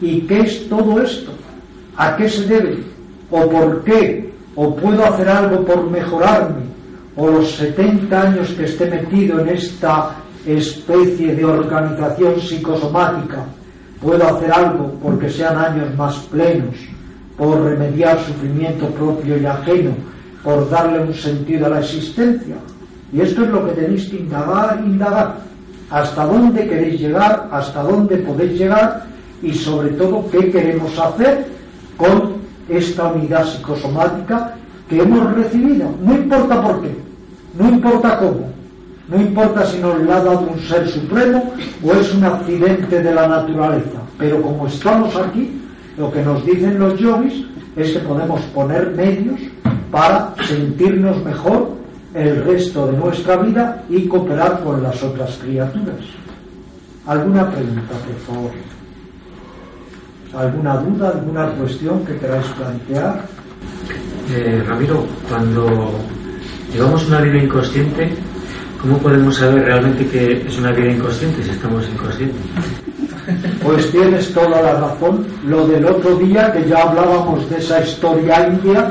¿y 0.00 0.20
qué 0.22 0.40
es 0.40 0.68
todo 0.70 1.00
esto? 1.02 1.32
¿A 1.98 2.16
qué 2.16 2.28
se 2.28 2.46
debe? 2.46 2.78
¿O 3.30 3.48
por 3.48 3.84
qué? 3.84 4.32
¿O 4.54 4.74
puedo 4.74 5.04
hacer 5.04 5.28
algo 5.28 5.64
por 5.66 5.90
mejorarme? 5.90 6.71
¿O 7.16 7.28
los 7.28 7.56
70 7.56 8.20
años 8.20 8.48
que 8.50 8.64
esté 8.64 8.88
metido 8.88 9.40
en 9.40 9.50
esta 9.50 10.16
especie 10.46 11.34
de 11.34 11.44
organización 11.44 12.40
psicosomática, 12.40 13.44
puedo 14.00 14.26
hacer 14.26 14.50
algo 14.50 14.92
porque 15.02 15.28
sean 15.28 15.58
años 15.58 15.94
más 15.96 16.16
plenos, 16.30 16.74
por 17.36 17.62
remediar 17.62 18.18
sufrimiento 18.24 18.86
propio 18.88 19.36
y 19.36 19.44
ajeno, 19.44 19.90
por 20.42 20.68
darle 20.70 21.00
un 21.00 21.14
sentido 21.14 21.66
a 21.66 21.70
la 21.70 21.80
existencia? 21.80 22.56
Y 23.12 23.20
esto 23.20 23.44
es 23.44 23.50
lo 23.50 23.66
que 23.66 23.72
tenéis 23.72 24.08
que 24.08 24.16
indagar, 24.16 24.82
indagar 24.84 25.36
hasta 25.90 26.24
dónde 26.24 26.66
queréis 26.66 26.98
llegar, 26.98 27.48
hasta 27.52 27.82
dónde 27.82 28.16
podéis 28.16 28.58
llegar 28.58 29.04
y 29.42 29.52
sobre 29.52 29.90
todo 29.90 30.24
qué 30.30 30.50
queremos 30.50 30.98
hacer 30.98 31.46
con 31.98 32.36
esta 32.68 33.12
unidad 33.12 33.44
psicosomática 33.44 34.54
que 34.88 35.00
hemos 35.00 35.34
recibido. 35.34 35.90
No 36.02 36.14
importa 36.14 36.62
por 36.62 36.80
qué, 36.82 36.96
no 37.58 37.68
importa 37.68 38.18
cómo, 38.18 38.50
no 39.08 39.20
importa 39.20 39.66
si 39.66 39.78
nos 39.78 40.00
la 40.02 40.16
ha 40.16 40.24
dado 40.24 40.40
un 40.40 40.58
ser 40.60 40.88
supremo 40.88 41.52
o 41.82 41.92
es 41.92 42.14
un 42.14 42.24
accidente 42.24 43.02
de 43.02 43.14
la 43.14 43.28
naturaleza, 43.28 44.00
pero 44.18 44.40
como 44.40 44.66
estamos 44.66 45.14
aquí, 45.16 45.60
lo 45.98 46.10
que 46.10 46.22
nos 46.22 46.44
dicen 46.46 46.78
los 46.78 46.98
yogis 46.98 47.44
es 47.76 47.92
que 47.92 47.98
podemos 48.00 48.40
poner 48.54 48.90
medios 48.92 49.40
para 49.90 50.34
sentirnos 50.46 51.22
mejor 51.24 51.70
el 52.14 52.44
resto 52.44 52.86
de 52.86 52.98
nuestra 52.98 53.36
vida 53.36 53.84
y 53.88 54.06
cooperar 54.06 54.62
con 54.62 54.82
las 54.82 55.02
otras 55.02 55.38
criaturas. 55.38 56.04
¿Alguna 57.06 57.50
pregunta, 57.50 57.94
por 58.06 58.34
favor? 58.34 58.50
¿Alguna 60.34 60.76
duda, 60.76 61.08
alguna 61.10 61.46
cuestión 61.52 62.04
que 62.04 62.16
queráis 62.16 62.46
plantear? 62.46 63.22
Eh, 64.34 64.64
Ramiro, 64.66 65.04
cuando 65.28 65.92
llevamos 66.72 67.06
una 67.06 67.20
vida 67.20 67.42
inconsciente, 67.42 68.14
¿cómo 68.80 68.96
podemos 68.96 69.36
saber 69.36 69.66
realmente 69.66 70.06
que 70.06 70.46
es 70.46 70.58
una 70.58 70.72
vida 70.72 70.90
inconsciente 70.90 71.42
si 71.42 71.50
estamos 71.50 71.86
inconscientes? 71.86 72.40
Pues 73.62 73.90
tienes 73.90 74.32
toda 74.32 74.62
la 74.62 74.80
razón. 74.80 75.26
Lo 75.46 75.66
del 75.66 75.84
otro 75.84 76.16
día, 76.16 76.50
que 76.50 76.66
ya 76.66 76.82
hablábamos 76.82 77.48
de 77.50 77.58
esa 77.58 77.84
historia 77.84 78.48
india, 78.48 78.90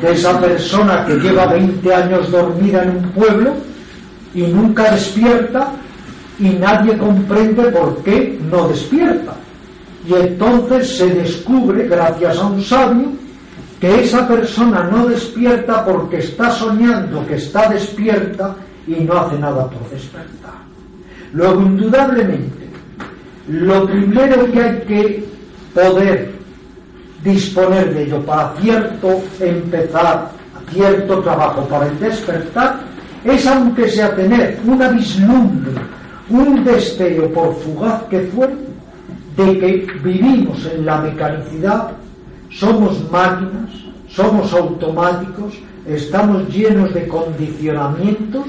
de 0.00 0.12
esa 0.12 0.40
persona 0.40 1.04
que 1.04 1.16
lleva 1.16 1.46
20 1.46 1.92
años 1.92 2.30
dormida 2.30 2.84
en 2.84 2.90
un 2.90 3.02
pueblo 3.10 3.54
y 4.34 4.42
nunca 4.42 4.92
despierta 4.92 5.72
y 6.38 6.48
nadie 6.50 6.96
comprende 6.96 7.64
por 7.64 8.04
qué 8.04 8.38
no 8.48 8.68
despierta. 8.68 9.34
Y 10.08 10.14
entonces 10.14 10.96
se 10.96 11.06
descubre, 11.08 11.88
gracias 11.88 12.38
a 12.38 12.46
un 12.46 12.62
sabio, 12.62 13.19
que 13.80 14.02
esa 14.02 14.28
persona 14.28 14.84
no 14.92 15.06
despierta 15.06 15.84
porque 15.84 16.18
está 16.18 16.50
soñando 16.50 17.26
que 17.26 17.36
está 17.36 17.70
despierta 17.70 18.54
y 18.86 18.96
no 19.04 19.14
hace 19.14 19.38
nada 19.38 19.68
por 19.70 19.88
despertar. 19.88 20.60
Luego, 21.32 21.62
indudablemente, 21.62 22.68
lo 23.48 23.86
primero 23.86 24.50
que 24.52 24.62
hay 24.62 24.80
que 24.82 25.24
poder 25.74 26.30
disponer 27.24 27.94
de 27.94 28.02
ello 28.04 28.20
para 28.24 28.54
cierto 28.60 29.22
empezar, 29.40 30.30
cierto 30.70 31.20
trabajo 31.20 31.62
para 31.66 31.86
el 31.86 31.98
despertar, 31.98 32.80
es 33.24 33.46
aunque 33.46 33.88
sea 33.88 34.14
tener 34.14 34.58
una 34.66 34.88
vislumbre, 34.88 35.72
un 36.28 36.64
destello 36.64 37.30
por 37.32 37.54
fugaz 37.56 38.02
que 38.04 38.20
fuere, 38.20 38.54
de 39.36 39.58
que 39.58 39.86
vivimos 40.02 40.66
en 40.66 40.84
la 40.84 40.98
mecanicidad, 40.98 41.92
somos 42.50 43.10
máquinas, 43.10 43.70
somos 44.08 44.52
automáticos, 44.52 45.54
estamos 45.86 46.48
llenos 46.48 46.92
de 46.92 47.06
condicionamientos, 47.06 48.46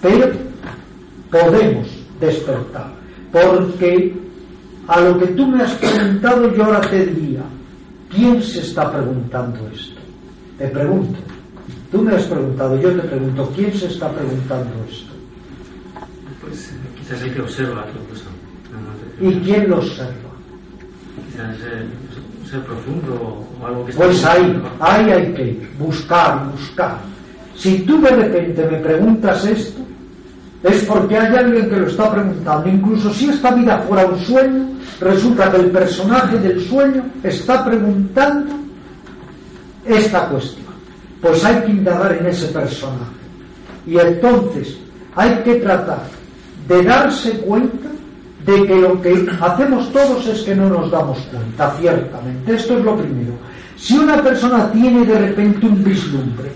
pero 0.00 0.30
podemos 1.30 1.88
despertar. 2.20 2.92
Porque 3.32 4.14
a 4.86 5.00
lo 5.00 5.18
que 5.18 5.26
tú 5.28 5.46
me 5.46 5.62
has 5.62 5.72
preguntado 5.74 6.54
yo 6.54 6.64
ahora 6.64 6.80
te 6.82 7.06
diría, 7.06 7.42
¿quién 8.10 8.42
se 8.42 8.60
está 8.60 8.92
preguntando 8.92 9.58
esto? 9.74 10.00
Te 10.58 10.68
pregunto. 10.68 11.18
Tú 11.90 12.02
me 12.02 12.14
has 12.14 12.24
preguntado, 12.24 12.80
yo 12.80 12.90
te 12.92 13.08
pregunto, 13.08 13.52
¿quién 13.54 13.72
se 13.74 13.86
está 13.86 14.10
preguntando 14.10 14.70
esto? 14.90 15.12
Pues 16.40 16.72
quizás 16.98 17.22
hay 17.22 17.30
que 17.30 17.40
observar. 17.40 17.86
¿Y 19.20 19.34
quién 19.40 19.70
lo 19.70 19.78
observa? 19.78 20.30
Quizás 21.30 21.56
eh, 21.60 21.86
ser 22.52 22.60
profundo 22.64 23.46
o 23.60 23.66
algo 23.66 23.86
que 23.86 23.92
Pues 23.94 24.22
ahí, 24.26 24.62
ahí 24.78 25.10
hay 25.10 25.32
que 25.32 25.68
buscar, 25.78 26.50
buscar. 26.52 26.98
Si 27.56 27.78
tú 27.80 27.98
de 28.02 28.10
repente 28.10 28.68
me 28.70 28.78
preguntas 28.78 29.44
esto, 29.46 29.80
es 30.62 30.84
porque 30.84 31.16
hay 31.16 31.34
alguien 31.34 31.70
que 31.70 31.76
lo 31.76 31.86
está 31.86 32.12
preguntando. 32.12 32.68
Incluso 32.68 33.12
si 33.14 33.30
esta 33.30 33.52
vida 33.52 33.78
fuera 33.88 34.06
un 34.06 34.18
sueño, 34.18 34.68
resulta 35.00 35.50
que 35.50 35.56
el 35.56 35.70
personaje 35.70 36.38
del 36.38 36.60
sueño 36.68 37.02
está 37.22 37.64
preguntando 37.64 38.54
esta 39.86 40.28
cuestión. 40.28 40.66
Pues 41.22 41.42
hay 41.44 41.56
que 41.62 41.70
indagar 41.70 42.12
en 42.20 42.26
ese 42.26 42.48
personaje. 42.48 43.16
Y 43.86 43.98
entonces 43.98 44.76
hay 45.16 45.34
que 45.42 45.54
tratar 45.54 46.02
de 46.68 46.82
darse 46.82 47.30
cuenta 47.38 47.88
de 48.44 48.66
que 48.66 48.76
lo 48.76 49.00
que 49.00 49.26
hacemos 49.40 49.92
todos 49.92 50.26
es 50.26 50.42
que 50.42 50.54
no 50.54 50.68
nos 50.68 50.90
damos 50.90 51.18
cuenta, 51.30 51.74
ciertamente. 51.78 52.54
Esto 52.54 52.78
es 52.78 52.84
lo 52.84 52.96
primero. 52.96 53.32
Si 53.76 53.98
una 53.98 54.22
persona 54.22 54.70
tiene 54.72 55.04
de 55.04 55.18
repente 55.18 55.66
un 55.66 55.82
vislumbre, 55.82 56.52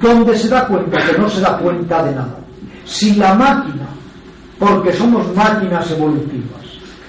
donde 0.00 0.36
se 0.36 0.48
da 0.48 0.66
cuenta 0.66 0.98
que 0.98 1.18
no 1.18 1.28
se 1.28 1.40
da 1.40 1.56
cuenta 1.58 2.04
de 2.04 2.14
nada, 2.14 2.38
si 2.84 3.14
la 3.14 3.34
máquina, 3.34 3.86
porque 4.58 4.92
somos 4.92 5.34
máquinas 5.34 5.90
evolutivas, 5.90 6.64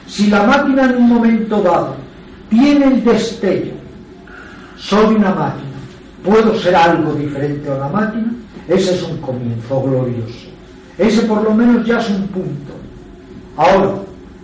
si 0.08 0.28
la 0.28 0.44
máquina 0.44 0.86
en 0.86 0.98
un 0.98 1.10
momento 1.10 1.62
dado 1.62 1.96
tiene 2.50 2.86
el 2.86 3.04
destello, 3.04 3.74
soy 4.78 5.16
una 5.16 5.32
máquina, 5.32 5.76
puedo 6.24 6.58
ser 6.60 6.76
algo 6.76 7.14
diferente 7.14 7.72
a 7.72 7.78
la 7.78 7.90
máquina, 7.90 8.34
ese 8.68 8.96
es 8.96 9.04
un 9.04 9.18
comienzo 9.18 9.82
glorioso. 9.82 10.48
Ese 10.98 11.22
por 11.24 11.44
lo 11.44 11.54
menos 11.54 11.86
ya 11.86 12.00
es 12.00 12.10
un 12.10 12.28
punto. 12.28 12.74
Ahora, 13.58 13.96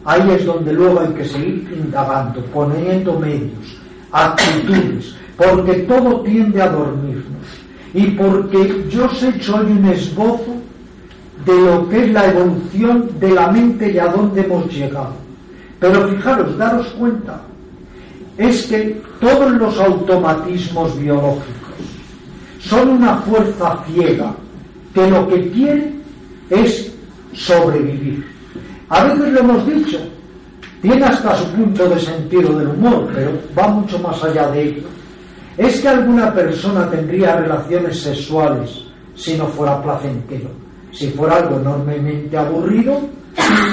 ahí 0.06 0.32
es 0.32 0.46
donde 0.46 0.74
luego 0.74 1.00
hay 1.00 1.14
que 1.14 1.26
seguir 1.26 1.82
indagando, 1.84 2.42
poniendo 2.46 3.20
medios, 3.20 3.78
actitudes, 4.12 5.16
porque 5.38 5.74
todo 5.84 6.22
tiende 6.22 6.62
a 6.62 6.70
dormirnos. 6.70 7.26
Y 7.94 8.08
porque 8.12 8.86
yo 8.90 9.06
os 9.06 9.22
he 9.24 9.30
hecho 9.30 9.58
hoy 9.58 9.66
un 9.66 9.86
esbozo 9.86 10.56
de 11.46 11.62
lo 11.62 11.90
que 11.90 12.06
es 12.06 12.12
la 12.12 12.32
evolución 12.32 13.10
de 13.20 13.32
la 13.32 13.52
mente 13.52 13.92
y 13.92 13.98
a 13.98 14.08
dónde 14.08 14.42
hemos 14.42 14.72
llegado. 14.72 15.14
Pero 15.80 16.08
fijaros, 16.10 16.58
daros 16.58 16.88
cuenta, 16.98 17.42
es 18.38 18.68
que 18.68 19.02
todos 19.20 19.52
los 19.52 19.80
automatismos 19.80 20.98
biológicos 20.98 21.52
son 22.60 22.90
una 22.90 23.18
fuerza 23.18 23.84
ciega 23.88 24.34
que 24.94 25.10
lo 25.10 25.28
que 25.28 25.50
quiere 25.52 25.94
es 26.50 26.92
sobrevivir. 27.34 28.31
A 28.92 29.04
veces 29.04 29.34
lo 29.34 29.40
hemos 29.40 29.66
dicho, 29.66 29.98
tiene 30.82 31.04
hasta 31.06 31.36
su 31.36 31.46
punto 31.52 31.90
de 31.90 32.00
sentido 32.00 32.58
del 32.60 32.68
humor, 32.68 33.10
pero 33.14 33.32
va 33.58 33.68
mucho 33.68 33.98
más 34.00 34.24
allá 34.24 34.50
de 34.52 34.64
ello. 34.64 34.88
Es 35.58 35.82
que 35.82 35.90
alguna 35.90 36.34
persona 36.34 36.90
tendría 36.90 37.36
relaciones 37.38 38.00
sexuales 38.00 38.86
si 39.16 39.36
no 39.38 39.48
fuera 39.48 39.82
placentero 39.82 40.62
si 40.92 41.10
fuera 41.12 41.38
algo 41.38 41.60
enormemente 41.60 42.38
aburrido, 42.38 43.00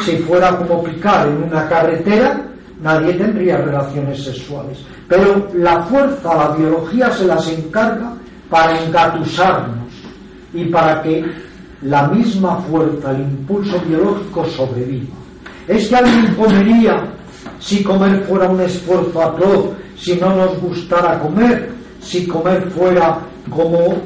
si 0.05 0.17
fuera 0.19 0.57
como 0.57 0.85
picar 0.85 1.27
en 1.29 1.43
una 1.45 1.69
carretera, 1.69 2.41
nadie 2.81 3.15
tendría 3.15 3.59
relaciones 3.59 4.23
sexuales. 4.23 4.79
Pero 5.09 5.49
la 5.55 5.83
fuerza, 5.85 6.35
la 6.35 6.57
biología 6.57 7.11
se 7.11 7.27
las 7.27 7.49
encarga 7.49 8.13
para 8.49 8.83
engatusarnos 8.85 9.89
y 10.55 10.65
para 10.67 11.03
que 11.03 11.25
la 11.83 12.09
misma 12.09 12.57
fuerza, 12.57 13.13
el 13.13 13.21
impulso 13.21 13.81
biológico 13.87 14.45
sobreviva. 14.47 15.15
Es 15.67 15.89
que 15.89 15.97
alguien 15.97 16.35
comería 16.35 17.09
si 17.61 17.83
comer 17.83 18.25
fuera 18.25 18.49
un 18.49 18.61
esfuerzo 18.61 19.23
atroz, 19.23 19.71
si 19.97 20.17
no 20.17 20.35
nos 20.35 20.61
gustara 20.61 21.19
comer, 21.21 21.71
si 22.01 22.27
comer 22.27 22.71
fuera 22.71 23.19
como 23.51 23.97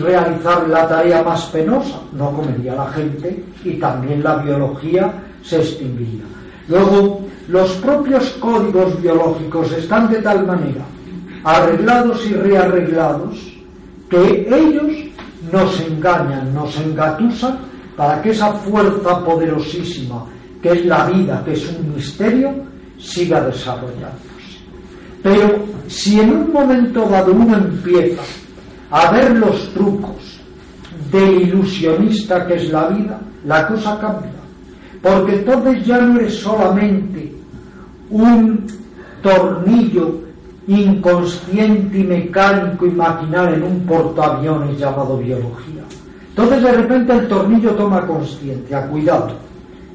realizar 0.00 0.68
la 0.68 0.88
tarea 0.88 1.22
más 1.22 1.44
penosa, 1.46 2.00
no 2.12 2.32
comería 2.32 2.74
la 2.74 2.86
gente 2.92 3.44
y 3.64 3.74
también 3.74 4.22
la 4.22 4.36
biología 4.36 5.12
se 5.42 5.56
extinguiría. 5.58 6.24
Luego, 6.68 7.20
los 7.48 7.70
propios 7.74 8.30
códigos 8.40 9.00
biológicos 9.00 9.72
están 9.72 10.10
de 10.10 10.22
tal 10.22 10.46
manera 10.46 10.84
arreglados 11.44 12.26
y 12.26 12.34
rearreglados 12.34 13.36
que 14.08 14.46
ellos 14.50 14.99
nos 15.52 15.80
engañan, 15.80 16.54
nos 16.54 16.76
engatusan 16.78 17.58
para 17.96 18.20
que 18.22 18.30
esa 18.30 18.52
fuerza 18.52 19.24
poderosísima 19.24 20.24
que 20.62 20.70
es 20.72 20.86
la 20.86 21.06
vida, 21.06 21.42
que 21.44 21.52
es 21.52 21.68
un 21.68 21.94
misterio, 21.94 22.52
siga 22.98 23.40
desarrollándose. 23.42 24.20
Pero 25.22 25.64
si 25.88 26.20
en 26.20 26.30
un 26.30 26.52
momento 26.52 27.06
dado 27.06 27.32
uno 27.32 27.56
empieza 27.56 28.22
a 28.90 29.10
ver 29.12 29.36
los 29.36 29.72
trucos 29.72 30.40
del 31.10 31.42
ilusionista 31.42 32.46
que 32.46 32.54
es 32.56 32.70
la 32.70 32.88
vida, 32.88 33.20
la 33.44 33.66
cosa 33.68 33.98
cambia. 33.98 34.30
Porque 35.02 35.36
entonces 35.36 35.86
ya 35.86 35.98
no 35.98 36.20
eres 36.20 36.34
solamente 36.36 37.34
un 38.10 38.66
tornillo 39.22 40.20
inconsciente 40.66 41.98
y 41.98 42.04
mecánico 42.04 42.86
y 42.86 42.90
maquinal 42.90 43.54
en 43.54 43.62
un 43.62 43.80
portaaviones 43.80 44.78
llamado 44.78 45.18
biología. 45.18 45.82
Entonces 46.28 46.62
de 46.62 46.72
repente 46.72 47.12
el 47.12 47.28
tornillo 47.28 47.70
toma 47.72 48.06
conciencia, 48.06 48.86
cuidado, 48.88 49.32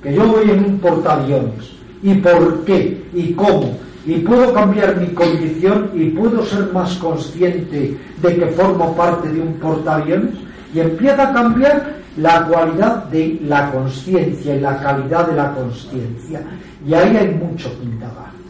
que 0.02 0.14
yo 0.14 0.28
voy 0.28 0.50
en 0.50 0.66
un 0.66 0.80
portaaviones. 0.80 1.72
¿Y 2.04 2.14
por 2.16 2.66
qué? 2.66 3.04
¿Y 3.14 3.34
cómo? 3.34 3.86
y 4.06 4.20
puedo 4.20 4.54
cambiar 4.54 4.98
mi 4.98 5.08
condición 5.08 5.90
y 5.94 6.10
puedo 6.10 6.46
ser 6.46 6.72
más 6.72 6.96
consciente 6.98 7.98
de 8.22 8.36
que 8.36 8.46
formo 8.48 8.96
parte 8.96 9.30
de 9.30 9.42
un 9.42 9.54
portaaviones 9.54 10.36
y 10.74 10.80
empieza 10.80 11.30
a 11.30 11.34
cambiar 11.34 11.96
la 12.18 12.46
cualidad 12.46 13.06
de 13.06 13.40
la 13.48 13.72
conciencia 13.72 14.56
y 14.56 14.60
la 14.60 14.80
calidad 14.80 15.28
de 15.28 15.36
la 15.36 15.54
conciencia. 15.54 16.42
Y 16.86 16.94
ahí 16.94 17.18
hay 17.18 17.34
mucho 17.34 17.70
que. 17.70 17.86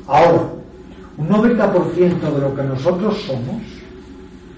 Ahora, 0.07 0.43
un 1.17 1.29
90% 1.29 2.19
de 2.19 2.41
lo 2.41 2.55
que 2.55 2.63
nosotros 2.63 3.17
somos, 3.25 3.61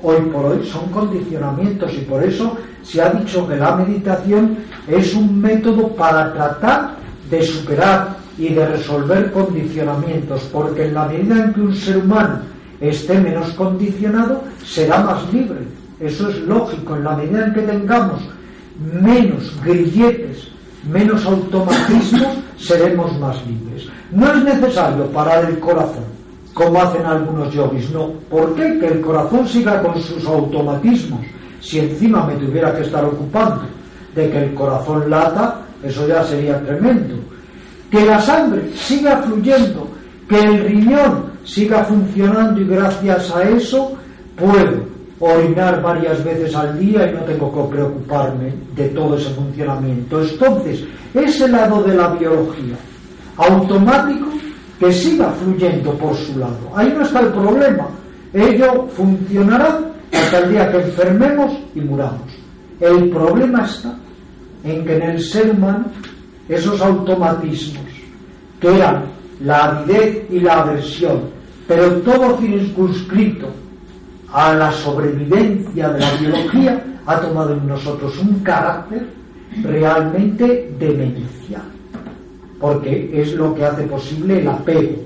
hoy 0.01 0.21
por 0.31 0.45
hoy, 0.45 0.65
son 0.65 0.89
condicionamientos 0.89 1.93
y 1.93 1.99
por 1.99 2.23
eso 2.23 2.57
se 2.83 3.01
ha 3.01 3.09
dicho 3.09 3.47
que 3.47 3.55
la 3.55 3.75
meditación 3.75 4.57
es 4.87 5.13
un 5.13 5.39
método 5.39 5.89
para 5.89 6.33
tratar 6.33 6.95
de 7.29 7.43
superar 7.43 8.17
y 8.37 8.53
de 8.53 8.65
resolver 8.65 9.31
condicionamientos, 9.31 10.43
porque 10.51 10.85
en 10.85 10.93
la 10.93 11.05
medida 11.05 11.43
en 11.43 11.53
que 11.53 11.61
un 11.61 11.75
ser 11.75 11.97
humano 11.97 12.39
esté 12.79 13.19
menos 13.19 13.49
condicionado, 13.53 14.43
será 14.63 15.01
más 15.01 15.33
libre. 15.33 15.59
Eso 15.99 16.29
es 16.29 16.39
lógico, 16.41 16.95
en 16.95 17.03
la 17.03 17.15
medida 17.15 17.47
en 17.47 17.53
que 17.53 17.61
tengamos 17.61 18.21
menos 18.79 19.51
grilletes, 19.63 20.47
menos 20.89 21.25
automatismos, 21.25 22.37
seremos 22.57 23.17
más 23.19 23.37
libres. 23.47 23.87
No 24.11 24.31
es 24.31 24.43
necesario 24.43 25.05
parar 25.07 25.45
el 25.45 25.59
corazón, 25.59 26.05
como 26.57 26.81
hacen 26.81 27.05
algunos 27.05 27.53
yogis, 27.53 27.91
no. 27.91 28.13
¿Por 28.31 28.55
qué? 28.55 28.79
Que 28.79 28.87
el 28.87 29.01
corazón 29.01 29.47
siga 29.47 29.79
con 29.79 30.01
sus 30.01 30.25
automatismos. 30.25 31.19
Si 31.61 31.77
encima 31.77 32.25
me 32.25 32.33
tuviera 32.33 32.75
que 32.75 32.81
estar 32.81 33.05
ocupando 33.05 33.61
de 34.15 34.27
que 34.27 34.37
el 34.39 34.53
corazón 34.55 35.07
lata, 35.07 35.61
eso 35.83 36.07
ya 36.07 36.23
sería 36.23 36.59
tremendo. 36.65 37.13
Que 37.91 38.03
la 38.03 38.19
sangre 38.19 38.71
siga 38.73 39.17
fluyendo, 39.17 39.87
que 40.27 40.39
el 40.39 40.63
riñón 40.63 41.25
siga 41.43 41.83
funcionando 41.83 42.59
y 42.59 42.65
gracias 42.65 43.35
a 43.35 43.43
eso 43.43 43.95
puedo 44.35 44.83
orinar 45.19 45.79
varias 45.83 46.23
veces 46.23 46.55
al 46.55 46.79
día 46.79 47.07
y 47.07 47.13
no 47.13 47.21
tengo 47.21 47.53
que 47.53 47.75
preocuparme 47.75 48.51
de 48.75 48.87
todo 48.89 49.15
ese 49.15 49.29
funcionamiento. 49.29 50.23
Entonces, 50.23 50.83
ese 51.13 51.47
lado 51.47 51.83
de 51.83 51.93
la 51.93 52.07
biología 52.07 52.75
automático 53.37 54.36
que 54.79 54.91
siga 54.91 55.31
fluyendo 55.31 55.91
por 55.93 56.15
su 56.15 56.37
lado. 56.37 56.57
Ahí 56.75 56.93
no 56.95 57.03
está 57.03 57.21
el 57.21 57.29
problema. 57.29 57.87
Ello 58.33 58.87
funcionará 58.95 59.79
hasta 60.13 60.39
el 60.39 60.51
día 60.51 60.71
que 60.71 60.77
enfermemos 60.77 61.51
y 61.75 61.81
muramos. 61.81 62.27
El 62.79 63.09
problema 63.09 63.65
está 63.65 63.95
en 64.63 64.85
que 64.85 64.97
en 64.97 65.03
el 65.03 65.21
ser 65.21 65.51
humano 65.51 65.85
esos 66.47 66.79
automatismos 66.81 67.85
que 68.59 68.75
eran 68.75 69.05
la 69.41 69.65
avidez 69.65 70.25
y 70.31 70.39
la 70.39 70.61
aversión, 70.61 71.21
pero 71.67 71.91
todo 71.97 72.37
circunscrito 72.37 73.47
a 74.31 74.53
la 74.53 74.71
sobrevivencia 74.71 75.89
de 75.89 75.99
la 75.99 76.11
biología, 76.15 76.83
ha 77.05 77.21
tomado 77.21 77.53
en 77.53 77.67
nosotros 77.67 78.17
un 78.19 78.39
carácter 78.39 79.07
realmente 79.63 80.73
demencial, 80.77 81.63
porque 82.59 83.11
es 83.13 83.33
lo 83.33 83.53
que 83.53 83.65
hace 83.65 83.83
posible 83.83 84.41
el 84.41 84.47
apego, 84.47 84.97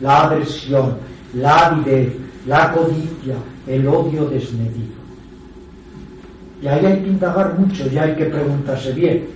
la 0.00 0.24
aversión, 0.24 0.96
la 1.34 1.66
avidez, 1.66 2.12
la 2.46 2.72
codicia, 2.72 3.36
el 3.66 3.86
odio 3.86 4.26
desmedido. 4.26 4.96
Y 6.62 6.68
ahí 6.68 6.86
hay 6.86 7.00
que 7.02 7.08
indagar 7.08 7.58
mucho, 7.58 7.86
ya 7.88 8.04
hay 8.04 8.14
que 8.14 8.24
preguntarse 8.26 8.92
bien. 8.92 9.26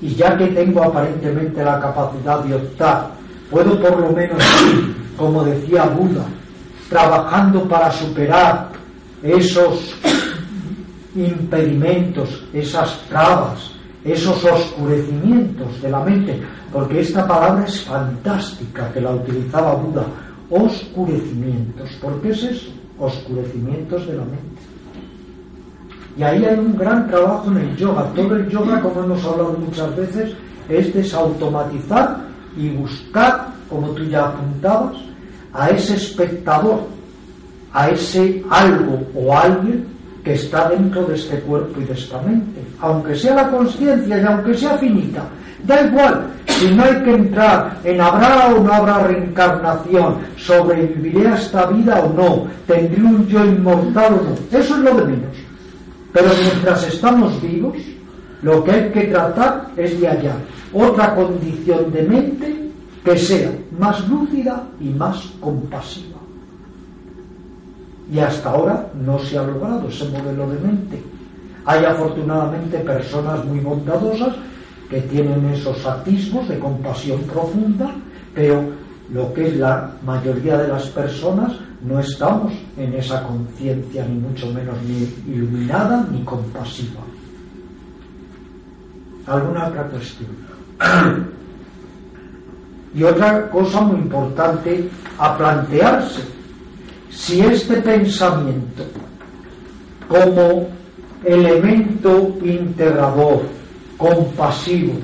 Y 0.00 0.14
ya 0.14 0.36
que 0.36 0.46
tengo 0.48 0.82
aparentemente 0.82 1.62
la 1.64 1.80
capacidad 1.80 2.44
de 2.44 2.54
optar, 2.54 3.10
puedo 3.50 3.80
por 3.80 3.98
lo 3.98 4.12
menos, 4.12 4.42
como 5.16 5.44
decía 5.44 5.84
Buda, 5.86 6.24
trabajando 6.88 7.68
para 7.68 7.90
superar 7.90 8.68
esos 9.22 9.94
impedimentos, 11.14 12.44
esas 12.52 13.00
trabas, 13.08 13.72
esos 14.12 14.44
oscurecimientos 14.44 15.80
de 15.82 15.90
la 15.90 16.00
mente, 16.00 16.40
porque 16.72 17.00
esta 17.00 17.26
palabra 17.26 17.64
es 17.64 17.82
fantástica 17.82 18.92
que 18.92 19.00
la 19.00 19.12
utilizaba 19.12 19.74
Buda, 19.74 20.06
oscurecimientos. 20.50 21.90
¿Por 22.00 22.20
qué 22.20 22.30
es 22.30 22.42
eso? 22.42 22.70
Oscurecimientos 22.98 24.06
de 24.06 24.16
la 24.16 24.24
mente. 24.24 24.62
Y 26.16 26.22
ahí 26.22 26.44
hay 26.44 26.58
un 26.58 26.76
gran 26.76 27.06
trabajo 27.08 27.50
en 27.50 27.58
el 27.58 27.76
yoga. 27.76 28.04
Todo 28.14 28.36
el 28.36 28.48
yoga, 28.48 28.80
como 28.80 29.04
hemos 29.04 29.24
hablado 29.24 29.52
muchas 29.52 29.94
veces, 29.96 30.32
es 30.68 30.92
desautomatizar 30.92 32.18
y 32.56 32.70
buscar, 32.70 33.48
como 33.70 33.88
tú 33.90 34.04
ya 34.04 34.26
apuntabas, 34.26 34.96
a 35.52 35.70
ese 35.70 35.94
espectador, 35.94 36.80
a 37.72 37.90
ese 37.90 38.44
algo 38.50 39.00
o 39.14 39.36
alguien 39.36 39.86
que 40.24 40.34
está 40.34 40.68
dentro 40.68 41.04
de 41.04 41.14
este 41.14 41.40
cuerpo 41.40 41.80
y 41.80 41.84
de 41.84 41.94
esta 41.94 42.20
mente. 42.22 42.60
Aunque 42.80 43.14
sea 43.14 43.34
la 43.34 43.50
conciencia 43.50 44.18
y 44.18 44.24
aunque 44.24 44.54
sea 44.54 44.76
finita, 44.78 45.24
da 45.64 45.82
igual. 45.82 46.26
Si 46.46 46.74
no 46.74 46.82
hay 46.82 47.02
que 47.02 47.14
entrar 47.14 47.78
en 47.84 48.00
habrá 48.00 48.48
o 48.54 48.62
no 48.62 48.72
habrá 48.72 48.98
reencarnación, 49.06 50.16
sobreviviré 50.36 51.28
a 51.28 51.34
esta 51.34 51.66
vida 51.66 52.00
o 52.00 52.12
no, 52.12 52.46
tendré 52.66 53.02
un 53.02 53.26
yo 53.28 53.44
inmortal 53.44 54.14
o 54.14 54.22
no, 54.22 54.58
eso 54.58 54.74
es 54.74 54.80
lo 54.80 54.94
de 54.94 55.04
menos. 55.04 55.36
Pero 56.12 56.28
mientras 56.42 56.86
estamos 56.88 57.40
vivos, 57.40 57.76
lo 58.42 58.64
que 58.64 58.70
hay 58.72 58.90
que 58.90 59.02
tratar 59.04 59.66
es 59.76 60.00
de 60.00 60.08
hallar 60.08 60.36
otra 60.72 61.14
condición 61.14 61.90
de 61.92 62.02
mente 62.02 62.70
que 63.04 63.16
sea 63.16 63.50
más 63.78 64.06
lúcida 64.08 64.64
y 64.80 64.88
más 64.90 65.32
compasiva. 65.40 66.17
Y 68.10 68.18
hasta 68.18 68.50
ahora 68.50 68.86
no 69.04 69.18
se 69.18 69.38
ha 69.38 69.42
logrado 69.42 69.88
ese 69.88 70.08
modelo 70.08 70.48
de 70.48 70.58
mente. 70.60 71.02
Hay 71.64 71.84
afortunadamente 71.84 72.78
personas 72.78 73.44
muy 73.44 73.60
bondadosas 73.60 74.34
que 74.88 75.02
tienen 75.02 75.44
esos 75.52 75.84
atismos 75.84 76.48
de 76.48 76.58
compasión 76.58 77.20
profunda, 77.24 77.94
pero 78.34 78.62
lo 79.12 79.32
que 79.34 79.48
es 79.48 79.56
la 79.56 79.90
mayoría 80.04 80.56
de 80.58 80.68
las 80.68 80.86
personas 80.86 81.52
no 81.82 82.00
estamos 82.00 82.52
en 82.76 82.94
esa 82.94 83.22
conciencia 83.22 84.04
ni 84.06 84.18
mucho 84.18 84.50
menos 84.52 84.76
ni 84.82 85.32
iluminada 85.32 86.06
ni 86.10 86.22
compasiva. 86.24 87.00
¿Alguna 89.26 89.68
otra 89.68 89.84
cuestión? 89.84 90.30
y 92.94 93.02
otra 93.02 93.50
cosa 93.50 93.80
muy 93.82 94.00
importante 94.00 94.88
a 95.18 95.36
plantearse, 95.36 96.22
si 97.10 97.40
este 97.40 97.76
pensamiento 97.76 98.84
como 100.08 100.68
elemento 101.24 102.36
integrador, 102.42 103.42
compasivo, 103.96 104.94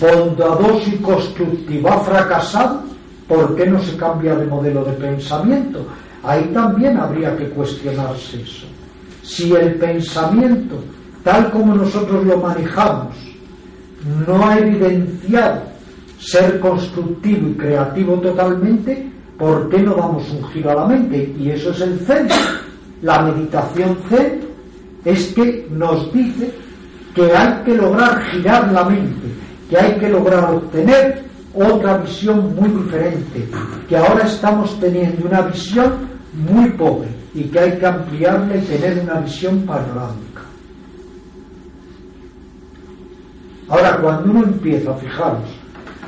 bondadoso 0.00 0.90
y 0.90 0.96
constructivo 0.96 1.88
ha 1.88 2.00
fracasado, 2.00 2.82
¿por 3.26 3.54
qué 3.56 3.66
no 3.66 3.82
se 3.82 3.96
cambia 3.96 4.34
de 4.34 4.46
modelo 4.46 4.84
de 4.84 4.92
pensamiento? 4.92 5.86
Ahí 6.22 6.50
también 6.52 6.98
habría 6.98 7.36
que 7.36 7.48
cuestionarse 7.50 8.42
eso. 8.42 8.66
Si 9.22 9.52
el 9.54 9.74
pensamiento, 9.74 10.82
tal 11.22 11.50
como 11.50 11.74
nosotros 11.74 12.24
lo 12.24 12.38
manejamos, 12.38 13.14
no 14.26 14.46
ha 14.46 14.58
evidenciado 14.58 15.62
ser 16.18 16.58
constructivo 16.60 17.50
y 17.50 17.54
creativo 17.54 18.14
totalmente, 18.14 19.10
¿por 19.38 19.68
qué 19.70 19.78
no 19.78 19.94
damos 19.94 20.28
un 20.30 20.44
giro 20.48 20.70
a 20.72 20.74
la 20.74 20.86
mente? 20.86 21.32
Y 21.38 21.50
eso 21.50 21.70
es 21.70 21.80
el 21.80 21.98
Zen. 22.00 22.28
La 23.02 23.22
meditación 23.22 23.96
Zen 24.08 24.40
es 25.04 25.32
que 25.32 25.66
nos 25.70 26.12
dice 26.12 26.52
que 27.14 27.32
hay 27.34 27.62
que 27.64 27.76
lograr 27.76 28.20
girar 28.24 28.70
la 28.72 28.84
mente, 28.84 29.28
que 29.70 29.78
hay 29.78 29.98
que 29.98 30.08
lograr 30.08 30.52
obtener 30.52 31.24
otra 31.54 31.98
visión 31.98 32.54
muy 32.54 32.68
diferente, 32.68 33.48
que 33.88 33.96
ahora 33.96 34.24
estamos 34.24 34.78
teniendo 34.80 35.26
una 35.26 35.42
visión 35.42 35.92
muy 36.34 36.68
pobre 36.70 37.08
y 37.34 37.44
que 37.44 37.58
hay 37.58 37.78
que 37.78 37.86
ampliarla 37.86 38.56
y 38.56 38.60
tener 38.60 39.00
una 39.02 39.20
visión 39.20 39.60
panorámica. 39.60 40.42
Ahora, 43.68 43.98
cuando 43.98 44.30
uno 44.30 44.44
empieza, 44.44 44.94
fijaros, 44.94 45.42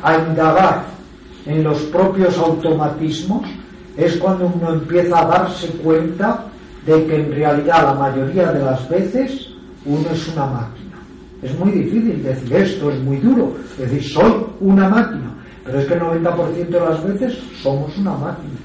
a 0.02 0.16
indagar 0.16 0.84
en 1.46 1.64
los 1.64 1.78
propios 1.84 2.36
automatismos, 2.38 3.46
es 3.96 4.16
cuando 4.16 4.46
uno 4.54 4.74
empieza 4.74 5.20
a 5.20 5.26
darse 5.26 5.68
cuenta 5.82 6.44
de 6.86 7.06
que 7.06 7.16
en 7.16 7.32
realidad 7.32 7.82
la 7.84 7.94
mayoría 7.94 8.52
de 8.52 8.64
las 8.64 8.88
veces 8.88 9.48
uno 9.84 10.08
es 10.12 10.28
una 10.28 10.46
máquina. 10.46 10.96
Es 11.42 11.58
muy 11.58 11.70
difícil 11.70 12.22
decir 12.22 12.52
esto, 12.54 12.90
es 12.90 13.00
muy 13.00 13.16
duro, 13.18 13.54
decir 13.78 14.02
soy 14.02 14.46
una 14.60 14.88
máquina, 14.88 15.34
pero 15.64 15.80
es 15.80 15.86
que 15.86 15.94
el 15.94 16.00
90% 16.00 16.68
de 16.68 16.80
las 16.80 17.04
veces 17.04 17.38
somos 17.62 17.96
una 17.98 18.12
máquina. 18.12 18.58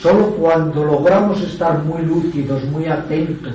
Solo 0.00 0.26
cuando 0.36 0.84
logramos 0.84 1.40
estar 1.40 1.82
muy 1.84 2.02
lúcidos, 2.02 2.62
muy 2.64 2.86
atentos, 2.86 3.54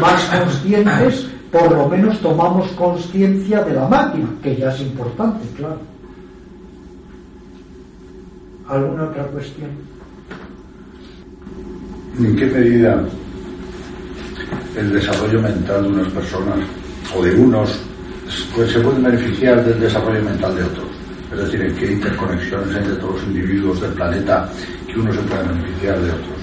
más 0.00 0.24
conscientes, 0.24 1.26
por 1.50 1.70
lo 1.70 1.88
menos 1.88 2.18
tomamos 2.20 2.68
conciencia 2.72 3.62
de 3.62 3.74
la 3.74 3.88
máquina, 3.88 4.28
que 4.42 4.56
ya 4.56 4.70
es 4.70 4.80
importante, 4.80 5.46
claro. 5.56 5.93
¿Alguna 8.68 9.04
otra 9.04 9.24
cuestión? 9.24 9.70
¿En 12.18 12.36
qué 12.36 12.46
medida 12.46 13.04
el 14.76 14.92
desarrollo 14.92 15.42
mental 15.42 15.82
de 15.82 15.88
unas 15.88 16.12
personas 16.12 16.58
o 17.14 17.22
de 17.22 17.34
unos 17.34 17.78
pues 18.54 18.72
se 18.72 18.80
puede 18.80 19.00
beneficiar 19.00 19.62
del 19.64 19.80
desarrollo 19.80 20.22
mental 20.22 20.56
de 20.56 20.62
otros? 20.64 20.86
Es 21.32 21.38
decir, 21.40 21.62
en 21.62 21.76
qué 21.76 21.92
interconexiones 21.92 22.76
hay 22.76 22.86
de 22.86 22.96
todos 22.96 23.14
los 23.14 23.24
individuos 23.24 23.80
del 23.80 23.92
planeta 23.92 24.48
que 24.86 24.98
uno 24.98 25.12
se 25.12 25.20
puede 25.20 25.42
beneficiar 25.42 26.00
de 26.00 26.10
otros. 26.10 26.38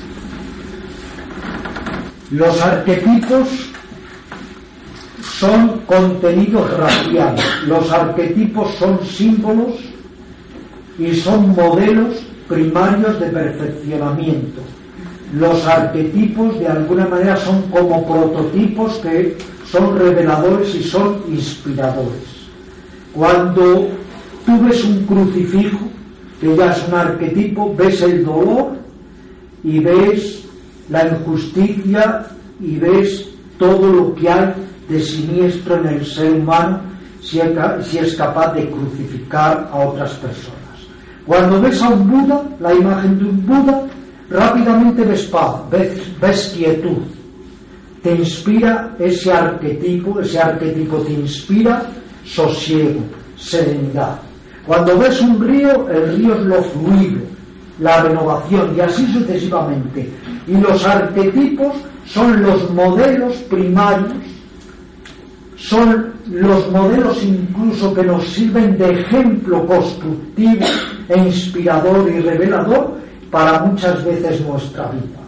Los 2.31 2.61
arquetipos 2.61 3.47
son 5.23 5.79
contenidos 5.87 6.77
raciales. 6.77 7.45
Los 7.65 7.91
arquetipos 7.91 8.75
son 8.75 9.03
símbolos 9.05 9.90
y 11.01 11.15
son 11.15 11.55
modelos 11.55 12.21
primarios 12.47 13.19
de 13.19 13.27
perfeccionamiento. 13.27 14.61
Los 15.33 15.65
arquetipos 15.65 16.59
de 16.59 16.67
alguna 16.67 17.07
manera 17.07 17.37
son 17.37 17.63
como 17.71 18.05
prototipos 18.05 18.99
que 18.99 19.35
son 19.65 19.97
reveladores 19.97 20.75
y 20.75 20.83
son 20.83 21.21
inspiradores. 21.27 22.41
Cuando 23.13 23.87
tú 24.45 24.63
ves 24.63 24.83
un 24.83 25.05
crucifijo, 25.05 25.79
que 26.39 26.55
ya 26.55 26.71
es 26.71 26.87
un 26.87 26.93
arquetipo, 26.93 27.73
ves 27.75 28.01
el 28.01 28.23
dolor 28.23 28.73
y 29.63 29.79
ves 29.79 30.43
la 30.89 31.07
injusticia 31.07 32.27
y 32.59 32.75
ves 32.77 33.27
todo 33.57 33.91
lo 33.91 34.15
que 34.15 34.29
hay 34.29 34.53
de 34.87 34.99
siniestro 34.99 35.77
en 35.77 35.87
el 35.87 36.05
ser 36.05 36.33
humano 36.33 36.81
si 37.21 37.39
es 37.39 38.15
capaz 38.15 38.53
de 38.53 38.69
crucificar 38.69 39.69
a 39.71 39.79
otras 39.79 40.11
personas. 40.13 40.60
Cuando 41.25 41.61
ves 41.61 41.81
a 41.81 41.89
un 41.89 42.09
Buda, 42.09 42.43
la 42.59 42.73
imagen 42.73 43.19
de 43.19 43.25
un 43.25 43.45
Buda, 43.45 43.83
rápidamente 44.29 45.03
ves 45.03 45.23
paz, 45.23 45.55
ves, 45.69 46.53
quietud. 46.55 47.03
Te 48.01 48.15
inspira 48.15 48.95
ese 48.97 49.31
arquetipo, 49.31 50.19
ese 50.19 50.39
arquetipo 50.39 50.97
te 50.97 51.13
inspira 51.13 51.83
sosiego, 52.25 53.01
serenidad. 53.37 54.19
Cuando 54.65 54.97
ves 54.97 55.21
un 55.21 55.39
río, 55.39 55.87
el 55.89 56.17
río 56.17 56.35
es 56.35 56.41
lo 56.41 56.63
fluido, 56.63 57.21
la 57.79 58.01
renovación 58.01 58.75
y 58.75 58.79
así 58.79 59.05
sucesivamente. 59.13 60.09
Y 60.47 60.57
los 60.57 60.83
arquetipos 60.85 61.75
son 62.05 62.41
los 62.41 62.71
modelos 62.71 63.35
primarios, 63.49 64.13
son 65.55 66.11
los 66.31 66.71
modelos 66.71 67.21
incluso 67.23 67.93
que 67.93 68.03
nos 68.03 68.25
sirven 68.27 68.77
de 68.79 68.99
ejemplo 69.01 69.65
constructivo 69.67 70.65
e 71.11 71.17
inspirador 71.17 72.09
y 72.09 72.21
revelador 72.21 72.91
para 73.29 73.59
muchas 73.59 74.03
veces 74.05 74.39
nuestra 74.41 74.87
vida. 74.87 75.19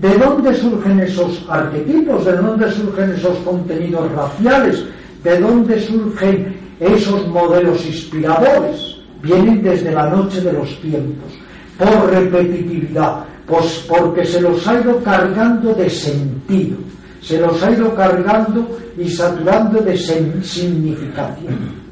¿De 0.00 0.16
dónde 0.16 0.54
surgen 0.54 1.00
esos 1.00 1.44
arquetipos? 1.48 2.24
¿De 2.24 2.36
dónde 2.36 2.70
surgen 2.70 3.10
esos 3.10 3.36
contenidos 3.38 4.10
raciales? 4.12 4.84
¿De 5.24 5.40
dónde 5.40 5.80
surgen 5.80 6.56
esos 6.78 7.26
modelos 7.26 7.84
inspiradores? 7.84 8.98
Vienen 9.20 9.62
desde 9.62 9.92
la 9.92 10.10
noche 10.10 10.40
de 10.40 10.52
los 10.52 10.80
tiempos, 10.80 11.32
por 11.76 12.10
repetitividad, 12.10 13.24
pues 13.46 13.84
porque 13.88 14.24
se 14.24 14.40
los 14.40 14.66
ha 14.66 14.80
ido 14.80 15.02
cargando 15.02 15.74
de 15.74 15.90
sentido, 15.90 16.76
se 17.20 17.38
los 17.38 17.60
ha 17.62 17.70
ido 17.70 17.94
cargando 17.94 18.78
y 18.96 19.08
saturando 19.08 19.80
de 19.80 19.96
significación. 19.96 21.82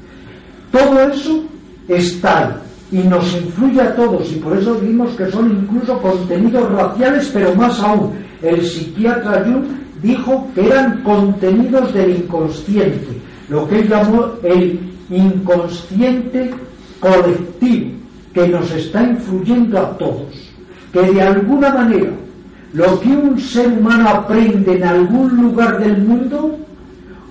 Todo 0.72 1.00
eso 1.00 1.44
está 1.88 2.38
ahí 2.48 2.69
y 2.92 2.98
nos 2.98 3.32
influye 3.34 3.80
a 3.80 3.94
todos 3.94 4.32
y 4.32 4.36
por 4.36 4.56
eso 4.56 4.74
vimos 4.74 5.10
que 5.16 5.30
son 5.30 5.50
incluso 5.50 5.98
contenidos 5.98 6.70
raciales, 6.72 7.30
pero 7.32 7.54
más 7.54 7.78
aún, 7.80 8.12
el 8.42 8.64
psiquiatra 8.64 9.44
Jung 9.44 9.64
dijo 10.02 10.48
que 10.54 10.66
eran 10.66 11.02
contenidos 11.02 11.92
del 11.94 12.16
inconsciente, 12.16 13.20
lo 13.48 13.68
que 13.68 13.80
él 13.80 13.88
llamó 13.88 14.26
el 14.42 14.80
inconsciente 15.10 16.50
colectivo, 16.98 17.90
que 18.34 18.48
nos 18.48 18.70
está 18.72 19.02
influyendo 19.02 19.78
a 19.78 19.98
todos, 19.98 20.50
que 20.92 21.02
de 21.02 21.22
alguna 21.22 21.72
manera 21.72 22.10
lo 22.72 23.00
que 23.00 23.08
un 23.08 23.38
ser 23.38 23.68
humano 23.68 24.08
aprende 24.08 24.76
en 24.76 24.84
algún 24.84 25.36
lugar 25.36 25.78
del 25.78 25.98
mundo, 25.98 26.56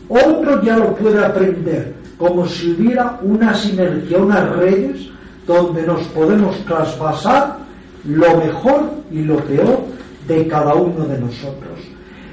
otro 0.07 0.61
ya 0.63 0.77
lo 0.77 0.95
puede 0.95 1.23
aprender, 1.23 1.93
como 2.17 2.45
si 2.47 2.71
hubiera 2.71 3.17
una 3.21 3.53
sinergia, 3.53 4.17
unas 4.17 4.55
redes 4.57 5.09
donde 5.49 5.81
nos 5.81 6.03
podemos 6.09 6.63
traspasar 6.65 7.57
lo 8.05 8.37
mejor 8.37 8.91
y 9.11 9.23
lo 9.23 9.37
peor 9.37 9.79
de 10.27 10.47
cada 10.47 10.75
uno 10.75 11.05
de 11.05 11.17
nosotros. 11.17 11.79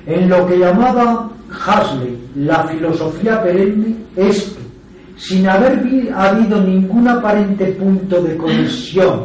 En 0.05 0.29
lo 0.29 0.47
que 0.47 0.59
llamaba 0.59 1.31
Hasley 1.67 2.15
la 2.35 2.65
filosofía 2.65 3.43
perenne 3.43 3.97
es 4.17 4.43
que, 4.43 4.67
sin 5.17 5.49
haber 5.49 5.83
habido 6.15 6.61
ningún 6.61 7.09
aparente 7.09 7.65
punto 7.69 8.21
de 8.21 8.37
conexión 8.37 9.25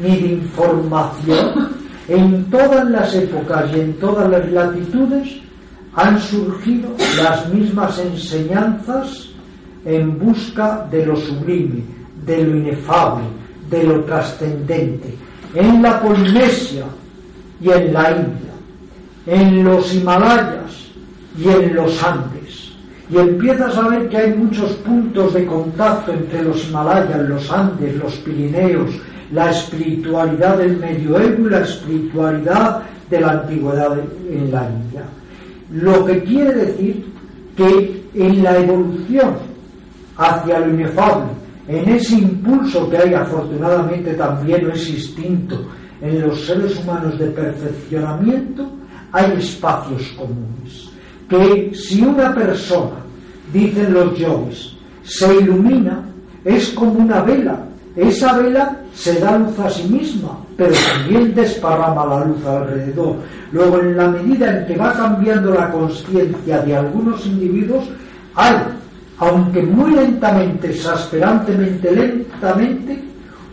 ni 0.00 0.16
de 0.20 0.28
información, 0.34 1.68
en 2.06 2.44
todas 2.44 2.88
las 2.88 3.12
épocas 3.12 3.64
y 3.74 3.80
en 3.80 3.92
todas 3.94 4.30
las 4.30 4.52
latitudes 4.52 5.40
han 5.94 6.20
surgido 6.20 6.90
las 7.20 7.52
mismas 7.52 7.98
enseñanzas 7.98 9.30
en 9.84 10.16
busca 10.16 10.86
de 10.92 11.06
lo 11.06 11.16
sublime, 11.16 11.96
de 12.26 12.44
lo 12.44 12.56
inefable, 12.56 13.24
de 13.70 13.84
lo 13.84 14.00
trascendente, 14.04 15.14
en 15.54 15.82
la 15.82 16.00
Polinesia 16.00 16.84
y 17.60 17.70
en 17.70 17.92
la 17.92 18.10
India, 18.10 18.52
en 19.26 19.64
los 19.64 19.94
Himalayas 19.94 20.88
y 21.38 21.48
en 21.48 21.74
los 21.74 22.02
Andes. 22.02 22.72
Y 23.08 23.18
empiezas 23.18 23.76
a 23.76 23.88
ver 23.88 24.08
que 24.08 24.16
hay 24.16 24.34
muchos 24.34 24.72
puntos 24.76 25.34
de 25.34 25.46
contacto 25.46 26.12
entre 26.12 26.42
los 26.42 26.68
Himalayas, 26.68 27.28
los 27.28 27.50
Andes, 27.50 27.96
los 27.96 28.14
Pirineos, 28.16 28.90
la 29.32 29.50
espiritualidad 29.50 30.58
del 30.58 30.76
medioevo 30.76 31.46
y 31.46 31.50
la 31.50 31.60
espiritualidad 31.60 32.82
de 33.10 33.20
la 33.20 33.30
antigüedad 33.30 33.98
en 34.30 34.50
la 34.50 34.68
India. 34.68 35.04
Lo 35.72 36.04
que 36.04 36.22
quiere 36.22 36.52
decir 36.52 37.06
que 37.56 38.02
en 38.14 38.42
la 38.42 38.58
evolución 38.58 39.34
hacia 40.16 40.60
lo 40.60 40.70
inefable, 40.70 41.26
en 41.68 41.88
ese 41.88 42.16
impulso 42.16 42.88
que 42.88 42.98
hay 42.98 43.14
afortunadamente 43.14 44.14
también, 44.14 44.66
o 44.66 44.72
ese 44.72 44.90
instinto 44.90 45.66
en 46.00 46.22
los 46.22 46.46
seres 46.46 46.78
humanos 46.78 47.18
de 47.18 47.26
perfeccionamiento, 47.26 48.70
hay 49.12 49.32
espacios 49.38 50.02
comunes. 50.16 50.90
Que 51.28 51.72
si 51.74 52.02
una 52.02 52.34
persona, 52.34 52.96
dicen 53.52 53.92
los 53.92 54.16
yogis, 54.16 54.76
se 55.02 55.34
ilumina, 55.36 56.04
es 56.44 56.68
como 56.70 56.92
una 56.92 57.22
vela. 57.22 57.64
Esa 57.96 58.36
vela 58.38 58.80
se 58.94 59.18
da 59.18 59.38
luz 59.38 59.58
a 59.58 59.70
sí 59.70 59.88
misma, 59.88 60.38
pero 60.56 60.72
también 60.92 61.34
desparrama 61.34 62.06
la 62.06 62.24
luz 62.26 62.44
alrededor. 62.44 63.16
Luego, 63.52 63.80
en 63.80 63.96
la 63.96 64.08
medida 64.08 64.58
en 64.58 64.66
que 64.66 64.76
va 64.76 64.92
cambiando 64.92 65.54
la 65.54 65.70
conciencia 65.70 66.58
de 66.58 66.76
algunos 66.76 67.24
individuos, 67.26 67.84
hay 68.34 68.54
aunque 69.18 69.62
muy 69.62 69.92
lentamente, 69.92 70.70
exasperantemente 70.70 71.90
lentamente, 71.90 73.02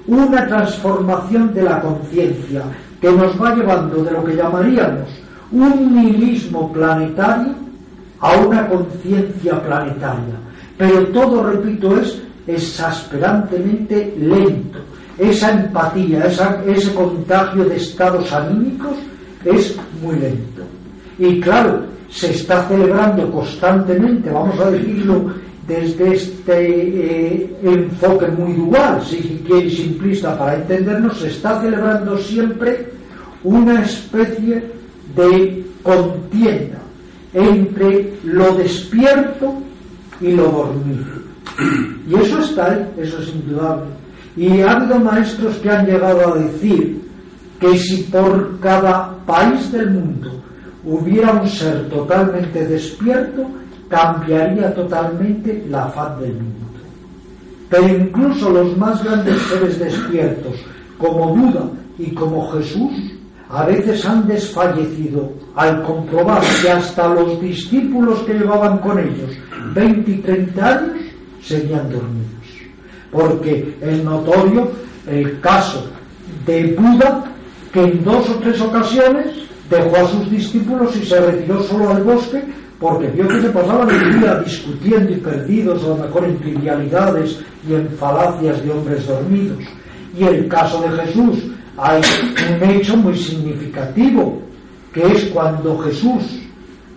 una 0.07 0.45
transformación 0.47 1.53
de 1.53 1.63
la 1.63 1.79
conciencia 1.79 2.63
que 2.99 3.11
nos 3.11 3.41
va 3.41 3.55
llevando 3.55 4.03
de 4.03 4.11
lo 4.11 4.23
que 4.23 4.35
llamaríamos 4.35 5.09
un 5.51 5.95
nihilismo 5.95 6.71
planetario 6.73 7.53
a 8.19 8.37
una 8.37 8.67
conciencia 8.67 9.61
planetaria. 9.61 10.35
Pero 10.77 11.07
todo, 11.07 11.43
repito, 11.43 11.97
es 11.97 12.21
exasperantemente 12.47 14.15
lento. 14.19 14.79
Esa 15.17 15.51
empatía, 15.51 16.25
ese 16.65 16.93
contagio 16.93 17.65
de 17.65 17.75
estados 17.75 18.31
anímicos 18.33 18.97
es 19.45 19.77
muy 20.01 20.15
lento. 20.15 20.63
Y 21.19 21.39
claro, 21.39 21.83
se 22.09 22.31
está 22.31 22.67
celebrando 22.67 23.31
constantemente, 23.31 24.31
vamos 24.31 24.59
a 24.59 24.71
decirlo 24.71 25.33
desde 25.67 26.15
este 26.15 26.55
eh, 26.57 27.55
enfoque 27.63 28.27
muy 28.27 28.53
dual, 28.53 29.01
si 29.05 29.43
quiere 29.47 29.69
simplista 29.69 30.37
para 30.37 30.55
entendernos, 30.55 31.19
se 31.19 31.27
está 31.27 31.61
celebrando 31.61 32.17
siempre 32.17 32.89
una 33.43 33.81
especie 33.81 34.63
de 35.15 35.65
contienda 35.81 36.79
entre 37.33 38.13
lo 38.23 38.55
despierto 38.55 39.55
y 40.21 40.31
lo 40.31 40.43
dormido. 40.43 41.23
Y 42.07 42.15
eso 42.15 42.39
está 42.39 42.71
ahí, 42.71 42.85
eso 42.97 43.19
es 43.19 43.29
indudable. 43.29 43.85
Y 44.35 44.61
ha 44.61 44.71
habido 44.71 44.99
maestros 44.99 45.57
que 45.57 45.69
han 45.69 45.85
llegado 45.85 46.33
a 46.33 46.37
decir 46.37 47.01
que 47.59 47.77
si 47.77 48.03
por 48.03 48.59
cada 48.59 49.15
país 49.25 49.71
del 49.71 49.91
mundo 49.91 50.31
hubiera 50.83 51.33
un 51.33 51.47
ser 51.47 51.87
totalmente 51.89 52.65
despierto, 52.67 53.47
cambiaría 53.93 54.73
totalmente 54.73 55.63
la 55.69 55.85
faz 55.89 56.19
del 56.19 56.33
mundo. 56.33 56.65
Pero 57.69 57.87
incluso 57.87 58.49
los 58.49 58.75
más 58.75 59.03
grandes 59.03 59.39
seres 59.43 59.77
despiertos, 59.77 60.55
como 60.97 61.35
Buda 61.35 61.65
y 61.99 62.09
como 62.11 62.51
Jesús, 62.53 62.91
a 63.49 63.65
veces 63.65 64.03
han 64.05 64.27
desfallecido 64.27 65.31
al 65.55 65.83
comprobar 65.83 66.41
que 66.61 66.71
hasta 66.71 67.07
los 67.07 67.39
discípulos 67.39 68.19
que 68.23 68.33
llevaban 68.33 68.79
con 68.79 68.97
ellos 68.97 69.29
20 69.75 70.11
y 70.11 70.17
30 70.17 70.67
años 70.67 70.97
seguían 71.43 71.91
dormidos. 71.91 72.47
Porque 73.11 73.77
es 73.79 74.03
notorio 74.03 74.71
el 75.07 75.39
caso 75.39 75.85
de 76.47 76.75
Buda 76.75 77.25
que 77.71 77.81
en 77.81 78.03
dos 78.03 78.27
o 78.27 78.33
tres 78.35 78.59
ocasiones 78.59 79.27
dejó 79.69 79.97
a 79.97 80.07
sus 80.07 80.31
discípulos 80.31 80.95
y 80.95 81.05
se 81.05 81.19
retiró 81.19 81.61
solo 81.63 81.91
al 81.91 82.03
bosque 82.03 82.43
porque 82.79 83.07
vio 83.07 83.27
que 83.27 83.41
se 83.41 83.49
pasaban 83.49 83.89
el 83.89 84.19
día 84.19 84.35
discutiendo 84.39 85.11
y 85.11 85.17
perdidos, 85.17 85.83
a 85.83 85.87
lo 85.89 85.97
mejor 85.97 86.25
en 86.25 86.37
trivialidades 86.39 87.39
y 87.67 87.73
en 87.73 87.89
falacias 87.89 88.63
de 88.63 88.71
hombres 88.71 89.07
dormidos. 89.07 89.63
Y 90.17 90.23
el 90.23 90.47
caso 90.47 90.81
de 90.81 90.89
Jesús 91.03 91.43
hay 91.77 92.01
un 92.53 92.69
hecho 92.69 92.97
muy 92.97 93.17
significativo, 93.17 94.41
que 94.93 95.11
es 95.11 95.25
cuando 95.25 95.77
Jesús 95.79 96.39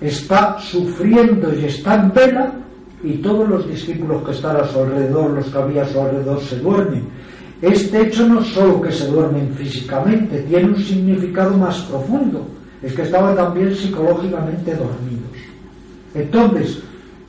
está 0.00 0.58
sufriendo 0.58 1.54
y 1.54 1.64
está 1.64 1.94
en 1.94 2.12
vela 2.12 2.52
y 3.02 3.14
todos 3.18 3.48
los 3.48 3.68
discípulos 3.68 4.24
que 4.24 4.32
están 4.32 4.56
a 4.56 4.64
su 4.66 4.80
alrededor, 4.80 5.30
los 5.30 5.46
que 5.46 5.58
había 5.58 5.82
a 5.82 5.88
su 5.88 6.00
alrededor, 6.00 6.40
se 6.40 6.58
duermen. 6.58 7.04
este 7.62 8.02
hecho 8.02 8.26
no 8.26 8.42
solo 8.42 8.80
que 8.82 8.92
se 8.92 9.06
duermen 9.06 9.54
físicamente, 9.54 10.40
tiene 10.42 10.70
un 10.70 10.82
significado 10.82 11.56
más 11.56 11.78
profundo, 11.82 12.46
es 12.82 12.92
que 12.92 13.02
estaban 13.02 13.34
también 13.36 13.74
psicológicamente 13.74 14.74
dormidos. 14.74 15.45
Entonces, 16.16 16.78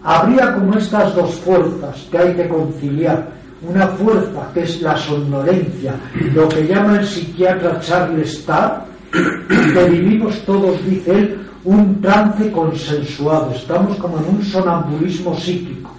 habría 0.03 0.53
como 0.53 0.75
estas 0.75 1.13
dos 1.13 1.35
fuerzas 1.35 2.07
que 2.09 2.17
hay 2.17 2.33
que 2.33 2.47
conciliar, 2.47 3.27
una 3.61 3.87
fuerza 3.87 4.49
que 4.53 4.63
es 4.63 4.81
la 4.81 4.95
somnolencia, 4.95 5.95
lo 6.33 6.47
que 6.47 6.67
llama 6.67 6.99
el 6.99 7.05
psiquiatra 7.05 7.79
Charles 7.79 8.33
Starr, 8.39 8.85
que 9.11 9.89
vivimos 9.89 10.39
todos, 10.45 10.83
dice 10.85 11.11
él, 11.11 11.39
un 11.63 11.99
trance 11.99 12.51
consensuado, 12.51 13.51
estamos 13.53 13.97
como 13.97 14.19
en 14.19 14.35
un 14.35 14.43
sonambulismo 14.43 15.35
psíquico. 15.35 15.91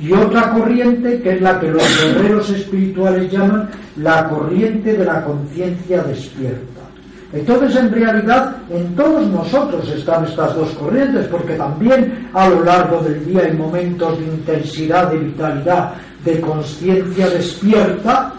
Y 0.00 0.12
otra 0.12 0.50
corriente 0.52 1.20
que 1.20 1.34
es 1.34 1.40
la 1.42 1.60
que 1.60 1.70
los 1.70 1.82
guerreros 2.02 2.50
espirituales 2.50 3.30
llaman 3.30 3.68
la 3.96 4.28
corriente 4.28 4.96
de 4.96 5.04
la 5.04 5.24
conciencia 5.24 6.02
despierta. 6.02 6.77
Entonces, 7.32 7.76
en 7.76 7.92
realidad, 7.92 8.56
en 8.70 8.94
todos 8.96 9.26
nosotros 9.28 9.86
están 9.90 10.24
estas 10.24 10.54
dos 10.54 10.70
corrientes, 10.70 11.26
porque 11.26 11.54
también 11.54 12.28
a 12.32 12.48
lo 12.48 12.64
largo 12.64 13.00
del 13.02 13.24
día 13.26 13.42
hay 13.44 13.52
momentos 13.52 14.18
de 14.18 14.24
intensidad, 14.24 15.10
de 15.10 15.18
vitalidad, 15.18 15.92
de 16.24 16.40
conciencia 16.40 17.28
despierta, 17.28 18.32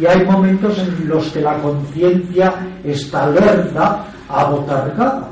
y 0.00 0.06
hay 0.06 0.24
momentos 0.24 0.78
en 0.78 1.08
los 1.08 1.28
que 1.28 1.42
la 1.42 1.58
conciencia 1.58 2.54
está 2.82 3.24
alerta, 3.24 4.06
abotargada. 4.28 5.28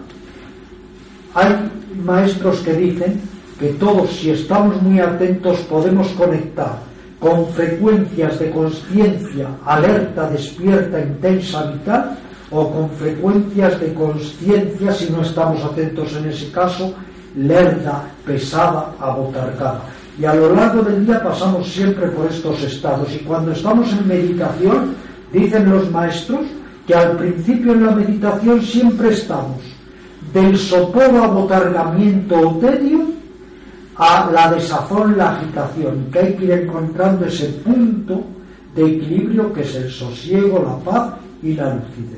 Hay 1.34 1.70
maestros 2.04 2.58
que 2.60 2.74
dicen 2.74 3.22
que 3.58 3.68
todos, 3.74 4.10
si 4.10 4.30
estamos 4.30 4.80
muy 4.82 5.00
atentos, 5.00 5.60
podemos 5.60 6.08
conectar 6.08 6.78
con 7.18 7.48
frecuencias 7.48 8.38
de 8.38 8.50
conciencia 8.50 9.48
alerta, 9.64 10.28
despierta, 10.28 11.00
intensa, 11.00 11.72
vital, 11.72 12.18
o 12.50 12.70
con 12.70 12.90
frecuencias 12.90 13.80
de 13.80 13.92
conciencia, 13.94 14.92
si 14.92 15.10
no 15.10 15.22
estamos 15.22 15.62
atentos 15.64 16.14
en 16.16 16.28
ese 16.28 16.50
caso, 16.50 16.94
lerda, 17.36 18.04
pesada, 18.24 18.94
abotargada. 18.98 19.82
Y 20.18 20.24
a 20.24 20.34
lo 20.34 20.54
largo 20.54 20.82
del 20.82 21.06
día 21.06 21.22
pasamos 21.22 21.68
siempre 21.68 22.08
por 22.08 22.26
estos 22.26 22.62
estados. 22.62 23.14
Y 23.14 23.18
cuando 23.18 23.52
estamos 23.52 23.92
en 23.92 24.08
meditación, 24.08 24.94
dicen 25.32 25.70
los 25.70 25.90
maestros 25.90 26.40
que 26.86 26.94
al 26.94 27.16
principio 27.16 27.72
en 27.72 27.86
la 27.86 27.92
meditación 27.92 28.62
siempre 28.62 29.10
estamos 29.10 29.58
del 30.32 30.56
sopor, 30.56 31.14
abotargamiento 31.14 32.34
o 32.36 32.58
tedio 32.58 33.00
a 33.96 34.30
la 34.32 34.52
desazón, 34.52 35.16
la 35.16 35.36
agitación, 35.36 36.08
que 36.12 36.18
hay 36.18 36.34
que 36.34 36.44
ir 36.44 36.52
encontrando 36.52 37.26
ese 37.26 37.46
punto 37.64 38.24
de 38.74 38.82
equilibrio 38.82 39.52
que 39.52 39.62
es 39.62 39.74
el 39.74 39.90
sosiego, 39.90 40.64
la 40.64 40.90
paz 40.90 41.14
y 41.42 41.54
la 41.54 41.74
lucidez. 41.74 42.17